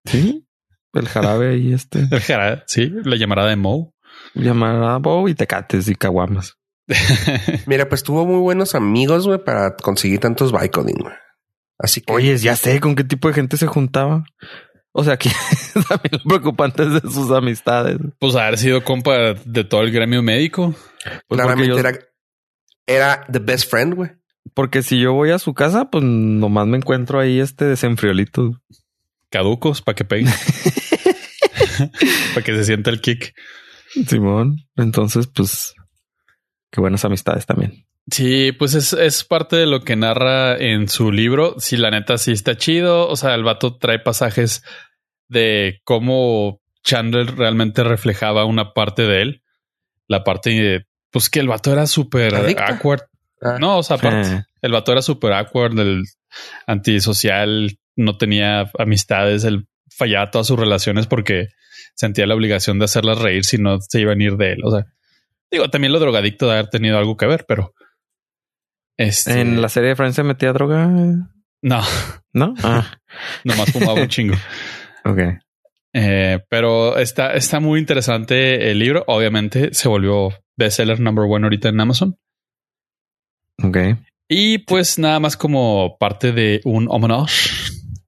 Sí. 0.04 0.46
el 0.92 1.08
jarabe 1.08 1.56
y 1.58 1.72
este. 1.72 2.00
El 2.10 2.20
jarabe, 2.20 2.62
sí, 2.66 2.92
la 3.04 3.16
llamarada 3.16 3.48
de 3.50 3.56
Mo. 3.56 3.94
Llamarada 4.34 4.98
Bow 4.98 5.28
y 5.28 5.34
tecates 5.34 5.88
y 5.88 5.94
caguamas. 5.94 6.56
Mira, 7.66 7.88
pues 7.88 8.02
tuvo 8.02 8.26
muy 8.26 8.38
buenos 8.40 8.74
amigos, 8.74 9.26
güey, 9.26 9.42
para 9.42 9.74
conseguir 9.76 10.20
tantos 10.20 10.52
Vicodin, 10.52 10.96
güey. 10.98 11.14
Así 11.78 12.00
que. 12.00 12.12
Oye, 12.12 12.36
ya 12.36 12.54
sé 12.56 12.78
con 12.80 12.94
qué 12.94 13.04
tipo 13.04 13.28
de 13.28 13.34
gente 13.34 13.56
se 13.56 13.66
juntaba. 13.66 14.24
O 14.92 15.02
sea, 15.02 15.16
que 15.16 15.30
también 15.88 16.12
lo 16.12 16.28
preocupante 16.28 16.84
es 16.84 17.02
de 17.02 17.10
sus 17.10 17.30
amistades. 17.32 17.98
Pues 18.20 18.36
haber 18.36 18.58
sido 18.58 18.84
compa 18.84 19.34
de 19.44 19.64
todo 19.64 19.80
el 19.82 19.90
gremio 19.90 20.22
médico. 20.22 20.74
Pues 21.26 21.40
claramente 21.40 21.68
yo- 21.74 21.78
era, 21.78 21.98
era 22.86 23.26
the 23.32 23.40
best 23.40 23.68
friend, 23.70 23.94
güey. 23.94 24.10
Porque 24.54 24.82
si 24.82 25.00
yo 25.00 25.12
voy 25.14 25.30
a 25.30 25.38
su 25.38 25.54
casa, 25.54 25.90
pues 25.90 26.04
nomás 26.04 26.66
me 26.68 26.76
encuentro 26.76 27.18
ahí 27.18 27.40
este 27.40 27.64
desenfriolito. 27.64 28.60
Caducos 29.34 29.82
para 29.82 29.96
que 29.96 30.04
peguen. 30.04 30.32
para 32.34 32.44
que 32.44 32.54
se 32.54 32.64
sienta 32.64 32.90
el 32.90 33.00
kick. 33.00 33.34
Simón. 34.06 34.60
Entonces, 34.76 35.26
pues, 35.26 35.74
qué 36.70 36.80
buenas 36.80 37.04
amistades 37.04 37.44
también. 37.44 37.84
Sí, 38.12 38.52
pues 38.52 38.74
es, 38.74 38.92
es 38.92 39.24
parte 39.24 39.56
de 39.56 39.66
lo 39.66 39.80
que 39.80 39.96
narra 39.96 40.56
en 40.56 40.88
su 40.88 41.10
libro. 41.10 41.56
Sí, 41.58 41.76
la 41.76 41.90
neta 41.90 42.16
sí 42.16 42.30
está 42.30 42.56
chido. 42.56 43.08
O 43.08 43.16
sea, 43.16 43.34
el 43.34 43.42
vato 43.42 43.76
trae 43.76 43.98
pasajes 43.98 44.62
de 45.26 45.80
cómo 45.82 46.60
Chandler 46.84 47.34
realmente 47.34 47.82
reflejaba 47.82 48.44
una 48.44 48.72
parte 48.72 49.02
de 49.02 49.22
él. 49.22 49.42
La 50.06 50.22
parte 50.22 50.50
de, 50.50 50.86
pues 51.10 51.28
que 51.28 51.40
el 51.40 51.48
vato 51.48 51.72
era 51.72 51.88
súper 51.88 52.36
awkward. 52.36 53.02
Ah, 53.42 53.56
No, 53.58 53.78
o 53.78 53.82
sea, 53.82 53.96
aparte, 53.96 54.28
Eh, 54.30 54.42
el 54.62 54.70
vato 54.70 54.92
era 54.92 55.02
súper 55.02 55.32
awkward, 55.32 55.76
el 55.80 56.04
antisocial, 56.68 57.78
no 57.96 58.16
tenía 58.16 58.70
amistades, 58.78 59.44
él 59.44 59.66
fallaba 59.88 60.30
todas 60.30 60.46
sus 60.46 60.58
relaciones 60.58 61.06
porque 61.06 61.48
sentía 61.94 62.26
la 62.26 62.34
obligación 62.34 62.78
de 62.78 62.86
hacerlas 62.86 63.20
reír 63.20 63.44
si 63.44 63.58
no 63.58 63.78
se 63.80 64.00
iban 64.00 64.20
a 64.20 64.24
ir 64.24 64.36
de 64.36 64.52
él. 64.52 64.58
O 64.64 64.70
sea, 64.70 64.86
digo, 65.50 65.70
también 65.70 65.92
lo 65.92 66.00
drogadicto 66.00 66.46
de 66.46 66.52
haber 66.54 66.68
tenido 66.68 66.98
algo 66.98 67.16
que 67.16 67.26
ver, 67.26 67.44
pero 67.46 67.74
este, 68.96 69.40
En 69.40 69.60
la 69.60 69.68
serie 69.68 69.90
de 69.90 69.96
Friends 69.96 70.16
se 70.16 70.22
metía 70.22 70.52
droga, 70.52 70.86
no, 70.86 71.82
¿no? 72.32 72.54
Ah, 72.62 72.98
nomás 73.44 73.72
fumaba 73.72 73.94
un 73.94 74.08
chingo. 74.08 74.34
ok. 75.04 75.18
Eh, 75.96 76.40
pero 76.48 76.98
está, 76.98 77.34
está 77.34 77.60
muy 77.60 77.80
interesante 77.80 78.70
el 78.70 78.78
libro. 78.78 79.04
Obviamente 79.06 79.72
se 79.74 79.88
volvió 79.88 80.30
bestseller 80.56 81.00
number 81.00 81.24
one 81.28 81.44
ahorita 81.44 81.68
en 81.68 81.80
Amazon. 81.80 82.16
Ok. 83.62 83.78
Y 84.28 84.58
pues 84.58 84.98
nada 84.98 85.20
más 85.20 85.36
como 85.36 85.96
parte 85.98 86.32
de 86.32 86.60
un 86.64 86.86
homenaje, 86.88 87.32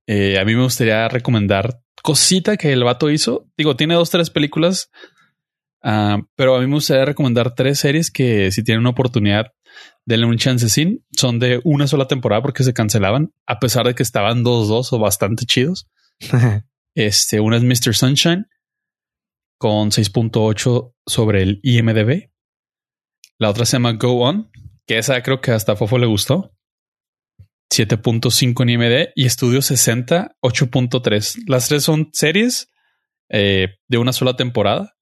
eh, 0.07 0.39
a 0.39 0.45
mí 0.45 0.55
me 0.55 0.63
gustaría 0.63 1.09
recomendar 1.09 1.81
cosita 2.03 2.57
que 2.57 2.73
el 2.73 2.85
vato 2.85 3.11
hizo. 3.11 3.47
Digo, 3.57 3.77
tiene 3.77 3.95
dos, 3.95 4.11
tres 4.11 4.31
películas, 4.31 4.91
ah, 5.83 6.19
pero 6.37 6.55
a 6.55 6.61
mí 6.61 6.67
me 6.67 6.75
gustaría 6.75 7.05
recomendar 7.05 7.55
tres 7.55 7.81
series 7.81 8.11
que 8.11 8.53
si 8.53 8.63
tienen 8.63 8.81
una 8.81 8.91
oportunidad, 8.91 9.53
denle 10.05 10.27
un 10.27 10.39
chancecín. 10.39 11.05
Son 11.17 11.39
de 11.39 11.61
una 11.65 11.87
sola 11.87 12.07
temporada 12.07 12.43
porque 12.43 12.65
se 12.65 12.73
cancelaban, 12.73 13.33
a 13.47 13.59
pesar 13.59 13.87
de 13.87 13.95
que 13.95 14.03
estaban 14.03 14.45
dos, 14.45 14.69
dos 14.69 14.93
o 14.93 14.99
bastante 14.99 15.45
chidos. 15.45 15.89
Este, 16.99 17.41
una 17.41 17.59
es 17.59 17.63
Mr. 17.63 17.95
Sunshine 17.95 18.47
con 19.59 19.91
6.8 19.91 20.95
sobre 21.05 21.43
el 21.43 21.61
IMDB. 21.63 22.31
La 23.39 23.51
otra 23.51 23.67
se 23.67 23.73
llama 23.73 23.93
Go 23.93 24.23
On, 24.23 24.51
que 24.87 24.97
esa 24.97 25.23
creo 25.23 25.43
que 25.43 25.51
hasta 25.51 25.77
Fofo 25.77 25.99
le 25.99 26.07
gustó. 26.07 26.56
7.5 27.71 28.62
en 28.62 28.69
IMDb 28.69 29.09
y 29.14 29.27
Estudio 29.27 29.62
60, 29.62 30.37
8.3. 30.43 31.43
Las 31.47 31.69
tres 31.69 31.85
son 31.85 32.11
series 32.12 32.69
eh, 33.29 33.77
de 33.89 33.99
una 33.99 34.12
sola 34.12 34.37
temporada. 34.37 34.95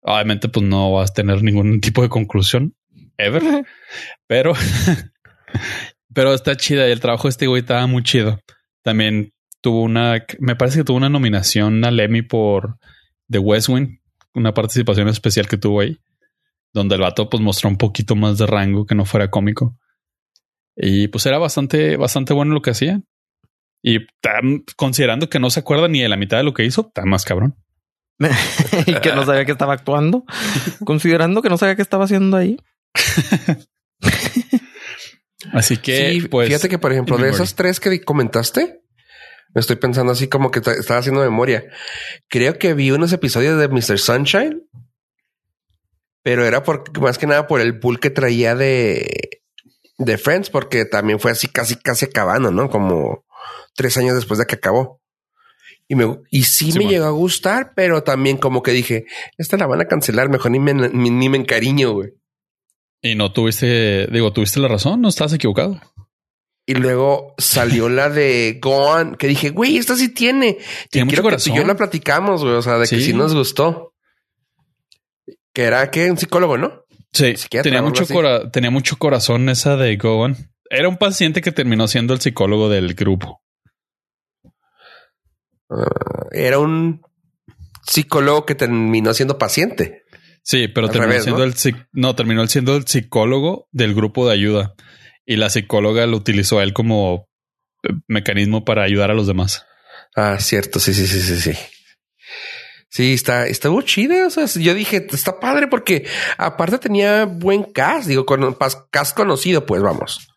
Obviamente, 0.00 0.48
pues 0.48 0.66
no 0.66 0.92
vas 0.92 1.10
a 1.10 1.14
tener 1.14 1.42
ningún 1.42 1.80
tipo 1.82 2.02
de 2.02 2.08
conclusión 2.08 2.74
ever, 3.18 3.64
pero, 4.26 4.52
pero 6.14 6.34
está 6.34 6.56
chida 6.56 6.88
y 6.88 6.92
el 6.92 7.00
trabajo 7.00 7.24
de 7.24 7.30
este 7.30 7.46
güey 7.46 7.60
estaba 7.60 7.86
muy 7.86 8.02
chido. 8.02 8.40
También 8.82 9.32
tuvo 9.60 9.82
una, 9.82 10.24
me 10.40 10.56
parece 10.56 10.78
que 10.78 10.84
tuvo 10.84 10.96
una 10.96 11.08
nominación 11.08 11.84
al 11.84 12.00
Emmy 12.00 12.22
por 12.22 12.78
The 13.30 13.38
West 13.38 13.68
Wing, 13.68 13.98
una 14.34 14.52
participación 14.52 15.08
especial 15.08 15.46
que 15.46 15.56
tuvo 15.56 15.80
ahí, 15.80 15.98
donde 16.72 16.96
el 16.96 17.02
vato 17.02 17.28
pues 17.30 17.42
mostró 17.42 17.68
un 17.68 17.76
poquito 17.76 18.16
más 18.16 18.38
de 18.38 18.46
rango 18.46 18.86
que 18.86 18.94
no 18.94 19.04
fuera 19.04 19.30
cómico. 19.30 19.76
Y 20.76 21.08
pues 21.08 21.26
era 21.26 21.38
bastante, 21.38 21.96
bastante 21.96 22.32
bueno 22.32 22.54
lo 22.54 22.62
que 22.62 22.70
hacía. 22.70 23.00
Y 23.82 24.00
tam- 24.22 24.64
considerando 24.76 25.28
que 25.28 25.40
no 25.40 25.50
se 25.50 25.60
acuerda 25.60 25.88
ni 25.88 26.00
de 26.00 26.08
la 26.08 26.16
mitad 26.16 26.38
de 26.38 26.44
lo 26.44 26.54
que 26.54 26.64
hizo, 26.64 26.86
está 26.88 27.04
más 27.04 27.24
cabrón. 27.24 27.56
y 28.86 28.94
que 29.00 29.12
no 29.12 29.26
sabía 29.26 29.44
que 29.44 29.52
estaba 29.52 29.74
actuando. 29.74 30.24
Considerando 30.84 31.42
que 31.42 31.48
no 31.48 31.58
sabía 31.58 31.76
qué 31.76 31.82
estaba 31.82 32.04
haciendo 32.04 32.36
ahí. 32.36 32.56
Así 35.52 35.76
que, 35.76 36.12
sí, 36.12 36.28
pues, 36.28 36.48
fíjate 36.48 36.68
que, 36.68 36.78
por 36.78 36.92
ejemplo, 36.92 37.18
de 37.18 37.28
esos 37.28 37.56
tres 37.56 37.80
que 37.80 38.00
comentaste, 38.02 38.82
me 39.54 39.60
estoy 39.60 39.74
pensando 39.76 40.12
así 40.12 40.28
como 40.28 40.50
que 40.50 40.60
estaba 40.60 41.00
haciendo 41.00 41.20
memoria. 41.20 41.64
Creo 42.28 42.58
que 42.58 42.74
vi 42.74 42.92
unos 42.92 43.12
episodios 43.12 43.58
de 43.58 43.68
Mr. 43.68 43.98
Sunshine, 43.98 44.62
pero 46.22 46.46
era 46.46 46.62
por 46.62 46.96
más 47.00 47.18
que 47.18 47.26
nada 47.26 47.48
por 47.48 47.60
el 47.60 47.80
pool 47.80 47.98
que 47.98 48.10
traía 48.10 48.54
de, 48.54 49.41
de 49.98 50.18
Friends, 50.18 50.50
porque 50.50 50.84
también 50.84 51.20
fue 51.20 51.30
así 51.30 51.46
casi, 51.48 51.76
casi 51.76 52.06
acabando, 52.06 52.50
¿no? 52.50 52.68
Como 52.70 53.24
tres 53.74 53.96
años 53.96 54.14
después 54.14 54.38
de 54.38 54.46
que 54.46 54.54
acabó. 54.56 55.00
Y, 55.88 55.94
me, 55.94 56.18
y 56.30 56.44
sí, 56.44 56.72
Sí, 56.72 56.78
me 56.78 56.86
llegó 56.86 57.04
a 57.06 57.10
gustar, 57.10 57.72
pero 57.76 58.02
también 58.02 58.38
como 58.38 58.62
que 58.62 58.70
dije, 58.72 59.04
esta 59.36 59.56
la 59.56 59.66
van 59.66 59.80
a 59.80 59.86
cancelar, 59.86 60.28
mejor 60.30 60.50
ni 60.52 60.58
me, 60.60 60.72
ni, 60.74 61.10
ni 61.10 61.28
me 61.28 61.36
encariño, 61.38 61.92
güey. 61.92 62.10
y 63.02 63.14
no 63.14 63.32
tuviste, 63.32 64.06
digo, 64.10 64.32
tuviste 64.32 64.60
la 64.60 64.68
razón, 64.68 65.00
no 65.02 65.08
estás 65.08 65.32
equivocado. 65.34 65.80
Y 66.64 66.74
luego 66.74 67.34
salió 67.38 67.88
la 67.88 68.08
de 68.08 68.60
Goan, 68.62 69.16
que 69.16 69.26
dije, 69.26 69.50
güey, 69.50 69.76
esta 69.76 69.96
sí 69.96 70.08
tiene. 70.14 70.58
Tiene 70.90 71.02
y 71.02 71.04
mucho 71.06 71.22
creo 71.22 71.36
que 71.36 71.42
yo 71.44 71.50
corazón. 71.52 71.66
la 71.66 71.76
platicamos, 71.76 72.42
güey. 72.44 72.54
O 72.54 72.62
sea, 72.62 72.74
de 72.74 72.82
que 72.86 72.96
Sí. 72.96 73.02
sí 73.06 73.12
nos 73.12 73.34
gustó. 73.34 73.94
Que 75.52 75.64
era 75.64 75.90
que 75.90 76.08
un 76.08 76.16
psicólogo, 76.16 76.56
¿no? 76.56 76.84
Sí, 77.12 77.34
tenía 77.62 77.82
mucho, 77.82 78.06
cora- 78.06 78.50
tenía 78.50 78.70
mucho 78.70 78.96
corazón 78.96 79.48
esa 79.48 79.76
de 79.76 79.96
Go 79.96 80.20
On. 80.20 80.36
Era 80.70 80.88
un 80.88 80.96
paciente 80.96 81.42
que 81.42 81.52
terminó 81.52 81.86
siendo 81.88 82.14
el 82.14 82.20
psicólogo 82.20 82.68
del 82.70 82.94
grupo. 82.94 83.42
Ah, 85.70 86.26
era 86.32 86.58
un 86.58 87.02
psicólogo 87.86 88.46
que 88.46 88.54
terminó 88.54 89.12
siendo 89.14 89.38
paciente. 89.38 90.02
Sí, 90.42 90.68
pero 90.68 90.86
Al 90.86 90.92
terminó 90.92 91.10
revés, 91.10 91.24
siendo 91.24 91.46
¿no? 91.46 91.52
el 91.52 91.86
no, 91.92 92.16
terminó 92.16 92.46
siendo 92.46 92.76
el 92.76 92.86
psicólogo 92.86 93.68
del 93.70 93.94
grupo 93.94 94.26
de 94.26 94.34
ayuda. 94.34 94.74
Y 95.24 95.36
la 95.36 95.50
psicóloga 95.50 96.06
lo 96.06 96.16
utilizó 96.16 96.58
a 96.58 96.62
él 96.64 96.72
como 96.72 97.28
eh, 97.84 97.92
mecanismo 98.08 98.64
para 98.64 98.82
ayudar 98.82 99.10
a 99.10 99.14
los 99.14 99.26
demás. 99.26 99.64
Ah, 100.16 100.38
cierto. 100.40 100.80
Sí, 100.80 100.94
sí, 100.94 101.06
sí, 101.06 101.20
sí, 101.20 101.40
sí. 101.40 101.52
Sí, 102.94 103.14
está, 103.14 103.46
estuvo 103.46 103.80
chida. 103.80 104.26
O 104.26 104.30
sea, 104.30 104.44
yo 104.44 104.74
dije, 104.74 105.06
está 105.10 105.40
padre 105.40 105.66
porque 105.66 106.06
aparte 106.36 106.76
tenía 106.78 107.24
buen 107.24 107.62
cast, 107.64 108.06
digo, 108.06 108.26
con 108.26 108.54
cast 108.90 109.16
conocido, 109.16 109.64
pues 109.64 109.80
vamos. 109.80 110.28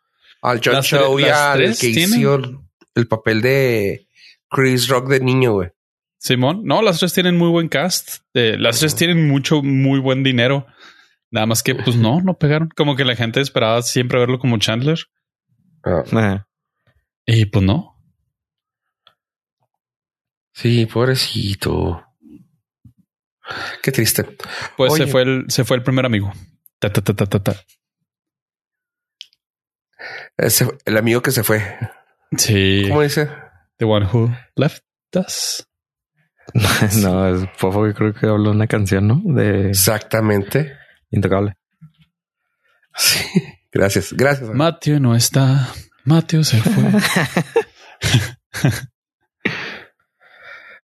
Al 0.42 0.62
John 0.64 0.76
Las 0.76 0.90
tre- 0.90 1.22
y 1.22 1.26
al 1.26 1.78
que 1.78 1.90
tienen. 1.92 2.20
hizo 2.22 2.36
el, 2.36 2.58
el 2.96 3.08
papel 3.10 3.42
de 3.42 4.08
Chris 4.50 4.88
Rock 4.88 5.10
de 5.10 5.20
niño, 5.20 5.52
güey. 5.54 5.70
Simón, 6.18 6.62
no, 6.64 6.82
las 6.82 7.00
tres 7.00 7.14
tienen 7.14 7.38
muy 7.38 7.50
buen 7.50 7.68
cast. 7.68 8.20
Eh, 8.34 8.56
las 8.58 8.80
tres 8.80 8.96
tienen 8.96 9.28
mucho, 9.28 9.62
muy 9.62 10.00
buen 10.00 10.24
dinero. 10.24 10.66
Nada 11.32 11.48
más 11.48 11.62
que, 11.62 11.76
pues 11.76 11.98
no, 11.98 12.22
no 12.22 12.36
pegaron. 12.38 12.70
Como 12.74 12.96
que 12.96 13.04
la 13.04 13.18
gente 13.18 13.42
esperaba 13.42 13.82
siempre 13.82 14.18
verlo 14.20 14.40
como 14.40 14.58
Chandler. 14.60 14.98
Ah, 15.84 16.46
Y 17.26 17.46
pues 17.48 17.66
no. 17.66 18.02
sí, 20.54 20.86
pobrecito. 20.86 22.05
Qué 23.82 23.92
triste. 23.92 24.26
Pues 24.78 24.94
se 24.94 25.08
fue 25.08 25.24
el, 25.24 25.46
se 25.50 25.64
fue 25.64 25.78
el 25.78 25.84
primer 25.84 26.06
amigo. 26.06 26.32
Ta, 26.80 26.92
ta, 26.92 27.02
ta, 27.02 27.14
ta, 27.14 27.26
ta, 27.26 27.40
ta. 27.40 27.56
Ese, 30.38 30.68
el 30.86 30.98
amigo 30.98 31.22
que 31.22 31.32
se 31.32 31.44
fue. 31.44 31.64
Sí. 32.38 32.86
¿Cómo 32.88 33.02
dice? 33.02 33.30
The 33.78 33.86
one 33.86 34.08
who 34.12 34.36
left 34.56 34.84
us. 35.16 35.68
no, 37.02 37.28
es 37.28 37.50
Fofo 37.56 37.86
que 37.86 37.94
creo 37.94 38.14
que 38.14 38.28
habló 38.28 38.52
una 38.52 38.68
canción, 38.68 39.08
¿no? 39.08 39.22
De 39.24 39.70
Exactamente. 39.70 40.78
Intocable. 41.10 41.56
Sí. 42.96 43.26
Gracias. 43.72 44.14
Gracias. 44.14 44.50
Matthew 44.52 45.00
no 45.00 45.16
está. 45.16 45.70
Matthew 46.06 46.44
se 46.44 46.62
fue. 46.62 46.84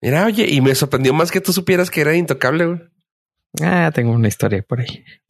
Mira, 0.01 0.25
oye, 0.25 0.45
y 0.49 0.61
me 0.61 0.75
sorprendió 0.75 1.13
más 1.13 1.31
que 1.31 1.41
tú 1.41 1.51
supieras 1.53 1.89
que 1.89 2.01
era 2.01 2.15
intocable, 2.15 2.65
güey. 2.65 2.79
Ah, 3.61 3.91
tengo 3.93 4.11
una 4.11 4.27
historia 4.27 4.61
por 4.61 4.81
ahí 4.81 5.03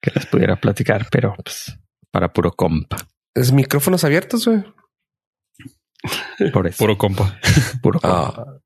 que 0.00 0.10
les 0.14 0.26
pudiera 0.26 0.56
platicar, 0.56 1.06
pero 1.10 1.34
pues 1.42 1.76
para 2.10 2.32
puro 2.32 2.52
compa. 2.52 2.96
Es 3.34 3.52
micrófonos 3.52 4.04
abiertos, 4.04 4.46
güey. 4.46 4.64
Por 6.52 6.66
eso. 6.66 6.78
Puro 6.78 6.96
compa. 6.98 7.38
Puro 7.82 8.00
compa. 8.00 8.34
Ah. 8.36 8.58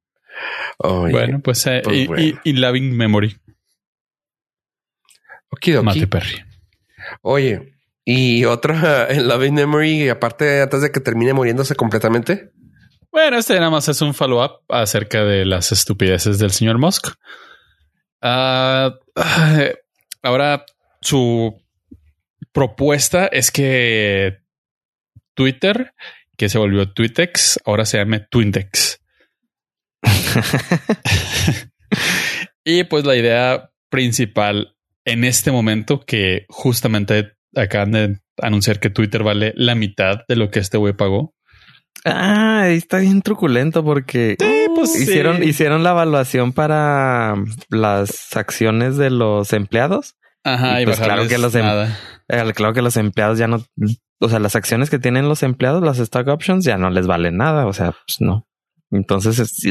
Oye, 0.78 1.12
bueno, 1.12 1.40
pues, 1.40 1.66
eh, 1.66 1.80
pues 1.82 1.96
y, 1.96 2.06
bueno. 2.06 2.22
y- 2.22 2.38
y 2.44 2.52
Loving 2.52 2.94
Memory, 2.96 3.36
okidoki. 5.50 5.84
Mate 5.86 6.06
Perry. 6.06 6.44
Oye, 7.22 7.74
y 8.04 8.44
otra 8.44 9.08
en 9.10 9.26
Loving 9.28 9.54
Memory, 9.54 10.08
aparte 10.10 10.60
antes 10.62 10.82
de 10.82 10.92
que 10.92 11.00
termine 11.00 11.32
muriéndose 11.32 11.74
completamente. 11.74 12.52
Bueno, 13.10 13.38
este 13.38 13.54
nada 13.54 13.70
más 13.70 13.88
es 13.88 14.00
un 14.02 14.14
follow-up 14.14 14.62
acerca 14.68 15.24
de 15.24 15.44
las 15.44 15.72
estupideces 15.72 16.38
del 16.38 16.50
señor 16.50 16.78
Musk. 16.78 17.14
Ah, 18.20 18.94
ah, 19.14 19.62
ahora 20.22 20.64
su 21.00 21.62
propuesta 22.52 23.26
es 23.26 23.50
que 23.50 24.38
Twitter, 25.34 25.92
que 26.36 26.48
se 26.48 26.58
volvió 26.58 26.92
Twitex, 26.92 27.60
ahora 27.64 27.84
se 27.84 27.98
llame 27.98 28.20
Twintex. 28.20 29.00
y 32.64 32.84
pues 32.84 33.04
la 33.04 33.16
idea 33.16 33.70
principal 33.88 34.76
en 35.04 35.24
este 35.24 35.52
momento 35.52 36.00
que 36.00 36.46
justamente 36.48 37.36
acaban 37.54 37.92
de 37.92 38.18
anunciar 38.42 38.80
que 38.80 38.90
Twitter 38.90 39.22
vale 39.22 39.52
la 39.56 39.74
mitad 39.74 40.24
de 40.28 40.36
lo 40.36 40.50
que 40.50 40.58
este 40.58 40.78
güey 40.78 40.94
pagó. 40.94 41.35
Ah, 42.04 42.62
ahí 42.62 42.76
está 42.76 42.98
bien 42.98 43.22
truculento 43.22 43.84
porque 43.84 44.36
Sí, 44.38 44.66
pues 44.74 44.92
sí. 44.92 45.02
hicieron, 45.02 45.42
hicieron 45.42 45.82
la 45.82 45.90
evaluación 45.90 46.52
para 46.52 47.34
las 47.70 48.36
acciones 48.36 48.96
de 48.96 49.10
los 49.10 49.52
empleados. 49.52 50.14
Ajá, 50.44 50.78
Y 50.78 50.82
y, 50.82 50.86
pues 50.86 51.00
claro 51.00 51.26
que 51.26 51.38
los 51.38 51.54
em- 51.54 51.64
nada. 51.64 51.98
Eh, 52.28 52.52
claro 52.54 52.72
que 52.74 52.82
los 52.82 52.96
empleados 52.96 53.38
ya 53.38 53.48
no, 53.48 53.64
o 54.20 54.28
sea, 54.28 54.38
las 54.38 54.54
acciones 54.56 54.90
que 54.90 54.98
tienen 55.00 55.28
los 55.28 55.42
empleados, 55.42 55.82
las 55.82 55.98
stock 55.98 56.28
options, 56.28 56.64
ya 56.64 56.76
no 56.78 56.90
les 56.90 57.06
valen 57.06 57.36
nada. 57.36 57.66
O 57.66 57.72
sea, 57.72 57.92
pues 58.06 58.20
no. 58.20 58.46
Entonces, 58.92 59.38
es- 59.40 59.66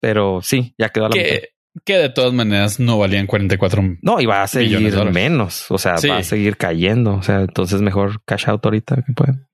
pero 0.00 0.40
sí, 0.42 0.74
ya 0.78 0.88
quedó 0.88 1.06
a 1.06 1.08
la 1.10 1.16
mitad. 1.16 1.28
que, 1.28 1.48
que 1.84 1.94
de 1.98 2.08
todas 2.10 2.32
maneras 2.32 2.80
no 2.80 2.98
valían 2.98 3.26
44 3.28 3.82
No, 4.02 4.20
y 4.20 4.26
va 4.26 4.42
a 4.42 4.48
seguir 4.48 4.80
menos. 5.12 5.70
O 5.70 5.78
sea, 5.78 5.98
Sí. 5.98 6.08
va 6.08 6.16
a 6.18 6.22
seguir 6.24 6.56
cayendo. 6.56 7.14
O 7.14 7.22
sea, 7.22 7.42
entonces 7.42 7.80
mejor 7.80 8.22
cash 8.24 8.48
out 8.48 8.64
ahorita 8.64 8.96
que 9.06 9.12
pueden. 9.12 9.46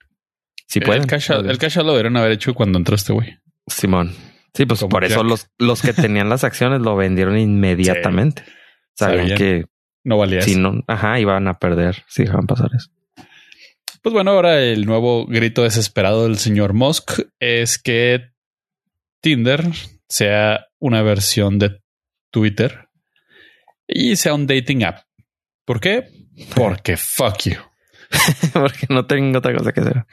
Si 0.66 0.80
pueden. 0.80 1.02
El 1.02 1.08
cash, 1.08 1.30
out- 1.32 1.48
el 1.48 1.58
cash 1.58 1.78
out 1.78 1.86
lo 1.86 1.92
deberían 1.92 2.16
haber 2.16 2.32
hecho 2.32 2.54
cuando 2.54 2.78
entró 2.78 2.94
este 2.96 3.12
güey. 3.12 3.38
Simón. 3.66 4.12
Sí, 4.54 4.64
pues 4.66 4.80
Como 4.80 4.90
por 4.90 5.04
eso 5.04 5.22
los, 5.22 5.48
los 5.58 5.82
que 5.82 5.92
tenían 5.92 6.28
las 6.28 6.42
acciones 6.44 6.80
lo 6.80 6.96
vendieron 6.96 7.38
inmediatamente. 7.38 8.42
Sabían, 8.94 9.20
Sabían. 9.28 9.38
que 9.38 9.64
No 10.02 10.16
valía 10.18 10.40
si 10.42 10.52
eso. 10.52 10.60
no, 10.60 10.82
ajá, 10.86 11.20
iban 11.20 11.46
a 11.48 11.58
perder 11.58 12.04
si 12.08 12.22
dejaban 12.24 12.46
pasar 12.46 12.70
eso. 12.74 12.90
Pues 14.02 14.12
bueno, 14.14 14.30
ahora 14.30 14.60
el 14.62 14.86
nuevo 14.86 15.26
grito 15.26 15.62
desesperado 15.62 16.22
del 16.24 16.38
señor 16.38 16.72
Musk 16.72 17.20
es 17.40 17.78
que 17.78 18.30
Tinder 19.20 19.64
sea 20.08 20.66
una 20.78 21.02
versión 21.02 21.58
de 21.58 21.82
Twitter 22.30 22.88
y 23.86 24.16
sea 24.16 24.34
un 24.34 24.46
dating 24.46 24.84
app. 24.84 25.00
¿Por 25.64 25.80
qué? 25.80 26.08
Porque 26.54 26.96
fuck 26.96 27.38
you. 27.44 27.56
Porque 28.52 28.86
no 28.88 29.06
tengo 29.06 29.38
otra 29.38 29.54
cosa 29.54 29.72
que 29.72 29.80
hacer. 29.80 30.06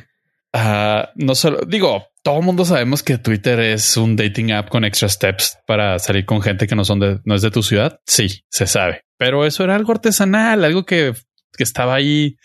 No 0.53 1.35
solo 1.35 1.61
digo, 1.67 2.07
todo 2.21 2.39
el 2.39 2.45
mundo 2.45 2.63
sabemos 2.63 3.03
que 3.03 3.17
Twitter 3.17 3.59
es 3.59 3.97
un 3.97 4.15
dating 4.15 4.51
app 4.51 4.69
con 4.69 4.85
extra 4.85 5.09
steps 5.09 5.57
para 5.65 5.97
salir 5.99 6.25
con 6.25 6.41
gente 6.41 6.67
que 6.67 6.75
no 6.75 6.85
son 6.85 6.99
de, 6.99 7.19
no 7.25 7.35
es 7.35 7.41
de 7.41 7.51
tu 7.51 7.63
ciudad. 7.63 7.99
Sí, 8.05 8.43
se 8.49 8.67
sabe, 8.67 9.03
pero 9.17 9.45
eso 9.45 9.63
era 9.63 9.75
algo 9.75 9.91
artesanal, 9.91 10.63
algo 10.63 10.85
que, 10.85 11.13
que 11.57 11.63
estaba 11.63 11.95
ahí, 11.95 12.37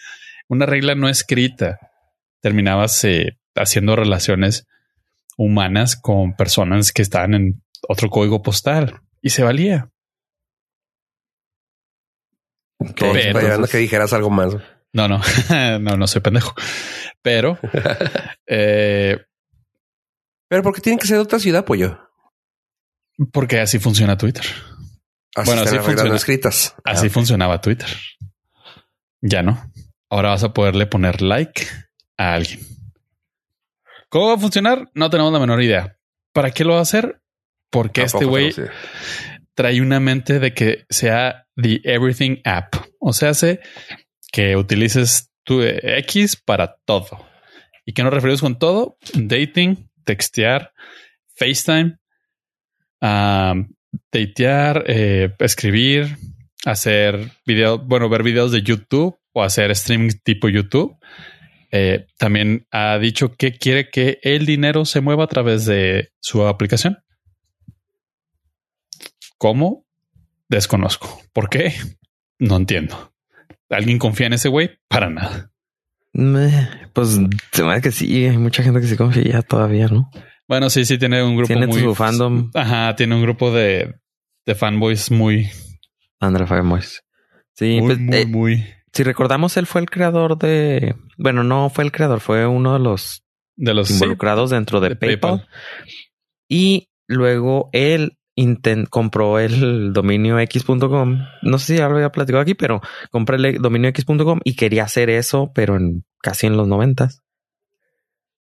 una 0.49 0.67
regla 0.67 0.95
no 0.95 1.09
escrita. 1.09 1.79
Terminabas 2.41 3.05
eh, 3.05 3.39
haciendo 3.57 3.97
relaciones 3.97 4.67
humanas 5.37 5.97
con 5.97 6.35
personas 6.35 6.93
que 6.93 7.03
estaban 7.03 7.35
en 7.35 7.63
otro 7.89 8.11
código 8.11 8.43
postal 8.43 9.01
y 9.21 9.31
se 9.31 9.43
valía. 9.43 9.91
Esperando 12.81 13.67
que 13.67 13.79
dijeras 13.79 14.13
algo 14.13 14.31
más. 14.31 14.57
No, 14.93 15.09
no, 15.09 15.21
no, 15.81 15.97
no 15.97 16.07
soy 16.07 16.23
pendejo, 16.23 16.55
pero 17.29 17.59
eh, 18.47 19.19
Pero 20.49 20.63
porque 20.63 20.81
tienen 20.81 20.99
que 20.99 21.07
ser 21.07 21.17
de 21.19 21.23
otra 21.23 21.39
ciudad, 21.39 21.65
pollo. 21.67 21.99
porque 23.35 23.61
así 23.61 23.79
funciona 23.79 24.17
Twitter. 24.17 24.45
Así 25.37 25.47
Bueno, 25.51 25.63
así 25.63 25.77
funciona. 25.79 26.17
escritas. 26.17 26.75
Así 26.85 27.07
Ah, 27.09 27.11
funcionaba 27.11 27.61
Twitter. 27.61 27.89
Ya 29.21 29.43
no. 29.43 29.71
Ahora 30.11 30.31
vas 30.31 30.43
a 30.45 30.55
poderle 30.55 30.87
poner 30.87 31.21
like 31.21 31.67
a 32.17 32.33
alguien. 32.33 32.61
¿Cómo 34.09 34.29
va 34.29 34.35
a 34.35 34.39
funcionar? 34.39 34.89
No 34.95 35.11
tenemos 35.11 35.31
la 35.35 35.39
menor 35.39 35.63
idea. 35.63 35.99
¿Para 36.33 36.51
qué 36.51 36.65
lo 36.65 36.73
va 36.73 36.79
a 36.79 36.83
hacer? 36.83 37.21
Porque 37.71 38.03
este 38.05 38.25
güey 38.25 38.55
trae 39.55 39.83
una 39.83 40.01
mente 40.01 40.39
de 40.39 40.55
que 40.55 40.87
sea 40.89 41.47
the 41.57 41.83
everything 41.85 42.39
app. 42.45 42.75
O 43.01 43.13
sea, 43.13 43.31
hace 43.31 43.61
que 44.33 44.57
utilices 44.57 45.28
tu 45.49 45.63
X 45.63 46.37
para 46.37 46.77
todo. 46.85 47.27
¿Y 47.87 47.95
qué 47.95 48.03
nos 48.03 48.13
referimos 48.13 48.43
con 48.43 48.59
todo? 48.59 48.99
Dating, 49.15 49.89
textear, 50.05 50.75
FaceTime, 51.37 51.97
um, 53.01 53.67
datear, 54.13 54.85
eh, 54.87 55.35
escribir, 55.39 56.19
hacer 56.67 57.33
videos, 57.47 57.81
bueno, 57.83 58.11
ver 58.11 58.23
videos 58.23 58.53
de 58.53 58.61
YouTube 58.61 59.19
o 59.33 59.43
hacer 59.43 59.71
streaming 59.71 60.11
tipo 60.23 60.51
YouTube. 60.51 60.99
Eh, 61.71 62.07
también 62.19 62.67
ha 62.71 62.99
dicho 62.99 63.35
que 63.35 63.53
quiere 63.53 63.89
que 63.89 64.19
el 64.23 64.45
dinero 64.45 64.85
se 64.85 65.01
mueva 65.01 65.25
a 65.25 65.29
través 65.29 65.65
de 65.65 66.11
su 66.21 66.47
aplicación. 66.47 66.99
¿Cómo? 69.39 69.87
Desconozco. 70.51 71.23
¿Por 71.33 71.49
qué? 71.49 71.73
No 72.39 72.57
entiendo. 72.57 73.15
¿Alguien 73.71 73.99
confía 73.99 74.27
en 74.27 74.35
ese 74.35 74.49
güey? 74.49 74.79
Para 74.89 75.11
nada. 75.11 75.51
Pues 76.93 77.21
se 77.53 77.63
me 77.63 77.73
hace 77.73 77.83
que 77.83 77.93
sí, 77.93 78.27
hay 78.27 78.39
mucha 78.39 78.63
gente 78.63 78.81
que 78.81 78.87
se 78.87 78.97
confía 78.97 79.43
todavía, 79.43 79.89
¿no? 79.89 80.11
Bueno, 80.49 80.71
sí, 80.71 80.85
sí, 80.85 80.99
tiene 80.99 81.23
un 81.23 81.37
grupo 81.37 81.49
Tiene 81.49 81.67
muy... 81.67 81.81
su 81.81 81.95
fandom. 81.95 82.51
Ajá, 82.55 82.97
tiene 82.97 83.15
un 83.15 83.23
grupo 83.23 83.53
de, 83.53 83.95
de 84.47 84.55
fanboys 84.55 85.11
muy, 85.11 85.49
Andra 86.19 86.47
Fireboys. 86.47 87.05
Sí, 87.53 87.81
muy, 87.81 87.87
pues, 87.87 87.99
muy, 87.99 88.17
eh, 88.17 88.27
muy 88.27 88.65
si 88.93 89.05
recordamos, 89.05 89.57
él 89.57 89.67
fue 89.67 89.81
el 89.81 89.91
creador 89.91 90.39
de. 90.39 90.97
Bueno, 91.17 91.45
no 91.45 91.71
fue 91.71 91.85
el 91.85 91.93
creador, 91.93 92.19
fue 92.19 92.47
uno 92.49 92.73
de 92.73 92.81
los 92.81 93.23
de 93.55 93.73
los 93.73 93.87
sí, 93.87 93.95
involucrados 93.95 94.51
dentro 94.51 94.81
de, 94.81 94.89
de 94.89 94.97
PayPal. 94.97 95.39
PayPal. 95.39 95.49
Y 96.49 96.89
luego 97.07 97.71
él 97.73 98.18
compró 98.91 99.39
el 99.39 99.93
dominio 99.93 100.39
x.com. 100.39 101.19
No 101.43 101.59
sé 101.59 101.67
si 101.67 101.77
ya 101.79 101.89
lo 101.89 101.97
había 101.97 102.13
platicado 102.13 102.43
aquí, 102.43 102.55
pero 102.55 102.81
compré 103.11 103.37
el 103.37 103.59
dominio 103.59 103.89
x.com 103.91 104.41
y 104.45 104.55
quería 104.55 104.85
hacer 104.85 105.11
eso, 105.11 105.51
pero 105.55 105.77
en 105.77 106.05
casi 106.23 106.47
en 106.47 106.57
los 106.57 106.69
noventas. 106.69 107.23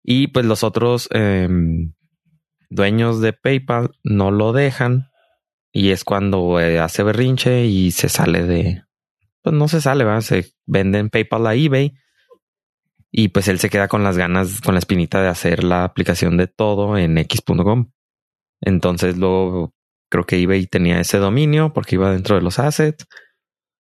Y 0.02 0.28
pues 0.28 0.46
los 0.46 0.62
otros 0.62 1.08
em, 1.12 1.94
dueños 2.70 3.20
de 3.20 3.32
PayPal 3.32 3.90
no 4.04 4.30
lo 4.30 4.52
dejan. 4.52 5.08
Y 5.72 5.90
es 5.90 6.04
cuando 6.04 6.60
eh, 6.60 6.78
hace 6.78 7.02
berrinche 7.02 7.66
y 7.66 7.90
se 7.90 8.08
sale 8.08 8.44
de. 8.44 8.82
Pues 9.42 9.54
no 9.54 9.68
se 9.68 9.80
sale, 9.80 10.04
¿verdad? 10.04 10.20
Se 10.20 10.52
venden 10.64 11.10
PayPal 11.10 11.46
a 11.46 11.54
eBay. 11.54 11.94
Y 13.10 13.28
pues 13.28 13.48
él 13.48 13.58
se 13.58 13.70
queda 13.70 13.88
con 13.88 14.04
las 14.04 14.16
ganas, 14.16 14.60
con 14.60 14.74
la 14.74 14.78
espinita 14.78 15.22
de 15.22 15.28
hacer 15.28 15.64
la 15.64 15.84
aplicación 15.84 16.36
de 16.36 16.46
todo 16.46 16.96
en 16.98 17.18
x.com. 17.18 17.90
Entonces 18.60 19.16
luego 19.16 19.75
creo 20.16 20.24
que 20.26 20.40
eBay 20.42 20.66
tenía 20.66 21.00
ese 21.00 21.18
dominio 21.18 21.72
porque 21.72 21.94
iba 21.96 22.10
dentro 22.10 22.36
de 22.36 22.42
los 22.42 22.58
assets. 22.58 23.06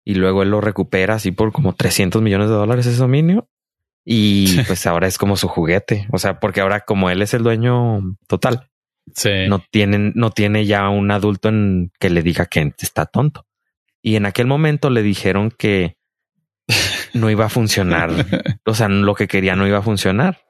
Y 0.04 0.14
luego 0.14 0.42
él 0.42 0.50
lo 0.50 0.60
recupera 0.60 1.14
así 1.14 1.30
por 1.30 1.52
como 1.52 1.74
300 1.74 2.20
millones 2.22 2.48
de 2.48 2.54
dólares 2.54 2.86
ese 2.86 2.98
dominio. 2.98 3.48
Y 4.04 4.60
pues 4.66 4.86
ahora 4.86 5.06
es 5.06 5.16
como 5.18 5.36
su 5.36 5.46
juguete. 5.46 6.08
O 6.10 6.18
sea, 6.18 6.40
porque 6.40 6.60
ahora 6.60 6.80
como 6.80 7.08
él 7.10 7.22
es 7.22 7.34
el 7.34 7.42
dueño 7.42 8.00
total, 8.26 8.68
Sí. 9.14 9.30
no 9.48 9.60
tienen, 9.70 10.12
no 10.14 10.30
tiene 10.30 10.64
ya 10.64 10.88
un 10.88 11.10
adulto 11.10 11.48
en 11.48 11.90
que 11.98 12.08
le 12.08 12.22
diga 12.22 12.46
que 12.46 12.72
está 12.78 13.04
tonto. 13.06 13.46
Y 14.00 14.16
en 14.16 14.26
aquel 14.26 14.46
momento 14.46 14.90
le 14.90 15.02
dijeron 15.02 15.50
que 15.56 15.96
no 17.14 17.30
iba 17.30 17.44
a 17.46 17.48
funcionar. 17.48 18.10
o 18.64 18.74
sea, 18.74 18.88
lo 18.88 19.14
que 19.14 19.28
quería 19.28 19.54
no 19.56 19.66
iba 19.66 19.78
a 19.78 19.82
funcionar. 19.82 20.40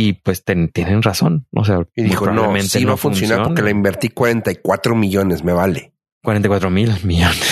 Y 0.00 0.12
pues 0.12 0.44
ten- 0.44 0.68
tienen 0.68 1.02
razón. 1.02 1.48
O 1.52 1.64
sea, 1.64 1.80
Y 1.96 2.04
dijo, 2.04 2.30
no, 2.30 2.54
sí 2.60 2.84
va 2.84 2.92
a 2.92 2.96
funcionar 2.96 3.42
porque 3.42 3.62
le 3.62 3.72
invertí 3.72 4.10
44 4.10 4.94
millones, 4.94 5.42
me 5.42 5.52
vale. 5.52 5.92
44 6.22 6.70
mil 6.70 6.92
millones. 7.04 7.42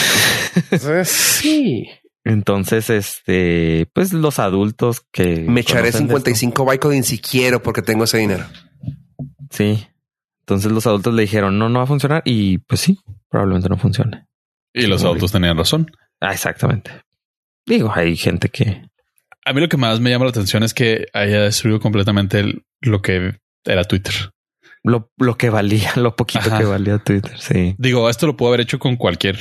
sí. 1.05 1.89
Entonces, 2.25 2.91
este, 2.91 3.89
pues 3.93 4.13
los 4.13 4.39
adultos 4.39 5.03
que 5.13 5.45
Me 5.49 5.61
echaré 5.61 5.91
conocen 5.93 6.09
de 6.09 6.15
esto- 6.15 6.31
55 6.31 6.71
Bitcoin 6.71 7.05
si 7.05 7.19
quiero 7.19 7.63
porque 7.63 7.83
tengo 7.83 8.05
ese 8.05 8.19
dinero. 8.19 8.45
Sí. 9.51 9.87
Entonces 10.41 10.71
los 10.73 10.87
adultos 10.87 11.15
le 11.15 11.23
dijeron, 11.23 11.59
no, 11.59 11.69
no 11.69 11.79
va 11.81 11.85
a 11.85 11.89
funcionar. 11.89 12.23
Y 12.25 12.59
pues 12.59 12.81
sí, 12.81 12.99
probablemente 13.29 13.69
no 13.69 13.77
funcione. 13.77 14.27
y 14.75 14.87
los 14.87 15.03
autos 15.05 15.33
tenían 15.33 15.57
razón. 15.57 15.91
Ah, 16.21 16.33
exactamente. 16.33 16.91
Digo, 17.67 17.91
hay 17.95 18.17
gente 18.17 18.49
que 18.51 18.83
A 19.47 19.53
mí 19.55 19.61
lo 19.61 19.69
que 19.69 19.77
más 19.79 20.01
me 20.01 20.11
llama 20.11 20.25
la 20.27 20.31
atención 20.31 20.63
es 20.63 20.75
que 20.75 21.07
haya 21.15 21.41
destruido 21.43 21.81
completamente 21.81 22.41
el- 22.41 22.65
lo 22.83 23.01
que 23.01 23.39
era 23.65 23.85
Twitter. 23.85 24.13
Lo, 24.83 25.11
lo 25.19 25.37
que 25.39 25.51
valía, 25.51 25.93
lo 25.97 26.15
poquito 26.17 26.51
que 26.59 26.65
valía 26.65 26.99
Twitter. 26.99 27.39
Sí. 27.39 27.75
Digo, 27.79 28.11
esto 28.11 28.27
lo 28.27 28.37
puedo 28.37 28.51
haber 28.51 28.61
hecho 28.63 28.79
con 28.79 28.97
cualquier 28.97 29.39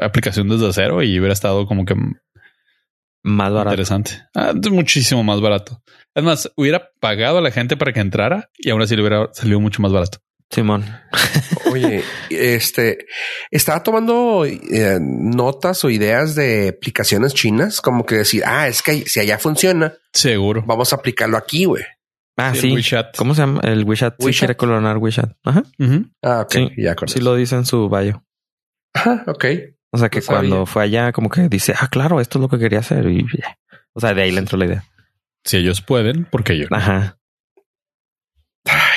aplicación 0.00 0.48
desde 0.48 0.72
cero 0.72 1.02
y 1.02 1.18
hubiera 1.18 1.32
estado 1.32 1.66
como 1.66 1.84
que 1.84 1.94
más 3.24 3.52
barato. 3.52 3.70
Interesante. 3.70 4.22
Ah, 4.34 4.52
muchísimo 4.70 5.24
más 5.24 5.40
barato. 5.40 5.82
Es 6.14 6.22
más, 6.22 6.52
hubiera 6.56 6.90
pagado 7.00 7.38
a 7.38 7.40
la 7.40 7.50
gente 7.50 7.76
para 7.76 7.92
que 7.92 8.00
entrara 8.00 8.50
y 8.56 8.70
aún 8.70 8.82
así 8.82 8.94
le 8.94 9.02
hubiera 9.02 9.28
salido 9.32 9.60
mucho 9.60 9.82
más 9.82 9.92
barato. 9.92 10.18
Simón. 10.50 10.84
Oye, 11.70 12.04
este 12.30 13.06
estaba 13.50 13.82
tomando 13.82 14.44
eh, 14.46 14.98
notas 15.00 15.84
o 15.84 15.90
ideas 15.90 16.34
de 16.34 16.68
aplicaciones 16.68 17.34
chinas, 17.34 17.80
como 17.80 18.06
que 18.06 18.16
decir, 18.16 18.42
ah, 18.46 18.68
es 18.68 18.82
que 18.82 19.06
si 19.06 19.20
allá 19.20 19.38
funciona, 19.38 19.94
seguro 20.12 20.62
vamos 20.66 20.92
a 20.92 20.96
aplicarlo 20.96 21.36
aquí, 21.36 21.64
güey. 21.64 21.84
Ah, 22.36 22.54
sí. 22.54 22.74
¿Cómo 23.16 23.34
se 23.34 23.40
llama? 23.40 23.60
El 23.62 23.84
WeChat. 23.84 24.16
Sí 24.22 24.30
quiere 24.32 24.56
colonar 24.56 24.98
WeChat. 24.98 25.32
Ajá. 25.42 25.62
Ah, 26.22 26.42
ok. 26.42 26.52
Sí, 26.52 26.68
ya 26.76 26.94
Sí 27.06 27.20
lo 27.20 27.34
dice 27.34 27.56
en 27.56 27.64
su 27.64 27.88
bio. 27.88 28.24
Ajá, 28.92 29.24
ok. 29.26 29.44
O 29.90 29.98
sea 29.98 30.10
que 30.10 30.20
cuando 30.20 30.66
fue 30.66 30.82
allá, 30.82 31.12
como 31.12 31.30
que 31.30 31.48
dice, 31.48 31.74
ah, 31.78 31.88
claro, 31.88 32.20
esto 32.20 32.38
es 32.38 32.42
lo 32.42 32.48
que 32.48 32.58
quería 32.58 32.80
hacer. 32.80 33.06
Y 33.08 33.26
O 33.94 34.00
sea, 34.00 34.12
de 34.12 34.22
ahí 34.22 34.32
le 34.32 34.40
entró 34.40 34.58
la 34.58 34.66
idea. 34.66 34.84
Si 35.44 35.56
ellos 35.56 35.80
pueden, 35.80 36.26
porque 36.30 36.58
yo? 36.58 36.66
Ajá. 36.70 37.18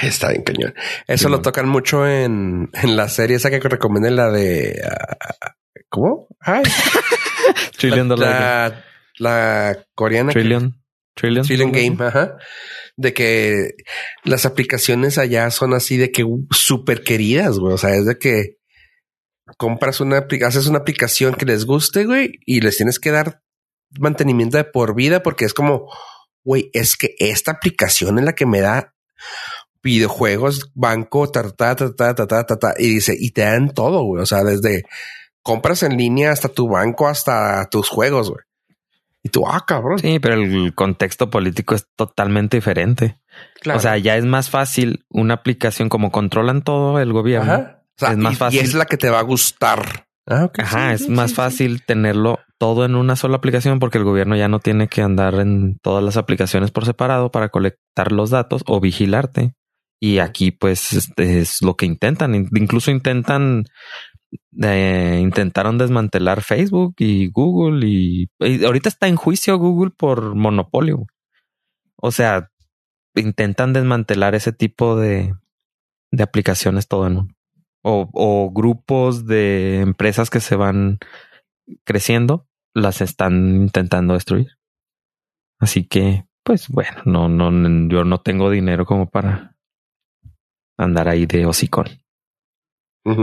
Está 0.07 0.29
bien 0.29 0.43
cañón. 0.43 0.73
Eso 1.07 1.29
lo 1.29 1.41
tocan 1.41 1.67
mucho 1.67 2.07
en, 2.07 2.69
en 2.73 2.95
la 2.95 3.09
serie 3.09 3.37
esa 3.37 3.49
que 3.49 3.59
recomendé, 3.59 4.11
la 4.11 4.31
de 4.31 4.81
ah, 4.83 5.55
¿cómo? 5.89 6.27
Ay. 6.39 6.63
Trillion 7.77 8.09
la, 8.09 8.83
la, 9.17 9.85
coreana. 9.95 10.31
Trillion. 10.31 10.81
Trillion. 11.15 11.45
Trillion 11.45 11.71
Game. 11.71 11.97
Ajá. 11.99 12.37
De 12.95 13.13
que 13.13 13.75
las 14.23 14.45
aplicaciones 14.45 15.17
allá 15.17 15.49
son 15.51 15.73
así 15.73 15.97
de 15.97 16.11
que 16.11 16.25
súper 16.51 17.03
queridas, 17.03 17.59
güey. 17.59 17.73
O 17.73 17.77
sea, 17.77 17.95
es 17.95 18.05
de 18.05 18.17
que 18.17 18.57
compras 19.57 19.99
una, 19.99 20.25
haces 20.45 20.67
una 20.67 20.79
aplicación 20.79 21.33
que 21.33 21.45
les 21.45 21.65
guste, 21.65 22.05
güey, 22.05 22.33
y 22.45 22.61
les 22.61 22.77
tienes 22.77 22.99
que 22.99 23.11
dar 23.11 23.41
mantenimiento 23.99 24.57
de 24.57 24.65
por 24.65 24.95
vida 24.95 25.23
porque 25.23 25.45
es 25.45 25.53
como, 25.53 25.87
güey, 26.43 26.69
es 26.73 26.95
que 26.95 27.15
esta 27.19 27.51
aplicación 27.51 28.19
es 28.19 28.25
la 28.25 28.33
que 28.33 28.45
me 28.45 28.61
da 28.61 28.93
videojuegos, 29.83 30.71
banco, 30.73 31.29
ta, 31.29 31.43
ta, 31.51 31.75
ta, 31.75 31.93
ta, 31.95 32.15
ta, 32.15 32.45
ta, 32.45 32.57
ta, 32.57 32.73
y 32.77 32.95
dice, 32.95 33.15
y 33.17 33.31
te 33.31 33.41
dan 33.41 33.73
todo, 33.73 34.03
güey. 34.03 34.21
O 34.21 34.25
sea, 34.25 34.43
desde 34.43 34.83
compras 35.41 35.83
en 35.83 35.97
línea 35.97 36.31
hasta 36.31 36.49
tu 36.49 36.67
banco, 36.67 37.07
hasta 37.07 37.67
tus 37.69 37.89
juegos, 37.89 38.29
güey. 38.29 38.41
Y 39.21 39.29
tú, 39.29 39.45
ah, 39.47 39.65
cabrón. 39.67 39.99
Sí, 39.99 40.19
pero 40.19 40.35
el 40.35 40.73
contexto 40.75 41.29
político 41.29 41.75
es 41.75 41.87
totalmente 41.95 42.57
diferente. 42.57 43.19
O 43.73 43.79
sea, 43.79 43.97
ya 43.97 44.15
es 44.15 44.25
más 44.25 44.49
fácil 44.49 45.05
una 45.09 45.33
aplicación 45.35 45.89
como 45.89 46.11
controlan 46.11 46.61
todo 46.61 46.99
el 46.99 47.11
gobierno 47.11 47.79
es 48.07 48.17
más 48.17 48.37
fácil. 48.37 48.59
Y 48.59 48.63
es 48.63 48.73
la 48.73 48.85
que 48.85 48.97
te 48.97 49.09
va 49.09 49.19
a 49.19 49.23
gustar. 49.23 50.05
Ah, 50.27 50.49
Ajá, 50.59 50.93
es 50.93 51.09
más 51.09 51.33
fácil 51.33 51.83
tenerlo 51.83 52.39
todo 52.59 52.85
en 52.85 52.95
una 52.95 53.15
sola 53.15 53.37
aplicación 53.37 53.79
porque 53.79 53.97
el 53.97 54.03
gobierno 54.03 54.35
ya 54.35 54.47
no 54.47 54.59
tiene 54.59 54.87
que 54.87 55.01
andar 55.01 55.35
en 55.35 55.79
todas 55.81 56.03
las 56.03 56.17
aplicaciones 56.17 56.69
por 56.69 56.85
separado 56.85 57.31
para 57.31 57.49
colectar 57.49 58.11
los 58.11 58.29
datos 58.29 58.61
o 58.67 58.79
vigilarte. 58.79 59.55
Y 59.99 60.19
aquí 60.19 60.51
pues 60.51 60.93
este, 60.93 61.41
es 61.41 61.61
lo 61.61 61.75
que 61.75 61.85
intentan. 61.85 62.35
Incluso 62.35 62.91
intentan, 62.91 63.65
eh, 64.61 65.19
intentaron 65.21 65.77
desmantelar 65.77 66.41
Facebook 66.41 66.95
y 66.99 67.29
Google 67.29 67.87
y, 67.87 68.29
y, 68.39 68.65
ahorita 68.65 68.89
está 68.89 69.07
en 69.07 69.15
juicio 69.15 69.57
Google 69.57 69.91
por 69.91 70.35
monopolio. 70.35 71.05
O 71.95 72.11
sea, 72.11 72.49
intentan 73.15 73.73
desmantelar 73.73 74.35
ese 74.35 74.53
tipo 74.53 74.95
de, 74.95 75.35
de 76.11 76.23
aplicaciones 76.23 76.87
todo 76.87 77.07
en 77.07 77.17
uno 77.17 77.39
o, 77.81 78.51
grupos 78.53 79.25
de 79.25 79.81
empresas 79.81 80.29
que 80.29 80.39
se 80.39 80.55
van 80.55 80.99
creciendo, 81.83 82.47
las 82.73 83.01
están 83.01 83.55
intentando 83.55 84.13
destruir. 84.13 84.57
Así 85.59 85.87
que, 85.87 86.25
pues 86.43 86.67
bueno, 86.69 87.01
no, 87.05 87.29
no, 87.29 87.89
yo 87.89 88.03
no 88.03 88.19
tengo 88.21 88.49
dinero 88.49 88.85
como 88.85 89.09
para 89.09 89.55
andar 90.79 91.09
ahí 91.09 91.25
de 91.25 91.45
hocicón. 91.45 91.87
ni 93.05 93.15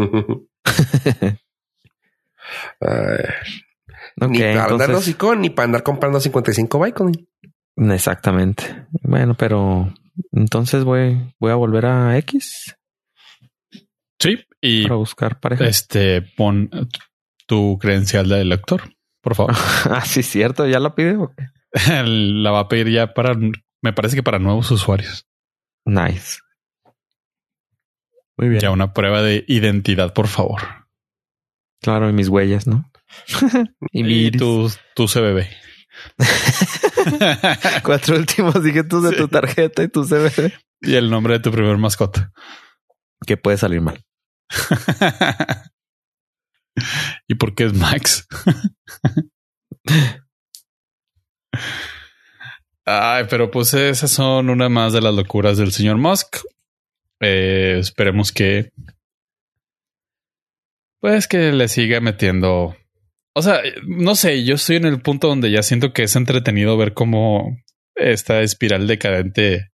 para 4.38 4.66
andar 4.66 4.90
de 4.90 4.94
hocicón, 4.94 5.40
ni 5.40 5.50
para 5.50 5.64
andar 5.64 5.82
comprando 5.82 6.20
55 6.20 6.80
Bitcoin. 6.80 7.28
Exactamente. 7.76 8.86
Bueno, 9.02 9.34
pero 9.34 9.92
entonces 10.32 10.84
voy, 10.84 11.34
voy 11.38 11.50
a 11.50 11.56
volver 11.56 11.86
a 11.86 12.16
X. 12.18 12.76
Sí, 14.18 14.38
y 14.60 14.84
para 14.84 14.96
buscar 14.96 15.40
pareja. 15.40 15.66
Este, 15.66 16.22
pon 16.22 16.70
tu 17.46 17.78
credencial 17.78 18.28
de 18.28 18.44
lector, 18.44 18.82
por 19.20 19.34
favor. 19.34 19.54
ah, 19.90 20.04
sí, 20.04 20.22
cierto. 20.22 20.66
¿Ya 20.66 20.80
la 20.80 20.94
pide 20.94 21.18
la 22.04 22.50
va 22.50 22.60
a 22.60 22.68
pedir 22.68 22.90
ya 22.90 23.12
para, 23.12 23.34
me 23.82 23.92
parece 23.92 24.16
que 24.16 24.22
para 24.22 24.38
nuevos 24.38 24.70
usuarios. 24.70 25.26
Nice. 25.84 26.38
Muy 28.36 28.48
bien. 28.48 28.60
Ya 28.60 28.70
una 28.70 28.92
prueba 28.92 29.22
de 29.22 29.44
identidad, 29.48 30.12
por 30.12 30.28
favor. 30.28 30.62
Claro, 31.80 32.08
y 32.10 32.12
mis 32.12 32.28
huellas, 32.28 32.66
¿no? 32.66 32.90
y, 33.92 34.30
tu, 34.32 34.70
tu 34.94 35.06
CBB. 35.06 35.46
Cuatro 37.82 38.16
últimos 38.16 38.62
dígitos 38.62 39.02
de 39.04 39.12
tu 39.12 39.28
tarjeta 39.28 39.82
y 39.82 39.88
tu 39.88 40.04
CBB. 40.04 40.52
Y 40.82 40.94
el 40.94 41.10
nombre 41.10 41.34
de 41.34 41.40
tu 41.40 41.50
primer 41.50 41.76
mascota. 41.78 42.32
Que 43.26 43.36
puede 43.36 43.56
salir 43.56 43.80
mal. 43.80 44.04
¿Y 47.26 47.34
por 47.36 47.54
qué 47.54 47.64
es 47.64 47.72
Max? 47.72 48.28
Ay, 52.84 53.24
pero 53.28 53.50
pues 53.50 53.72
esas 53.74 54.10
son 54.10 54.50
una 54.50 54.68
más 54.68 54.92
de 54.92 55.00
las 55.00 55.14
locuras 55.14 55.56
del 55.56 55.72
señor 55.72 55.96
Musk. 55.96 56.36
Eh, 57.20 57.76
esperemos 57.78 58.32
que 58.32 58.72
pues 61.00 61.28
que 61.28 61.52
le 61.52 61.68
siga 61.68 62.00
metiendo. 62.00 62.76
O 63.34 63.42
sea, 63.42 63.60
no 63.86 64.14
sé, 64.14 64.44
yo 64.44 64.54
estoy 64.54 64.76
en 64.76 64.86
el 64.86 65.00
punto 65.00 65.28
donde 65.28 65.50
ya 65.50 65.62
siento 65.62 65.92
que 65.92 66.04
es 66.04 66.16
entretenido 66.16 66.76
ver 66.76 66.94
cómo 66.94 67.56
esta 67.94 68.40
espiral 68.40 68.86
decadente 68.86 69.70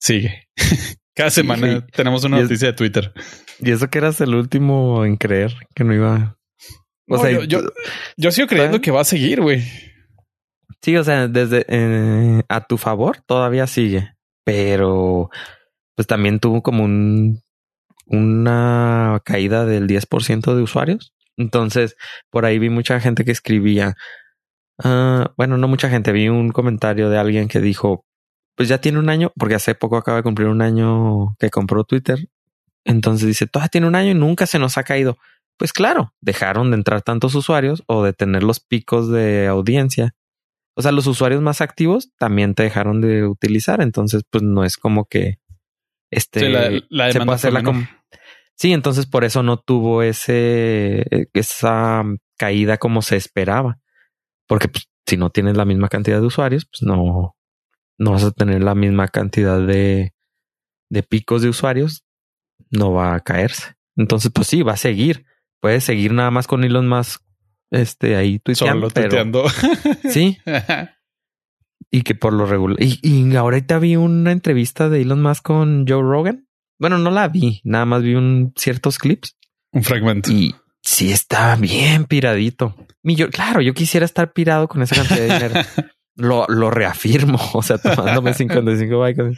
sigue. 0.00 0.48
Cada 1.14 1.30
semana 1.30 1.86
tenemos 1.92 2.24
una 2.24 2.40
noticia 2.40 2.68
de 2.68 2.74
Twitter. 2.74 3.12
Y 3.60 3.70
eso 3.70 3.88
que 3.88 3.98
eras 3.98 4.20
el 4.20 4.34
último 4.34 5.04
en 5.04 5.16
creer 5.16 5.54
que 5.76 5.84
no 5.84 5.94
iba. 5.94 6.38
O 7.08 7.18
sea, 7.18 7.30
yo, 7.30 7.60
yo, 8.16 8.32
sigo 8.32 8.48
creyendo 8.48 8.80
que 8.80 8.90
va 8.90 9.02
a 9.02 9.04
seguir, 9.04 9.40
güey. 9.40 9.62
Sí, 10.82 10.96
o 10.96 11.04
sea, 11.04 11.28
desde 11.28 11.66
eh, 11.68 12.42
a 12.48 12.66
tu 12.66 12.78
favor 12.78 13.18
todavía 13.26 13.66
sigue, 13.66 14.14
pero 14.44 15.30
pues 15.94 16.06
también 16.06 16.40
tuvo 16.40 16.62
como 16.62 16.84
un 16.84 17.40
una 18.06 19.20
caída 19.24 19.64
del 19.64 19.86
10% 19.86 20.54
de 20.54 20.62
usuarios. 20.62 21.14
Entonces, 21.36 21.96
por 22.30 22.44
ahí 22.44 22.58
vi 22.58 22.70
mucha 22.70 23.00
gente 23.00 23.24
que 23.24 23.32
escribía, 23.32 23.96
ah, 24.82 25.32
bueno, 25.36 25.58
no 25.58 25.68
mucha 25.68 25.88
gente, 25.90 26.12
vi 26.12 26.28
un 26.28 26.50
comentario 26.50 27.10
de 27.10 27.18
alguien 27.18 27.48
que 27.48 27.60
dijo, 27.60 28.04
pues 28.56 28.68
ya 28.68 28.80
tiene 28.80 28.98
un 28.98 29.08
año, 29.08 29.32
porque 29.36 29.56
hace 29.56 29.74
poco 29.74 29.96
acaba 29.96 30.18
de 30.18 30.22
cumplir 30.22 30.48
un 30.48 30.62
año 30.62 31.34
que 31.38 31.50
compró 31.50 31.84
Twitter. 31.84 32.28
Entonces 32.84 33.26
dice, 33.26 33.46
todavía 33.46 33.68
tiene 33.70 33.88
un 33.88 33.96
año 33.96 34.10
y 34.10 34.14
nunca 34.14 34.46
se 34.46 34.58
nos 34.58 34.78
ha 34.78 34.84
caído. 34.84 35.16
Pues 35.58 35.72
claro, 35.72 36.12
dejaron 36.20 36.70
de 36.70 36.76
entrar 36.76 37.02
tantos 37.02 37.34
usuarios 37.34 37.82
o 37.86 38.04
de 38.04 38.12
tener 38.12 38.42
los 38.42 38.60
picos 38.60 39.10
de 39.10 39.46
audiencia. 39.46 40.14
O 40.76 40.82
sea, 40.82 40.92
los 40.92 41.06
usuarios 41.06 41.40
más 41.42 41.60
activos 41.60 42.10
también 42.18 42.54
te 42.54 42.64
dejaron 42.64 43.00
de 43.00 43.24
utilizar. 43.26 43.80
Entonces, 43.80 44.22
pues 44.30 44.42
no 44.42 44.64
es 44.64 44.76
como 44.76 45.06
que 45.06 45.38
este 46.16 46.40
sí, 46.40 46.48
la, 46.90 47.12
se 47.12 47.20
puede 47.20 47.34
hacer 47.34 47.52
la 47.52 47.62
Sí, 48.56 48.72
entonces 48.72 49.06
por 49.06 49.24
eso 49.24 49.42
no 49.42 49.58
tuvo 49.58 50.02
ese 50.02 51.04
esa 51.32 52.04
caída 52.36 52.76
como 52.76 53.02
se 53.02 53.16
esperaba. 53.16 53.78
Porque 54.46 54.68
pues, 54.68 54.88
si 55.06 55.16
no 55.16 55.30
tienes 55.30 55.56
la 55.56 55.64
misma 55.64 55.88
cantidad 55.88 56.20
de 56.20 56.26
usuarios, 56.26 56.66
pues 56.66 56.82
no, 56.82 57.36
no 57.98 58.12
vas 58.12 58.24
a 58.24 58.30
tener 58.30 58.62
la 58.62 58.74
misma 58.74 59.08
cantidad 59.08 59.60
de, 59.60 60.14
de 60.90 61.02
picos 61.02 61.42
de 61.42 61.48
usuarios, 61.48 62.04
no 62.70 62.92
va 62.92 63.14
a 63.14 63.20
caerse. 63.20 63.74
Entonces, 63.96 64.30
pues 64.34 64.48
sí, 64.48 64.62
va 64.62 64.72
a 64.72 64.76
seguir. 64.76 65.24
Puede 65.60 65.80
seguir 65.80 66.12
nada 66.12 66.30
más 66.30 66.46
con 66.46 66.62
Elon 66.64 66.88
Musk 66.88 67.22
este, 67.70 68.16
ahí 68.16 68.38
tuiteando. 68.38 68.90
Solo 68.90 68.90
sí. 70.10 70.38
y 71.94 72.02
que 72.02 72.16
por 72.16 72.32
lo 72.32 72.44
regular. 72.44 72.76
Y, 72.82 72.98
y 73.02 73.36
ahorita 73.36 73.78
vi 73.78 73.94
una 73.94 74.32
entrevista 74.32 74.88
de 74.88 75.02
Elon 75.02 75.22
Musk 75.22 75.44
con 75.44 75.86
Joe 75.86 76.02
Rogan. 76.02 76.48
Bueno, 76.76 76.98
no 76.98 77.12
la 77.12 77.28
vi, 77.28 77.60
nada 77.62 77.84
más 77.84 78.02
vi 78.02 78.16
un 78.16 78.52
ciertos 78.56 78.98
clips. 78.98 79.36
Un 79.70 79.84
fragmento. 79.84 80.32
Y 80.32 80.56
sí 80.82 81.12
está 81.12 81.54
bien 81.54 82.06
piradito. 82.06 82.74
Y 83.04 83.14
yo, 83.14 83.30
claro, 83.30 83.60
yo 83.60 83.74
quisiera 83.74 84.04
estar 84.04 84.32
pirado 84.32 84.66
con 84.66 84.82
esa 84.82 84.96
cantidad 84.96 85.18
de 85.18 85.34
dinero. 85.34 85.60
lo, 86.16 86.46
lo 86.48 86.72
reafirmo. 86.72 87.38
O 87.54 87.62
sea, 87.62 87.78
tomándome 87.78 88.34
55 88.34 88.98
bytes. 88.98 89.36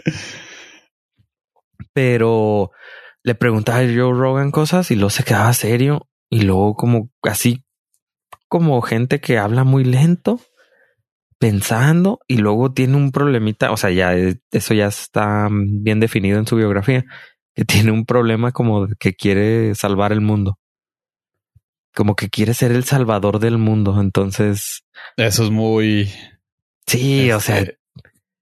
pero 1.92 2.70
le 3.22 3.34
preguntaba 3.34 3.80
a 3.80 3.82
Joe 3.82 4.14
Rogan 4.14 4.50
cosas 4.50 4.90
y 4.90 4.94
luego 4.94 5.10
se 5.10 5.24
quedaba 5.24 5.52
serio 5.52 6.08
y 6.30 6.40
luego 6.40 6.74
como 6.74 7.10
así 7.22 7.66
como 8.48 8.80
gente 8.80 9.20
que 9.20 9.36
habla 9.36 9.64
muy 9.64 9.84
lento 9.84 10.40
pensando 11.38 12.20
y 12.26 12.38
luego 12.38 12.72
tiene 12.72 12.96
un 12.96 13.12
problemita, 13.12 13.70
o 13.70 13.76
sea, 13.76 13.90
ya 13.90 14.14
eso 14.14 14.74
ya 14.74 14.86
está 14.86 15.48
bien 15.50 16.00
definido 16.00 16.38
en 16.38 16.46
su 16.46 16.56
biografía, 16.56 17.04
que 17.54 17.64
tiene 17.64 17.90
un 17.92 18.04
problema 18.04 18.52
como 18.52 18.88
que 18.98 19.14
quiere 19.14 19.74
salvar 19.74 20.12
el 20.12 20.20
mundo. 20.20 20.58
Como 21.94 22.14
que 22.14 22.28
quiere 22.28 22.52
ser 22.52 22.72
el 22.72 22.84
salvador 22.84 23.38
del 23.38 23.58
mundo, 23.58 23.98
entonces... 24.00 24.84
Eso 25.16 25.44
es 25.44 25.50
muy... 25.50 26.10
Sí, 26.86 27.30
o 27.32 27.40
sea... 27.40 27.60
Este, 27.60 27.78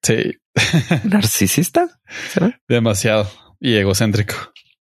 sí. 0.03 0.39
¿Narcisista? 1.05 2.01
Demasiado. 2.69 3.29
Y 3.61 3.77
egocéntrico. 3.77 4.35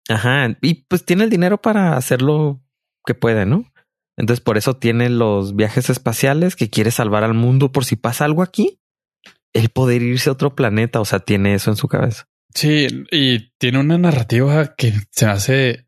Ajá. 0.09 0.57
Y 0.62 0.86
pues 0.86 1.05
tiene 1.05 1.26
el 1.26 1.30
dinero 1.30 1.62
para 1.62 1.97
hacer 1.97 2.22
lo 2.22 2.62
que 3.05 3.14
puede, 3.14 3.45
¿no? 3.45 3.70
Entonces 4.18 4.43
por 4.43 4.57
eso 4.57 4.76
tiene 4.76 5.09
los 5.09 5.55
viajes 5.55 5.89
espaciales 5.89 6.55
que 6.55 6.70
quiere 6.70 6.91
salvar 6.91 7.24
al 7.24 7.34
mundo 7.34 7.72
por 7.72 7.86
si 7.86 7.95
pasa 7.95 8.26
algo 8.26 8.43
aquí. 8.43 8.80
El 9.53 9.70
poder 9.70 10.01
irse 10.01 10.30
a 10.30 10.34
otro 10.34 10.55
planeta, 10.55 10.99
o 10.99 11.05
sea, 11.05 11.20
tiene 11.20 11.53
eso 11.53 11.72
en 11.72 11.78
su 11.78 11.88
cabeza. 11.88 12.28
Sí, 12.53 12.88
y 13.12 13.51
tiene 13.57 13.80
una 13.80 13.97
narrativa 13.97 14.76
que 14.76 14.93
se 15.12 15.26
hace 15.26 15.88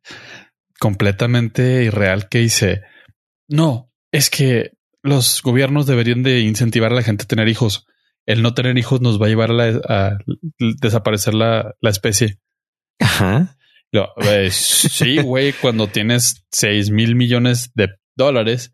completamente 0.80 1.84
irreal 1.84 2.30
que 2.30 2.40
dice, 2.40 2.82
no, 3.48 3.92
es 4.12 4.30
que 4.30 4.72
los 5.02 5.42
gobiernos 5.42 5.86
deberían 5.86 6.24
de 6.24 6.40
incentivar 6.42 6.92
a 6.92 6.96
la 6.96 7.04
gente 7.04 7.24
a 7.24 7.28
tener 7.28 7.48
hijos. 7.48 7.86
El 8.26 8.42
no 8.42 8.54
tener 8.54 8.78
hijos 8.78 9.02
nos 9.02 9.22
va 9.22 9.26
a 9.26 9.30
llevar 9.30 9.52
a, 9.52 10.18
desaparecer 10.82 11.34
la, 11.34 11.76
especie. 11.82 12.40
Ajá. 13.00 13.58
sí, 14.50 15.22
güey, 15.22 15.52
cuando 15.54 15.88
tienes 15.88 16.46
6 16.52 16.92
mil 16.92 17.16
millones 17.16 17.72
de 17.76 17.90
dólares, 18.16 18.74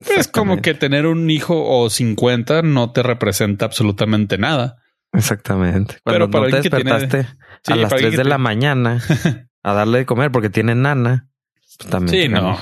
es 0.00 0.28
como 0.28 0.60
que 0.60 0.74
tener 0.74 1.06
un 1.06 1.30
hijo 1.30 1.64
o 1.64 1.88
50 1.88 2.62
no 2.62 2.92
te 2.92 3.02
representa 3.02 3.64
absolutamente 3.64 4.38
nada. 4.38 4.82
Exactamente. 5.12 5.98
Cuando 6.02 6.26
Pero 6.26 6.30
para 6.30 6.44
no 6.44 6.50
te 6.50 6.68
despertaste 6.68 7.26
a 7.66 7.76
las 7.76 7.94
3 7.94 8.16
de 8.16 8.24
la 8.24 8.38
mañana 8.38 9.00
a 9.62 9.72
darle 9.72 9.98
de 9.98 10.06
comer 10.06 10.32
porque 10.32 10.50
tiene 10.50 10.74
nana, 10.74 11.28
pues 11.54 11.90
también. 11.90 12.22
Sí, 12.22 12.28
no. 12.28 12.58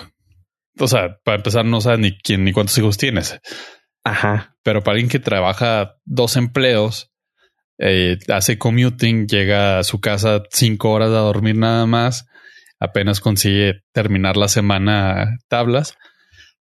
O 0.78 0.88
sea, 0.88 1.18
para 1.24 1.36
empezar, 1.36 1.64
no 1.64 1.80
sabes 1.80 2.00
ni 2.00 2.18
quién 2.18 2.44
ni 2.44 2.52
cuántos 2.52 2.76
hijos 2.78 2.96
tienes. 2.96 3.40
Ajá. 4.04 4.56
Pero 4.62 4.82
para 4.82 4.94
alguien 4.94 5.10
que 5.10 5.18
trabaja 5.18 5.96
dos 6.04 6.36
empleos, 6.36 7.12
eh, 7.78 8.18
hace 8.28 8.58
commuting, 8.58 9.26
llega 9.26 9.78
a 9.78 9.84
su 9.84 10.00
casa 10.00 10.42
cinco 10.50 10.90
horas 10.90 11.10
a 11.10 11.20
dormir 11.20 11.56
nada 11.56 11.86
más, 11.86 12.26
apenas 12.78 13.20
consigue 13.20 13.82
terminar 13.92 14.36
la 14.36 14.48
semana 14.48 15.38
tablas. 15.48 15.96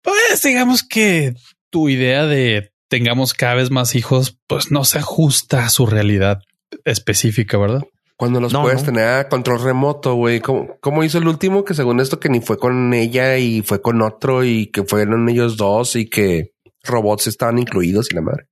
Pues 0.06 0.42
digamos 0.42 0.84
que 0.84 1.36
tu 1.70 1.90
idea 1.90 2.26
de 2.26 2.72
tengamos 2.88 3.34
cada 3.34 3.56
vez 3.56 3.72
más 3.72 3.96
hijos, 3.96 4.40
pues 4.48 4.72
no 4.72 4.86
se 4.86 5.00
ajusta 5.00 5.66
a 5.66 5.70
su 5.70 5.86
realidad 5.86 6.40
específica, 6.86 7.58
¿verdad? 7.58 7.82
Cuando 8.18 8.40
los 8.40 8.54
puedes 8.54 8.84
tener 8.84 9.08
a 9.08 9.28
control 9.28 9.62
remoto, 9.62 10.16
güey. 10.16 10.40
¿Cómo, 10.40 11.04
hizo 11.04 11.18
el 11.18 11.28
último? 11.28 11.66
Que 11.66 11.74
según 11.74 12.00
esto 12.00 12.20
que 12.20 12.30
ni 12.30 12.40
fue 12.40 12.58
con 12.58 12.94
ella 12.94 13.38
y 13.38 13.62
fue 13.62 13.82
con 13.82 14.02
otro 14.02 14.46
y 14.46 14.68
que 14.68 14.84
fueron 14.84 15.28
ellos 15.28 15.58
dos 15.58 15.98
y 15.98 16.10
que 16.10 16.54
robots 16.84 17.28
estaban 17.28 17.60
incluidos 17.60 18.10
y 18.12 18.16
la 18.16 18.22
madre. 18.22 18.48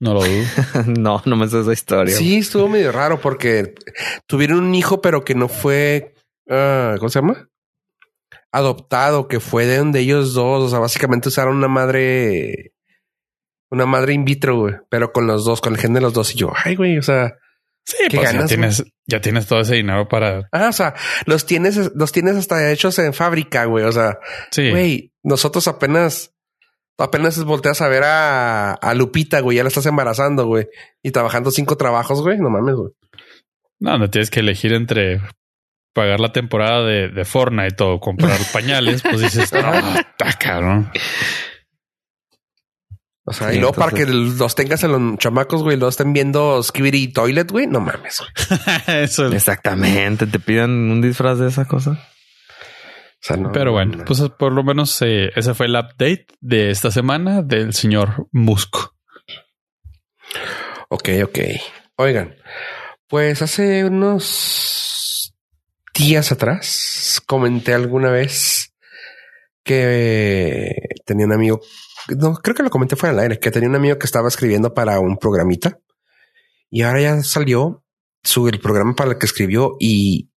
No 0.00 0.14
lo 0.14 0.24
dudo. 0.24 0.44
no, 0.98 1.22
no 1.26 1.36
me 1.36 1.46
sé 1.48 1.60
esa 1.60 1.74
historia. 1.74 2.16
Sí, 2.16 2.38
estuvo 2.38 2.68
medio 2.68 2.90
raro 2.90 3.20
porque 3.20 3.74
tuvieron 4.26 4.60
un 4.60 4.74
hijo, 4.74 5.02
pero 5.02 5.24
que 5.24 5.34
no 5.34 5.48
fue, 5.48 6.14
uh, 6.46 6.96
¿cómo 6.96 7.10
se 7.10 7.20
llama? 7.20 7.50
Adoptado, 8.52 9.28
que 9.28 9.40
fue 9.40 9.66
de 9.66 9.78
donde 9.78 10.00
ellos 10.00 10.34
dos. 10.34 10.62
O 10.64 10.68
sea, 10.68 10.78
básicamente 10.78 11.28
usaron 11.28 11.56
una 11.56 11.68
madre, 11.68 12.74
una 13.70 13.86
madre 13.86 14.12
in 14.12 14.24
vitro, 14.24 14.58
güey, 14.58 14.74
pero 14.90 15.12
con 15.12 15.26
los 15.26 15.44
dos, 15.44 15.60
con 15.60 15.72
el 15.72 15.80
gen 15.80 15.94
de 15.94 16.00
los 16.00 16.12
dos. 16.12 16.34
Y 16.34 16.38
yo, 16.38 16.52
ay, 16.64 16.76
güey, 16.76 16.98
o 16.98 17.02
sea, 17.02 17.34
Sí, 17.84 17.96
pues 18.10 18.32
ya 18.32 18.46
tienes, 18.46 18.84
ya 19.06 19.20
tienes 19.20 19.46
todo 19.46 19.60
ese 19.60 19.74
dinero 19.74 20.06
para. 20.08 20.48
Ah, 20.52 20.68
o 20.68 20.72
sea, 20.72 20.94
los 21.26 21.46
tienes, 21.46 21.90
los 21.94 22.12
tienes 22.12 22.36
hasta 22.36 22.70
hechos 22.70 22.98
en 23.00 23.12
fábrica, 23.12 23.64
güey. 23.64 23.84
O 23.84 23.92
sea, 23.92 24.18
sí. 24.52 24.70
güey, 24.70 25.12
nosotros 25.24 25.66
apenas, 25.66 26.32
apenas 26.96 27.42
volteas 27.44 27.80
a 27.80 27.88
ver 27.88 28.04
a, 28.04 28.74
a 28.74 28.94
Lupita, 28.94 29.40
güey, 29.40 29.56
ya 29.56 29.64
la 29.64 29.68
estás 29.68 29.86
embarazando, 29.86 30.46
güey, 30.46 30.68
y 31.02 31.10
trabajando 31.10 31.50
cinco 31.50 31.76
trabajos, 31.76 32.22
güey. 32.22 32.38
No 32.38 32.50
mames, 32.50 32.76
güey. 32.76 32.92
No, 33.80 33.98
no 33.98 34.08
tienes 34.08 34.30
que 34.30 34.40
elegir 34.40 34.72
entre 34.74 35.20
pagar 35.92 36.20
la 36.20 36.32
temporada 36.32 36.84
de, 36.84 37.08
de 37.08 37.24
Fortnite 37.24 37.82
o 37.84 38.00
comprar 38.00 38.38
pañales, 38.52 39.02
pues 39.02 39.20
dices, 39.20 39.52
no, 39.52 39.72
está 39.98 40.32
cabrón. 40.38 40.90
O 43.24 43.32
sea, 43.32 43.54
y 43.54 43.58
luego 43.58 43.72
para 43.72 43.92
que 43.92 44.04
los 44.04 44.54
tengas 44.56 44.82
en 44.82 44.92
los 44.92 45.18
chamacos, 45.18 45.62
güey, 45.62 45.76
los 45.76 45.90
estén 45.90 46.12
viendo 46.12 46.60
Skibidi 46.60 47.12
Toilet, 47.12 47.50
güey, 47.50 47.68
no 47.68 47.80
mames. 47.80 48.20
Eso 48.88 49.28
Exactamente, 49.28 50.26
te 50.26 50.40
pidan 50.40 50.70
un 50.70 51.00
disfraz 51.00 51.38
de 51.38 51.48
esa 51.48 51.66
cosa. 51.66 51.92
O 51.92 53.24
sea, 53.24 53.36
no, 53.36 53.52
Pero 53.52 53.70
bueno, 53.70 54.04
pues 54.04 54.20
por 54.36 54.52
lo 54.52 54.64
menos 54.64 55.00
eh, 55.02 55.30
ese 55.36 55.54
fue 55.54 55.66
el 55.66 55.76
update 55.76 56.26
de 56.40 56.70
esta 56.70 56.90
semana 56.90 57.42
del 57.42 57.72
señor 57.72 58.26
Musk. 58.32 58.74
Ok, 60.88 61.10
ok. 61.22 61.38
Oigan, 61.96 62.34
pues 63.06 63.40
hace 63.40 63.84
unos 63.84 64.91
días 66.02 66.32
atrás 66.32 67.22
comenté 67.26 67.74
alguna 67.74 68.10
vez 68.10 68.74
que 69.62 70.74
tenía 71.06 71.26
un 71.26 71.32
amigo 71.32 71.60
no, 72.08 72.34
creo 72.34 72.54
que 72.54 72.62
lo 72.62 72.70
comenté 72.70 72.96
fuera 72.96 73.14
del 73.14 73.22
aire, 73.22 73.38
que 73.38 73.50
tenía 73.50 73.68
un 73.68 73.76
amigo 73.76 73.98
que 73.98 74.06
estaba 74.06 74.28
escribiendo 74.28 74.74
para 74.74 74.98
un 74.98 75.16
programita 75.16 75.78
y 76.70 76.82
ahora 76.82 77.00
ya 77.00 77.22
salió 77.22 77.84
su 78.22 78.48
el 78.48 78.60
programa 78.60 78.94
para 78.94 79.12
el 79.12 79.18
que 79.18 79.26
escribió 79.26 79.76
y 79.78 80.30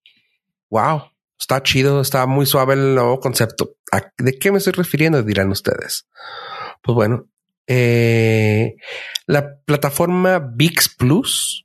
wow, 0.69 1.03
está 1.39 1.63
chido, 1.63 2.01
está 2.01 2.25
muy 2.25 2.45
suave 2.45 2.73
el 2.73 2.95
nuevo 2.95 3.19
concepto. 3.19 3.77
¿De 4.17 4.37
qué 4.37 4.51
me 4.51 4.57
estoy 4.57 4.73
refiriendo? 4.73 5.23
Dirán 5.23 5.49
ustedes. 5.49 6.07
Pues 6.81 6.95
bueno, 6.95 7.27
eh, 7.67 8.75
la 9.25 9.57
plataforma 9.65 10.39
VIX 10.39 10.95
Plus 10.95 11.64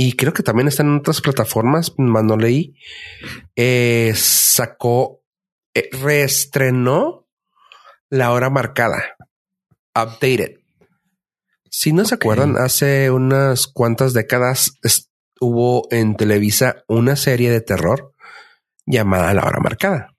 y 0.00 0.12
creo 0.12 0.32
que 0.32 0.44
también 0.44 0.68
está 0.68 0.84
en 0.84 0.96
otras 0.96 1.20
plataformas, 1.20 1.92
más 1.98 2.22
no 2.22 2.36
leí, 2.36 2.76
eh, 3.56 4.12
sacó, 4.14 5.24
eh, 5.74 5.90
reestrenó 5.90 7.26
la 8.08 8.30
hora 8.30 8.48
marcada. 8.48 9.16
Updated. 9.96 10.58
Si 11.68 11.92
no 11.92 12.04
se 12.04 12.14
acuerdan, 12.14 12.56
hace 12.58 13.10
unas 13.10 13.66
cuantas 13.66 14.12
décadas 14.12 14.78
hubo 15.40 15.88
en 15.90 16.14
Televisa 16.14 16.84
una 16.86 17.16
serie 17.16 17.50
de 17.50 17.60
terror 17.60 18.14
llamada 18.86 19.34
La 19.34 19.42
Hora 19.42 19.58
Marcada. 19.58 20.14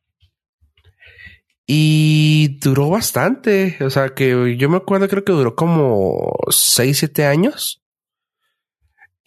Y 1.66 2.58
duró 2.60 2.90
bastante. 2.90 3.78
O 3.80 3.90
sea, 3.90 4.10
que 4.10 4.58
yo 4.58 4.68
me 4.68 4.76
acuerdo, 4.76 5.08
creo 5.08 5.24
que 5.24 5.32
duró 5.32 5.56
como 5.56 6.34
6, 6.50 6.98
7 6.98 7.26
años. 7.26 7.79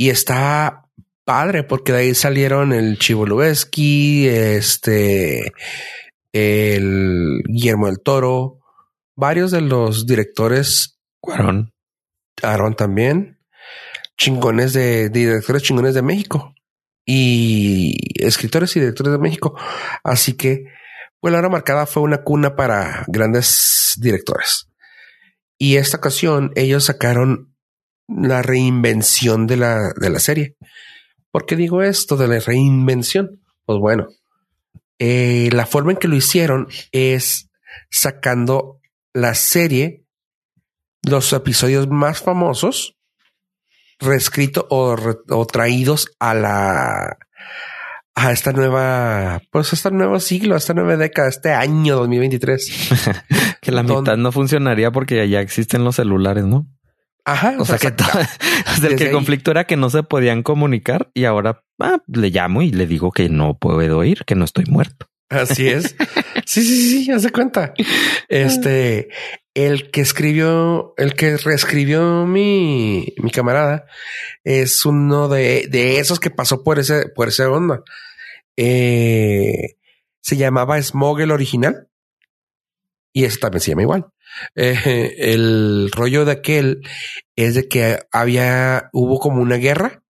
Y 0.02 0.10
está 0.10 0.88
padre 1.24 1.62
porque 1.62 1.92
de 1.92 1.98
ahí 1.98 2.14
salieron 2.16 2.72
el 2.72 2.98
Chivo 2.98 3.24
este, 4.26 5.52
el 6.32 7.40
Guillermo 7.46 7.86
del 7.86 8.00
Toro, 8.02 8.58
varios 9.14 9.52
de 9.52 9.60
los 9.60 10.04
directores, 10.04 10.98
Aaron 12.42 12.74
también, 12.74 13.38
chingones 14.18 14.72
de, 14.72 15.08
directores 15.08 15.62
chingones 15.62 15.94
de 15.94 16.02
México 16.02 16.52
y 17.06 17.94
escritores 18.16 18.74
y 18.74 18.80
directores 18.80 19.12
de 19.12 19.18
México. 19.20 19.56
Así 20.02 20.32
que, 20.32 20.64
pues 21.20 21.30
la 21.30 21.38
hora 21.38 21.48
marcada 21.48 21.86
fue 21.86 22.02
una 22.02 22.24
cuna 22.24 22.56
para 22.56 23.04
grandes 23.06 23.92
directores. 24.00 24.68
Y 25.58 25.76
esta 25.76 25.98
ocasión 25.98 26.50
ellos 26.56 26.86
sacaron 26.86 27.51
la 28.08 28.42
reinvención 28.42 29.46
de 29.46 29.56
la, 29.56 29.92
de 29.98 30.10
la 30.10 30.18
serie. 30.18 30.56
¿Por 31.30 31.46
qué 31.46 31.56
digo 31.56 31.82
esto 31.82 32.16
de 32.16 32.28
la 32.28 32.38
reinvención? 32.40 33.40
Pues 33.64 33.78
bueno, 33.78 34.08
eh, 34.98 35.48
la 35.52 35.66
forma 35.66 35.92
en 35.92 35.98
que 35.98 36.08
lo 36.08 36.16
hicieron 36.16 36.68
es 36.92 37.50
sacando 37.90 38.80
la 39.12 39.34
serie, 39.34 40.04
los 41.02 41.32
episodios 41.32 41.88
más 41.88 42.20
famosos, 42.20 42.96
reescrito 43.98 44.66
o, 44.70 45.46
traídos 45.46 46.08
a 46.18 46.34
la 46.34 47.16
a 48.14 48.30
esta 48.30 48.52
nueva, 48.52 49.40
pues 49.50 49.72
esta 49.72 49.90
nuevo 49.90 50.20
siglo, 50.20 50.54
a 50.54 50.58
esta 50.58 50.74
nueva 50.74 50.96
década, 50.98 51.28
este 51.28 51.50
año 51.50 51.96
2023. 51.96 52.90
que 53.62 53.72
la 53.72 53.82
mitad 53.82 54.16
no 54.18 54.32
funcionaría 54.32 54.90
porque 54.90 55.28
ya 55.28 55.40
existen 55.40 55.82
los 55.82 55.96
celulares, 55.96 56.44
¿no? 56.44 56.66
Ajá. 57.24 57.56
O 57.58 57.64
sea 57.64 57.78
que 57.78 57.88
o 57.88 58.80
sea, 58.80 58.90
el 58.90 58.96
que 58.96 59.10
conflicto 59.10 59.50
era 59.50 59.64
que 59.64 59.76
no 59.76 59.90
se 59.90 60.02
podían 60.02 60.42
comunicar 60.42 61.10
y 61.14 61.24
ahora 61.24 61.62
ah, 61.80 61.98
le 62.06 62.30
llamo 62.30 62.62
y 62.62 62.72
le 62.72 62.86
digo 62.86 63.12
que 63.12 63.28
no 63.28 63.56
puedo 63.58 64.02
ir, 64.04 64.24
que 64.24 64.34
no 64.34 64.44
estoy 64.44 64.64
muerto. 64.66 65.06
Así 65.28 65.68
es. 65.68 65.96
Sí, 66.44 66.62
sí, 66.62 67.04
sí, 67.04 67.10
hace 67.12 67.30
cuenta. 67.30 67.72
Este, 68.28 69.08
el 69.54 69.90
que 69.90 70.00
escribió, 70.00 70.94
el 70.96 71.14
que 71.14 71.36
reescribió 71.36 72.26
mi, 72.26 73.14
mi 73.18 73.30
camarada 73.30 73.84
es 74.42 74.86
uno 74.86 75.28
de, 75.28 75.66
de 75.68 75.98
esos 75.98 76.18
que 76.18 76.30
pasó 76.30 76.64
por 76.64 76.78
ese, 76.78 77.08
por 77.08 77.28
esa 77.28 77.50
onda. 77.50 77.82
Eh, 78.56 79.76
se 80.22 80.36
llamaba 80.36 80.80
Smog 80.80 81.20
el 81.20 81.30
original 81.30 81.88
y 83.12 83.24
eso 83.24 83.38
también 83.40 83.60
se 83.60 83.70
llama 83.70 83.82
igual. 83.82 84.06
Eh, 84.54 85.14
el 85.18 85.90
rollo 85.92 86.24
de 86.24 86.32
aquel 86.32 86.80
es 87.36 87.54
de 87.54 87.68
que 87.68 88.00
había, 88.10 88.88
hubo 88.92 89.18
como 89.18 89.42
una 89.42 89.56
guerra 89.56 90.02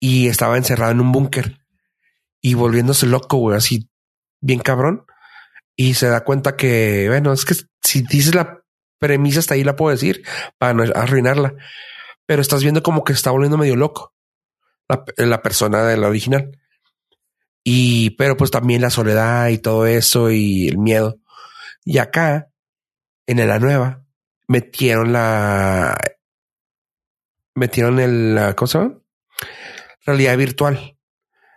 y 0.00 0.28
estaba 0.28 0.56
encerrado 0.56 0.92
en 0.92 1.00
un 1.00 1.12
búnker 1.12 1.58
y 2.40 2.54
volviéndose 2.54 3.06
loco, 3.06 3.38
güey, 3.38 3.56
así 3.56 3.88
bien 4.40 4.60
cabrón. 4.60 5.06
Y 5.76 5.94
se 5.94 6.08
da 6.08 6.24
cuenta 6.24 6.56
que, 6.56 7.06
bueno, 7.08 7.32
es 7.32 7.44
que 7.44 7.54
si 7.82 8.02
dices 8.02 8.34
la 8.34 8.62
premisa 8.98 9.40
hasta 9.40 9.54
ahí 9.54 9.64
la 9.64 9.76
puedo 9.76 9.90
decir 9.90 10.22
para 10.58 10.74
no 10.74 10.84
arruinarla, 10.94 11.54
pero 12.26 12.42
estás 12.42 12.62
viendo 12.62 12.82
como 12.82 13.04
que 13.04 13.12
está 13.12 13.30
volviendo 13.30 13.58
medio 13.58 13.76
loco 13.76 14.14
la, 14.88 15.04
la 15.16 15.42
persona 15.42 15.84
de 15.84 15.96
la 15.96 16.08
original. 16.08 16.58
Y, 17.64 18.10
pero 18.10 18.36
pues 18.36 18.50
también 18.50 18.82
la 18.82 18.90
soledad 18.90 19.48
y 19.48 19.58
todo 19.58 19.86
eso 19.86 20.30
y 20.30 20.68
el 20.68 20.78
miedo. 20.78 21.18
Y 21.84 21.98
acá, 21.98 22.50
en 23.26 23.46
la 23.46 23.58
nueva, 23.58 24.04
metieron 24.48 25.12
la, 25.12 25.96
metieron 27.54 27.98
el, 28.00 28.54
¿cómo 28.56 28.66
se 28.66 28.78
llama? 28.78 28.98
Realidad 30.06 30.36
virtual. 30.36 30.98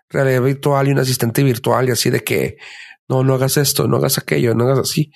Realidad 0.09 0.41
virtual 0.41 0.87
y 0.87 0.91
un 0.91 0.99
asistente 0.99 1.43
virtual 1.43 1.89
y 1.89 1.91
así 1.91 2.09
de 2.09 2.23
que 2.23 2.57
no, 3.09 3.23
no 3.23 3.35
hagas 3.35 3.57
esto, 3.57 3.87
no 3.87 3.97
hagas 3.97 4.17
aquello, 4.17 4.53
no 4.53 4.65
hagas 4.65 4.79
así. 4.79 5.11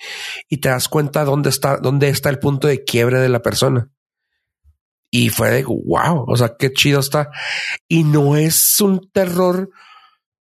Y 0.48 0.58
te 0.58 0.68
das 0.68 0.88
cuenta 0.88 1.24
dónde 1.24 1.50
está, 1.50 1.76
dónde 1.76 2.08
está 2.08 2.30
el 2.30 2.38
punto 2.38 2.68
de 2.68 2.84
quiebre 2.84 3.20
de 3.20 3.28
la 3.28 3.42
persona. 3.42 3.90
Y 5.10 5.28
fue 5.28 5.50
de 5.50 5.64
wow, 5.64 6.24
o 6.26 6.36
sea, 6.36 6.56
qué 6.58 6.72
chido 6.72 7.00
está. 7.00 7.30
Y 7.86 8.04
no 8.04 8.36
es 8.36 8.80
un 8.80 9.10
terror 9.12 9.70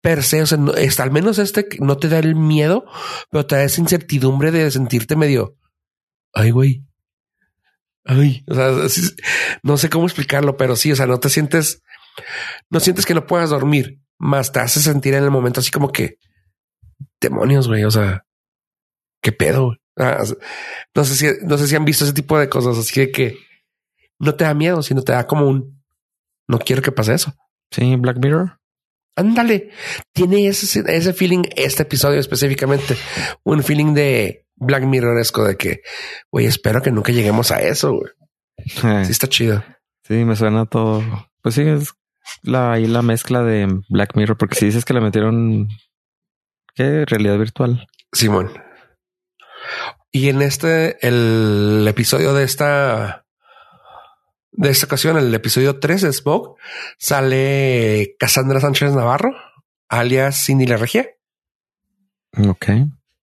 per 0.01 0.23
se, 0.23 0.43
o 0.43 0.47
sea, 0.47 0.59
no, 0.59 0.75
está, 0.75 1.03
al 1.03 1.11
menos 1.11 1.39
este 1.39 1.67
no 1.81 1.97
te 1.97 2.09
da 2.09 2.19
el 2.19 2.35
miedo, 2.35 2.85
pero 3.31 3.47
te 3.47 3.57
da 3.57 3.65
esa 3.65 3.81
incertidumbre 3.81 4.51
de 4.51 4.71
sentirte 4.71 5.17
medio, 5.17 5.57
ay, 6.33 6.51
güey, 6.51 6.85
ay, 8.05 8.45
o 8.49 8.55
sea, 8.55 8.71
no 9.63 9.77
sé 9.77 9.91
cómo 9.91 10.07
explicarlo, 10.07 10.57
pero 10.57 10.77
sí, 10.77 10.93
o 10.93 10.97
sea, 10.97 11.07
no 11.07 11.19
te 11.19 11.29
sientes, 11.29 11.83
no 12.71 12.81
sientes 12.81 13.07
que 13.07 13.15
no 13.15 13.27
puedas 13.27 13.51
dormir, 13.51 14.01
más 14.19 14.53
te 14.53 14.61
hace 14.61 14.81
sentir 14.81 15.15
en 15.15 15.25
el 15.25 15.31
momento 15.31 15.61
así 15.61 15.71
como 15.71 15.93
que, 15.93 16.19
demonios, 17.21 17.69
güey, 17.69 17.85
o 17.85 17.91
sea, 17.91 18.25
qué 19.23 19.33
pedo. 19.33 19.77
Ah, 19.99 20.23
no 20.95 21.05
sé 21.05 21.17
si, 21.17 21.47
no 21.47 21.57
sé 21.57 21.67
si 21.67 21.75
han 21.75 21.85
visto 21.85 22.05
ese 22.05 22.13
tipo 22.13 22.39
de 22.39 22.49
cosas, 22.49 22.77
así 22.77 23.01
de 23.01 23.11
que 23.11 23.39
no 24.19 24.35
te 24.35 24.45
da 24.45 24.55
miedo, 24.55 24.83
sino 24.83 25.03
te 25.03 25.13
da 25.13 25.27
como 25.27 25.49
un, 25.49 25.83
no 26.49 26.59
quiero 26.59 26.83
que 26.83 26.93
pase 26.93 27.15
eso. 27.15 27.35
Sí, 27.71 27.97
Black 27.97 28.19
Mirror. 28.19 28.61
Ándale, 29.17 29.71
tiene 30.13 30.47
ese, 30.47 30.85
ese 30.87 31.13
feeling, 31.15 31.45
este 31.57 31.85
episodio 31.85 32.21
específicamente, 32.21 32.97
un 33.45 33.63
feeling 33.63 33.95
de 33.95 34.47
Black 34.57 34.85
Mirroresco 34.85 35.45
de 35.45 35.57
que, 35.57 35.81
güey, 36.31 36.45
espero 36.47 36.83
que 36.83 36.91
nunca 36.91 37.13
lleguemos 37.13 37.51
a 37.51 37.63
eso, 37.63 37.95
güey. 37.95 38.13
Sí, 39.05 39.13
está 39.13 39.27
chido. 39.27 39.65
Sí, 40.05 40.15
me 40.25 40.37
suena 40.37 40.67
todo. 40.67 41.03
Pues 41.43 41.55
sí, 41.55 41.63
es 41.63 41.95
la, 42.43 42.73
ahí 42.73 42.87
la 42.87 43.03
mezcla 43.03 43.43
de 43.43 43.67
Black 43.89 44.17
Mirror, 44.17 44.37
porque 44.37 44.55
si 44.55 44.67
dices 44.67 44.85
que 44.85 44.95
le 44.95 45.01
metieron, 45.01 45.69
¿qué? 46.75 47.05
Realidad 47.07 47.39
virtual. 47.39 47.87
Simón. 48.13 48.51
Y 50.13 50.29
en 50.29 50.43
este, 50.43 50.97
el 51.07 51.87
episodio 51.89 52.35
de 52.35 52.45
esta 52.45 53.26
de 54.57 54.71
esta 54.71 54.87
ocasión, 54.87 55.19
el 55.19 55.35
episodio 55.35 55.79
3 55.79 56.03
de 56.03 56.13
Smoke, 56.13 56.59
sale 56.99 58.17
Cassandra 58.19 58.61
Sánchez 58.61 58.95
Navarro, 58.95 59.33
alias 59.89 60.45
Cindy 60.45 60.67
La 60.67 60.77
Regia. 60.77 61.09
Ok. 62.49 62.67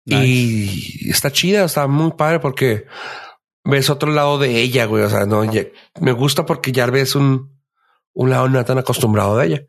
Y 0.04 1.10
está 1.10 1.30
chida, 1.30 1.64
está 1.64 1.86
muy 1.86 2.12
padre 2.12 2.40
porque 2.40 2.86
ves 3.64 3.88
otro 3.88 4.10
lado 4.12 4.38
de 4.38 4.60
ella, 4.60 4.84
güey. 4.86 5.04
O 5.04 5.10
sea, 5.10 5.26
no, 5.26 5.42
me 6.00 6.12
gusta 6.12 6.44
porque 6.44 6.72
ya 6.72 6.86
ves 6.86 7.14
un, 7.14 7.62
un 8.12 8.30
lado 8.30 8.48
no 8.48 8.64
tan 8.64 8.78
acostumbrado 8.78 9.36
de 9.38 9.46
ella. 9.46 9.62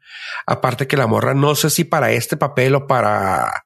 Aparte 0.46 0.88
que 0.88 0.98
la 0.98 1.08
morra, 1.08 1.34
no 1.34 1.56
sé 1.56 1.70
si 1.70 1.84
para 1.84 2.12
este 2.12 2.36
papel 2.36 2.76
o 2.76 2.88
para, 2.88 3.66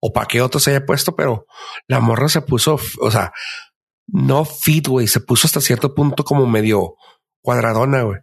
o 0.00 0.12
para 0.12 0.26
qué 0.26 0.42
otro 0.42 0.60
se 0.60 0.70
haya 0.70 0.84
puesto, 0.84 1.14
pero 1.16 1.46
la 1.86 2.00
morra 2.00 2.28
se 2.28 2.42
puso, 2.42 2.78
o 3.00 3.10
sea, 3.10 3.32
no 4.06 4.44
fit, 4.44 4.88
güey, 4.88 5.06
se 5.06 5.20
puso 5.20 5.46
hasta 5.46 5.60
cierto 5.60 5.94
punto 5.94 6.24
como 6.24 6.46
medio 6.46 6.96
cuadradona, 7.40 8.02
güey. 8.02 8.20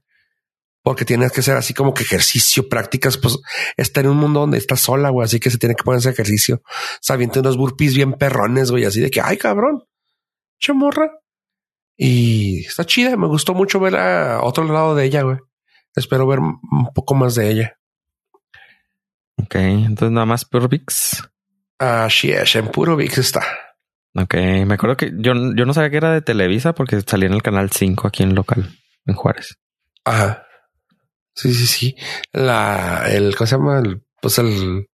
Porque 0.87 1.03
tienes 1.03 1.33
que 1.33 1.41
ser 1.41 1.57
así 1.57 1.73
como 1.73 1.93
que 1.93 2.03
ejercicio, 2.03 2.69
prácticas, 2.69 3.17
pues 3.17 3.37
está 3.75 3.99
en 3.99 4.07
un 4.07 4.17
mundo 4.17 4.39
donde 4.39 4.57
está 4.57 4.77
sola, 4.77 5.09
güey. 5.09 5.25
Así 5.25 5.37
que 5.37 5.49
se 5.49 5.57
tiene 5.57 5.75
que 5.75 5.83
poner 5.83 5.99
ese 5.99 6.11
ejercicio. 6.11 6.61
Sabiendo 7.01 7.41
unos 7.41 7.57
burpees 7.57 7.93
bien 7.93 8.13
perrones, 8.13 8.71
güey. 8.71 8.85
Así 8.85 9.01
de 9.01 9.11
que, 9.11 9.19
ay, 9.19 9.37
cabrón, 9.37 9.83
chamorra. 10.59 11.11
Y 11.97 12.65
está 12.65 12.85
chida. 12.85 13.17
Me 13.17 13.27
gustó 13.27 13.53
mucho 13.53 13.81
ver 13.81 13.97
a 13.97 14.41
otro 14.43 14.63
lado 14.63 14.95
de 14.95 15.03
ella, 15.03 15.23
güey. 15.23 15.37
Espero 15.93 16.25
ver 16.25 16.39
un 16.39 16.93
poco 16.93 17.15
más 17.15 17.35
de 17.35 17.49
ella. 17.49 17.77
Ok, 19.43 19.55
entonces 19.55 20.11
nada 20.11 20.25
más 20.25 20.45
Puro 20.45 20.69
VIX. 20.69 21.23
Así 21.79 22.31
es, 22.31 22.55
en 22.55 22.69
Puro 22.69 22.95
VIX 22.95 23.17
está. 23.17 23.43
Ok, 24.15 24.35
me 24.65 24.75
acuerdo 24.75 24.95
que 24.95 25.11
yo, 25.15 25.33
yo 25.53 25.65
no 25.65 25.73
sabía 25.73 25.89
que 25.89 25.97
era 25.97 26.13
de 26.13 26.21
Televisa 26.21 26.73
porque 26.73 27.01
salía 27.01 27.27
en 27.27 27.33
el 27.33 27.43
canal 27.43 27.71
5 27.71 28.07
aquí 28.07 28.23
en 28.23 28.35
local 28.35 28.73
en 29.07 29.15
Juárez. 29.15 29.57
Ajá. 30.05 30.45
Sí, 31.33 31.53
sí, 31.53 31.67
sí. 31.67 31.95
La, 32.33 33.05
el, 33.09 33.35
¿cómo 33.35 33.47
se 33.47 33.55
llama? 33.55 33.79
El, 33.79 34.03
pues 34.21 34.37
el, 34.39 34.89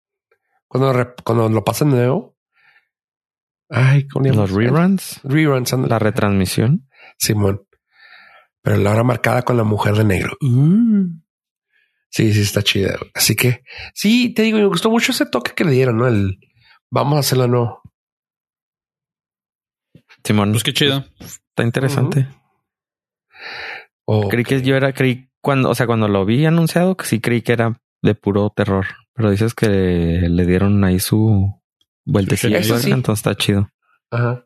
cuando, 0.68 1.16
cuando 1.24 1.50
lo 1.50 1.64
pasan 1.64 1.92
de 1.92 1.98
nuevo. 1.98 2.38
Ay, 3.70 4.08
¿cómo 4.08 4.28
Los 4.28 4.52
reruns. 4.52 5.20
Reruns. 5.24 5.74
La 5.74 6.00
retransmisión. 6.00 6.90
Simón. 7.18 7.66
Pero 8.62 8.78
la 8.78 8.92
hora 8.92 9.04
marcada 9.04 9.44
con 9.44 9.58
la 9.58 9.64
mujer 9.64 9.96
de 9.96 10.04
negro. 10.04 10.38
Uh. 10.42 11.08
Sí, 12.10 12.34
sí, 12.34 12.42
está 12.42 12.64
chida. 12.64 12.98
Así 13.14 13.36
que 13.36 13.64
sí, 13.94 14.34
te 14.34 14.42
digo, 14.42 14.58
me 14.58 14.66
gustó 14.66 14.90
mucho 14.90 15.12
ese 15.12 15.28
toque 15.28 15.54
que 15.54 15.64
le 15.64 15.72
dieron, 15.72 15.98
¿no? 15.98 16.08
El 16.08 16.40
vamos 16.90 17.18
a 17.18 17.20
hacerlo 17.20 17.48
no. 17.48 17.82
Simón. 20.24 20.52
Pues 20.52 20.64
qué 20.64 20.74
chido. 20.74 21.06
Está 21.20 21.64
interesante. 21.64 22.28
Creí 24.30 24.44
que 24.44 24.62
yo 24.62 24.76
era, 24.76 24.94
creí 24.94 25.30
cuando, 25.42 25.70
o 25.70 25.76
sea, 25.76 25.86
cuando 25.86 26.08
lo 26.08 26.26
vi 26.26 26.46
anunciado, 26.46 26.98
que 26.98 27.06
sí 27.06 27.20
creí 27.20 27.42
que 27.42 27.54
era 27.54 27.80
de 28.02 28.16
puro 28.16 28.50
terror. 28.50 28.86
Pero 29.14 29.32
dices 29.32 29.54
que 29.54 29.68
le 29.68 30.46
dieron 30.46 30.84
ahí 30.84 31.00
su 31.00 31.62
vueltecilla, 32.06 32.58
entonces 32.58 33.20
está 33.20 33.36
chido. 33.36 33.70
Ajá. 34.12 34.46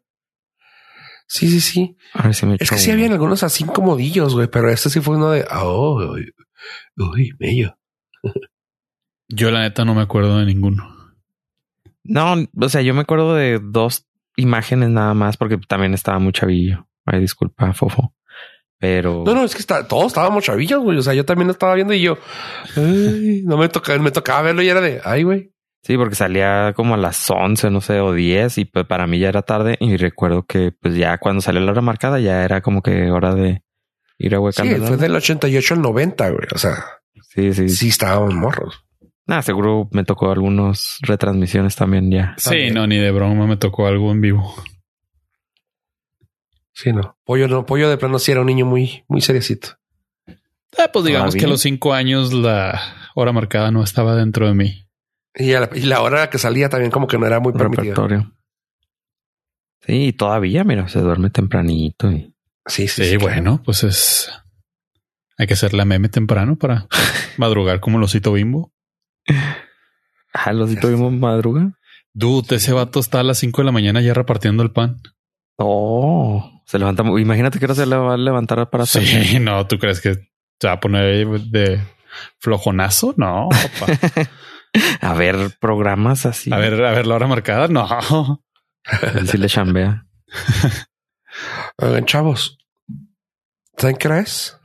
Sí, 1.27 1.47
sí, 1.47 1.61
sí. 1.61 1.97
A 2.13 2.23
ver 2.23 2.35
si 2.35 2.45
me 2.45 2.57
es 2.59 2.69
que 2.69 2.77
sí 2.77 2.91
habían 2.91 3.11
algunos 3.11 3.43
así 3.43 3.63
incomodillos, 3.63 4.35
güey, 4.35 4.47
pero 4.47 4.69
este 4.69 4.89
sí 4.89 4.99
fue 4.99 5.15
uno 5.15 5.31
de, 5.31 5.45
oh, 5.51 6.13
uy, 6.13 6.31
uy 6.97 7.31
bello. 7.39 7.77
yo 9.29 9.49
la 9.49 9.61
neta 9.61 9.85
no 9.85 9.95
me 9.95 10.01
acuerdo 10.01 10.39
de 10.39 10.45
ninguno. 10.45 10.95
No, 12.03 12.35
o 12.59 12.69
sea, 12.69 12.81
yo 12.81 12.93
me 12.93 13.01
acuerdo 13.01 13.33
de 13.33 13.59
dos 13.63 14.05
imágenes 14.35 14.89
nada 14.89 15.13
más 15.13 15.37
porque 15.37 15.57
también 15.57 15.93
estaba 15.93 16.19
muy 16.19 16.33
chavillo. 16.33 16.87
Ay, 17.05 17.21
disculpa, 17.21 17.73
Fofo. 17.73 18.13
Pero. 18.83 19.23
No, 19.25 19.33
no, 19.33 19.45
es 19.45 19.55
que 19.55 19.61
está, 19.61 19.87
todos 19.87 20.07
estábamos 20.07 20.43
chavillos, 20.43 20.83
güey. 20.83 20.97
O 20.97 21.01
sea, 21.01 21.13
yo 21.13 21.23
también 21.23 21.47
lo 21.47 21.53
estaba 21.53 21.73
viendo 21.73 21.93
y 21.93 22.01
yo, 22.01 22.17
no 22.75 23.55
me 23.55 23.69
tocaba, 23.69 23.97
me 23.99 24.11
tocaba 24.11 24.41
verlo 24.41 24.61
y 24.61 24.67
era 24.67 24.81
de, 24.81 24.99
ay, 25.05 25.23
güey. 25.23 25.53
Sí, 25.83 25.95
porque 25.95 26.15
salía 26.15 26.73
como 26.75 26.95
a 26.95 26.97
las 26.97 27.31
11, 27.31 27.69
no 27.69 27.79
sé, 27.79 28.01
o 28.01 28.11
10 28.11 28.57
y 28.57 28.65
pues 28.65 28.85
para 28.85 29.07
mí 29.07 29.19
ya 29.19 29.29
era 29.29 29.41
tarde 29.41 29.77
y 29.79 29.95
recuerdo 29.95 30.43
que 30.43 30.73
pues 30.77 30.95
ya 30.95 31.17
cuando 31.17 31.41
salió 31.41 31.61
la 31.61 31.71
hora 31.71 31.79
marcada 31.79 32.19
ya 32.19 32.43
era 32.43 32.59
como 32.59 32.81
que 32.81 33.09
hora 33.09 33.33
de 33.33 33.63
ir 34.17 34.35
a 34.35 34.41
huecando. 34.41 34.75
Sí, 34.75 34.81
fue 34.81 34.97
del 34.97 35.15
88 35.15 35.75
al 35.75 35.81
90, 35.81 36.29
güey. 36.31 36.47
O 36.53 36.57
sea, 36.57 36.83
sí, 37.29 37.53
sí. 37.53 37.69
Sí, 37.69 37.87
estábamos 37.87 38.33
morros. 38.33 38.83
Ah, 39.27 39.41
seguro 39.41 39.87
me 39.93 40.03
tocó 40.03 40.29
algunas 40.29 40.97
retransmisiones 41.03 41.77
también 41.77 42.11
ya. 42.11 42.35
Sí, 42.37 42.69
no, 42.73 42.85
ni 42.85 42.97
de 42.97 43.11
broma 43.11 43.47
me 43.47 43.55
tocó 43.55 43.87
algo 43.87 44.11
en 44.11 44.19
vivo. 44.19 44.53
Sí, 46.73 46.91
no. 46.91 47.17
Pollo 47.23 47.47
no, 47.47 47.65
pollo 47.65 47.89
de 47.89 47.97
plano 47.97 48.19
sí 48.19 48.31
era 48.31 48.41
un 48.41 48.47
niño 48.47 48.65
muy, 48.65 49.03
muy 49.07 49.21
seriecito. 49.21 49.77
Ah, 50.77 50.89
pues 50.91 51.05
digamos 51.05 51.35
que 51.35 51.45
a 51.45 51.47
los 51.47 51.61
cinco 51.61 51.93
años 51.93 52.33
la 52.33 52.81
hora 53.15 53.31
marcada 53.31 53.71
no 53.71 53.83
estaba 53.83 54.15
dentro 54.15 54.47
de 54.47 54.53
mí. 54.55 54.87
Y, 55.35 55.51
la, 55.85 56.01
hora 56.01 56.29
que 56.29 56.37
salía 56.37 56.69
también 56.69 56.91
como 56.91 57.07
que 57.07 57.17
no 57.17 57.25
era 57.25 57.39
muy 57.39 57.53
permitida. 57.53 57.95
Sí, 59.81 60.13
todavía, 60.13 60.63
mira, 60.63 60.87
se 60.87 60.99
duerme 60.99 61.29
tempranito 61.29 62.11
y 62.11 62.33
Sí, 62.65 62.87
sí. 62.87 63.03
Sí, 63.03 63.17
bueno, 63.17 63.61
pues 63.63 63.83
es. 63.83 64.31
Hay 65.37 65.47
que 65.47 65.53
hacer 65.53 65.73
la 65.73 65.85
meme 65.85 66.09
temprano 66.09 66.55
para 66.55 66.87
madrugar 67.37 67.79
como 67.79 67.97
el 67.97 68.03
osito 68.03 68.31
bimbo. 68.33 68.71
Ah, 70.33 70.51
el 70.51 70.61
osito 70.61 70.87
bimbo 70.87 71.11
madruga. 71.11 71.73
Dude, 72.13 72.55
ese 72.55 72.73
vato 72.73 72.99
está 72.99 73.19
a 73.19 73.23
las 73.23 73.39
5 73.39 73.61
de 73.61 73.65
la 73.65 73.71
mañana 73.71 74.01
ya 74.01 74.13
repartiendo 74.13 74.63
el 74.63 74.71
pan. 74.71 75.01
Oh, 75.57 76.61
se 76.65 76.79
levanta. 76.79 77.03
Imagínate 77.03 77.59
que 77.59 77.65
ahora 77.65 77.75
se 77.75 77.85
le 77.85 77.95
va 77.95 78.13
a 78.13 78.17
levantar 78.17 78.69
para 78.69 78.83
hacer. 78.83 79.05
Sí, 79.05 79.39
no, 79.41 79.65
¿tú 79.67 79.77
crees 79.77 80.01
que 80.01 80.13
se 80.59 80.67
va 80.67 80.73
a 80.73 80.79
poner 80.79 81.27
de 81.27 81.81
flojonazo? 82.39 83.13
No, 83.17 83.49
papá. 83.49 83.99
a 85.01 85.13
ver 85.13 85.51
programas 85.59 86.25
así. 86.25 86.51
A 86.53 86.57
ver, 86.57 86.83
a 86.83 86.91
ver 86.91 87.05
la 87.07 87.15
hora 87.15 87.27
marcada. 87.27 87.67
No. 87.67 87.87
Si 89.29 89.37
le 89.37 89.47
chambea. 89.47 90.05
Oigan, 91.77 92.05
chavos, 92.05 92.57
¿saben 93.77 93.95
qué 93.97 94.19
es? 94.19 94.57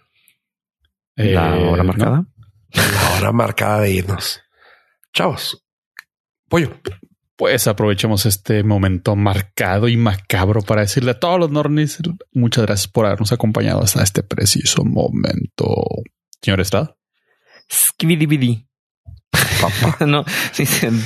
La 1.17 1.57
Eh, 1.59 1.69
hora 1.69 1.83
marcada. 1.83 2.17
¿no? 2.19 2.27
La 2.75 3.17
hora 3.19 3.33
marcada 3.33 3.81
de 3.81 3.93
irnos. 3.93 4.41
Chavos, 5.15 5.65
pollo. 6.49 6.71
Pues 7.39 7.69
aprovechemos 7.69 8.27
este 8.27 8.65
momento 8.65 9.15
marcado 9.15 9.87
y 9.87 9.97
macabro 9.97 10.61
para 10.61 10.81
decirle 10.81 11.13
a 11.13 11.21
todos 11.21 11.39
los 11.39 11.53
Nornis 11.53 12.01
muchas 12.33 12.67
gracias 12.67 12.89
por 12.89 13.07
habernos 13.07 13.31
acompañado 13.31 13.81
hasta 13.81 14.03
este 14.03 14.25
preciso 14.25 14.85
momento. 14.85 15.87
Señor 16.43 16.61
Estrada. 16.61 16.97
Skibidi 17.71 18.67
Papá. 19.31 20.05
no, 20.05 20.25
sí, 20.53 20.65
dicen 20.65 21.01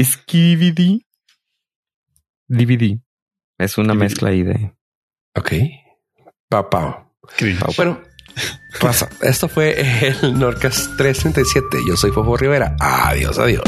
skibidi, 0.00 1.06
DVD. 2.46 3.00
Es 3.58 3.78
una 3.78 3.94
mezcla 3.94 4.28
ahí 4.28 4.44
de. 4.44 4.74
ok. 5.34 5.52
Papá. 6.48 7.10
Bueno, 7.76 8.00
pasa. 8.80 9.08
Esto 9.22 9.48
fue 9.48 9.74
el 10.06 10.38
Norcas 10.38 10.88
337. 10.96 11.78
Yo 11.88 11.96
soy 11.96 12.12
Fofo 12.12 12.36
Rivera. 12.36 12.76
Adiós, 12.78 13.38
adiós. 13.40 13.64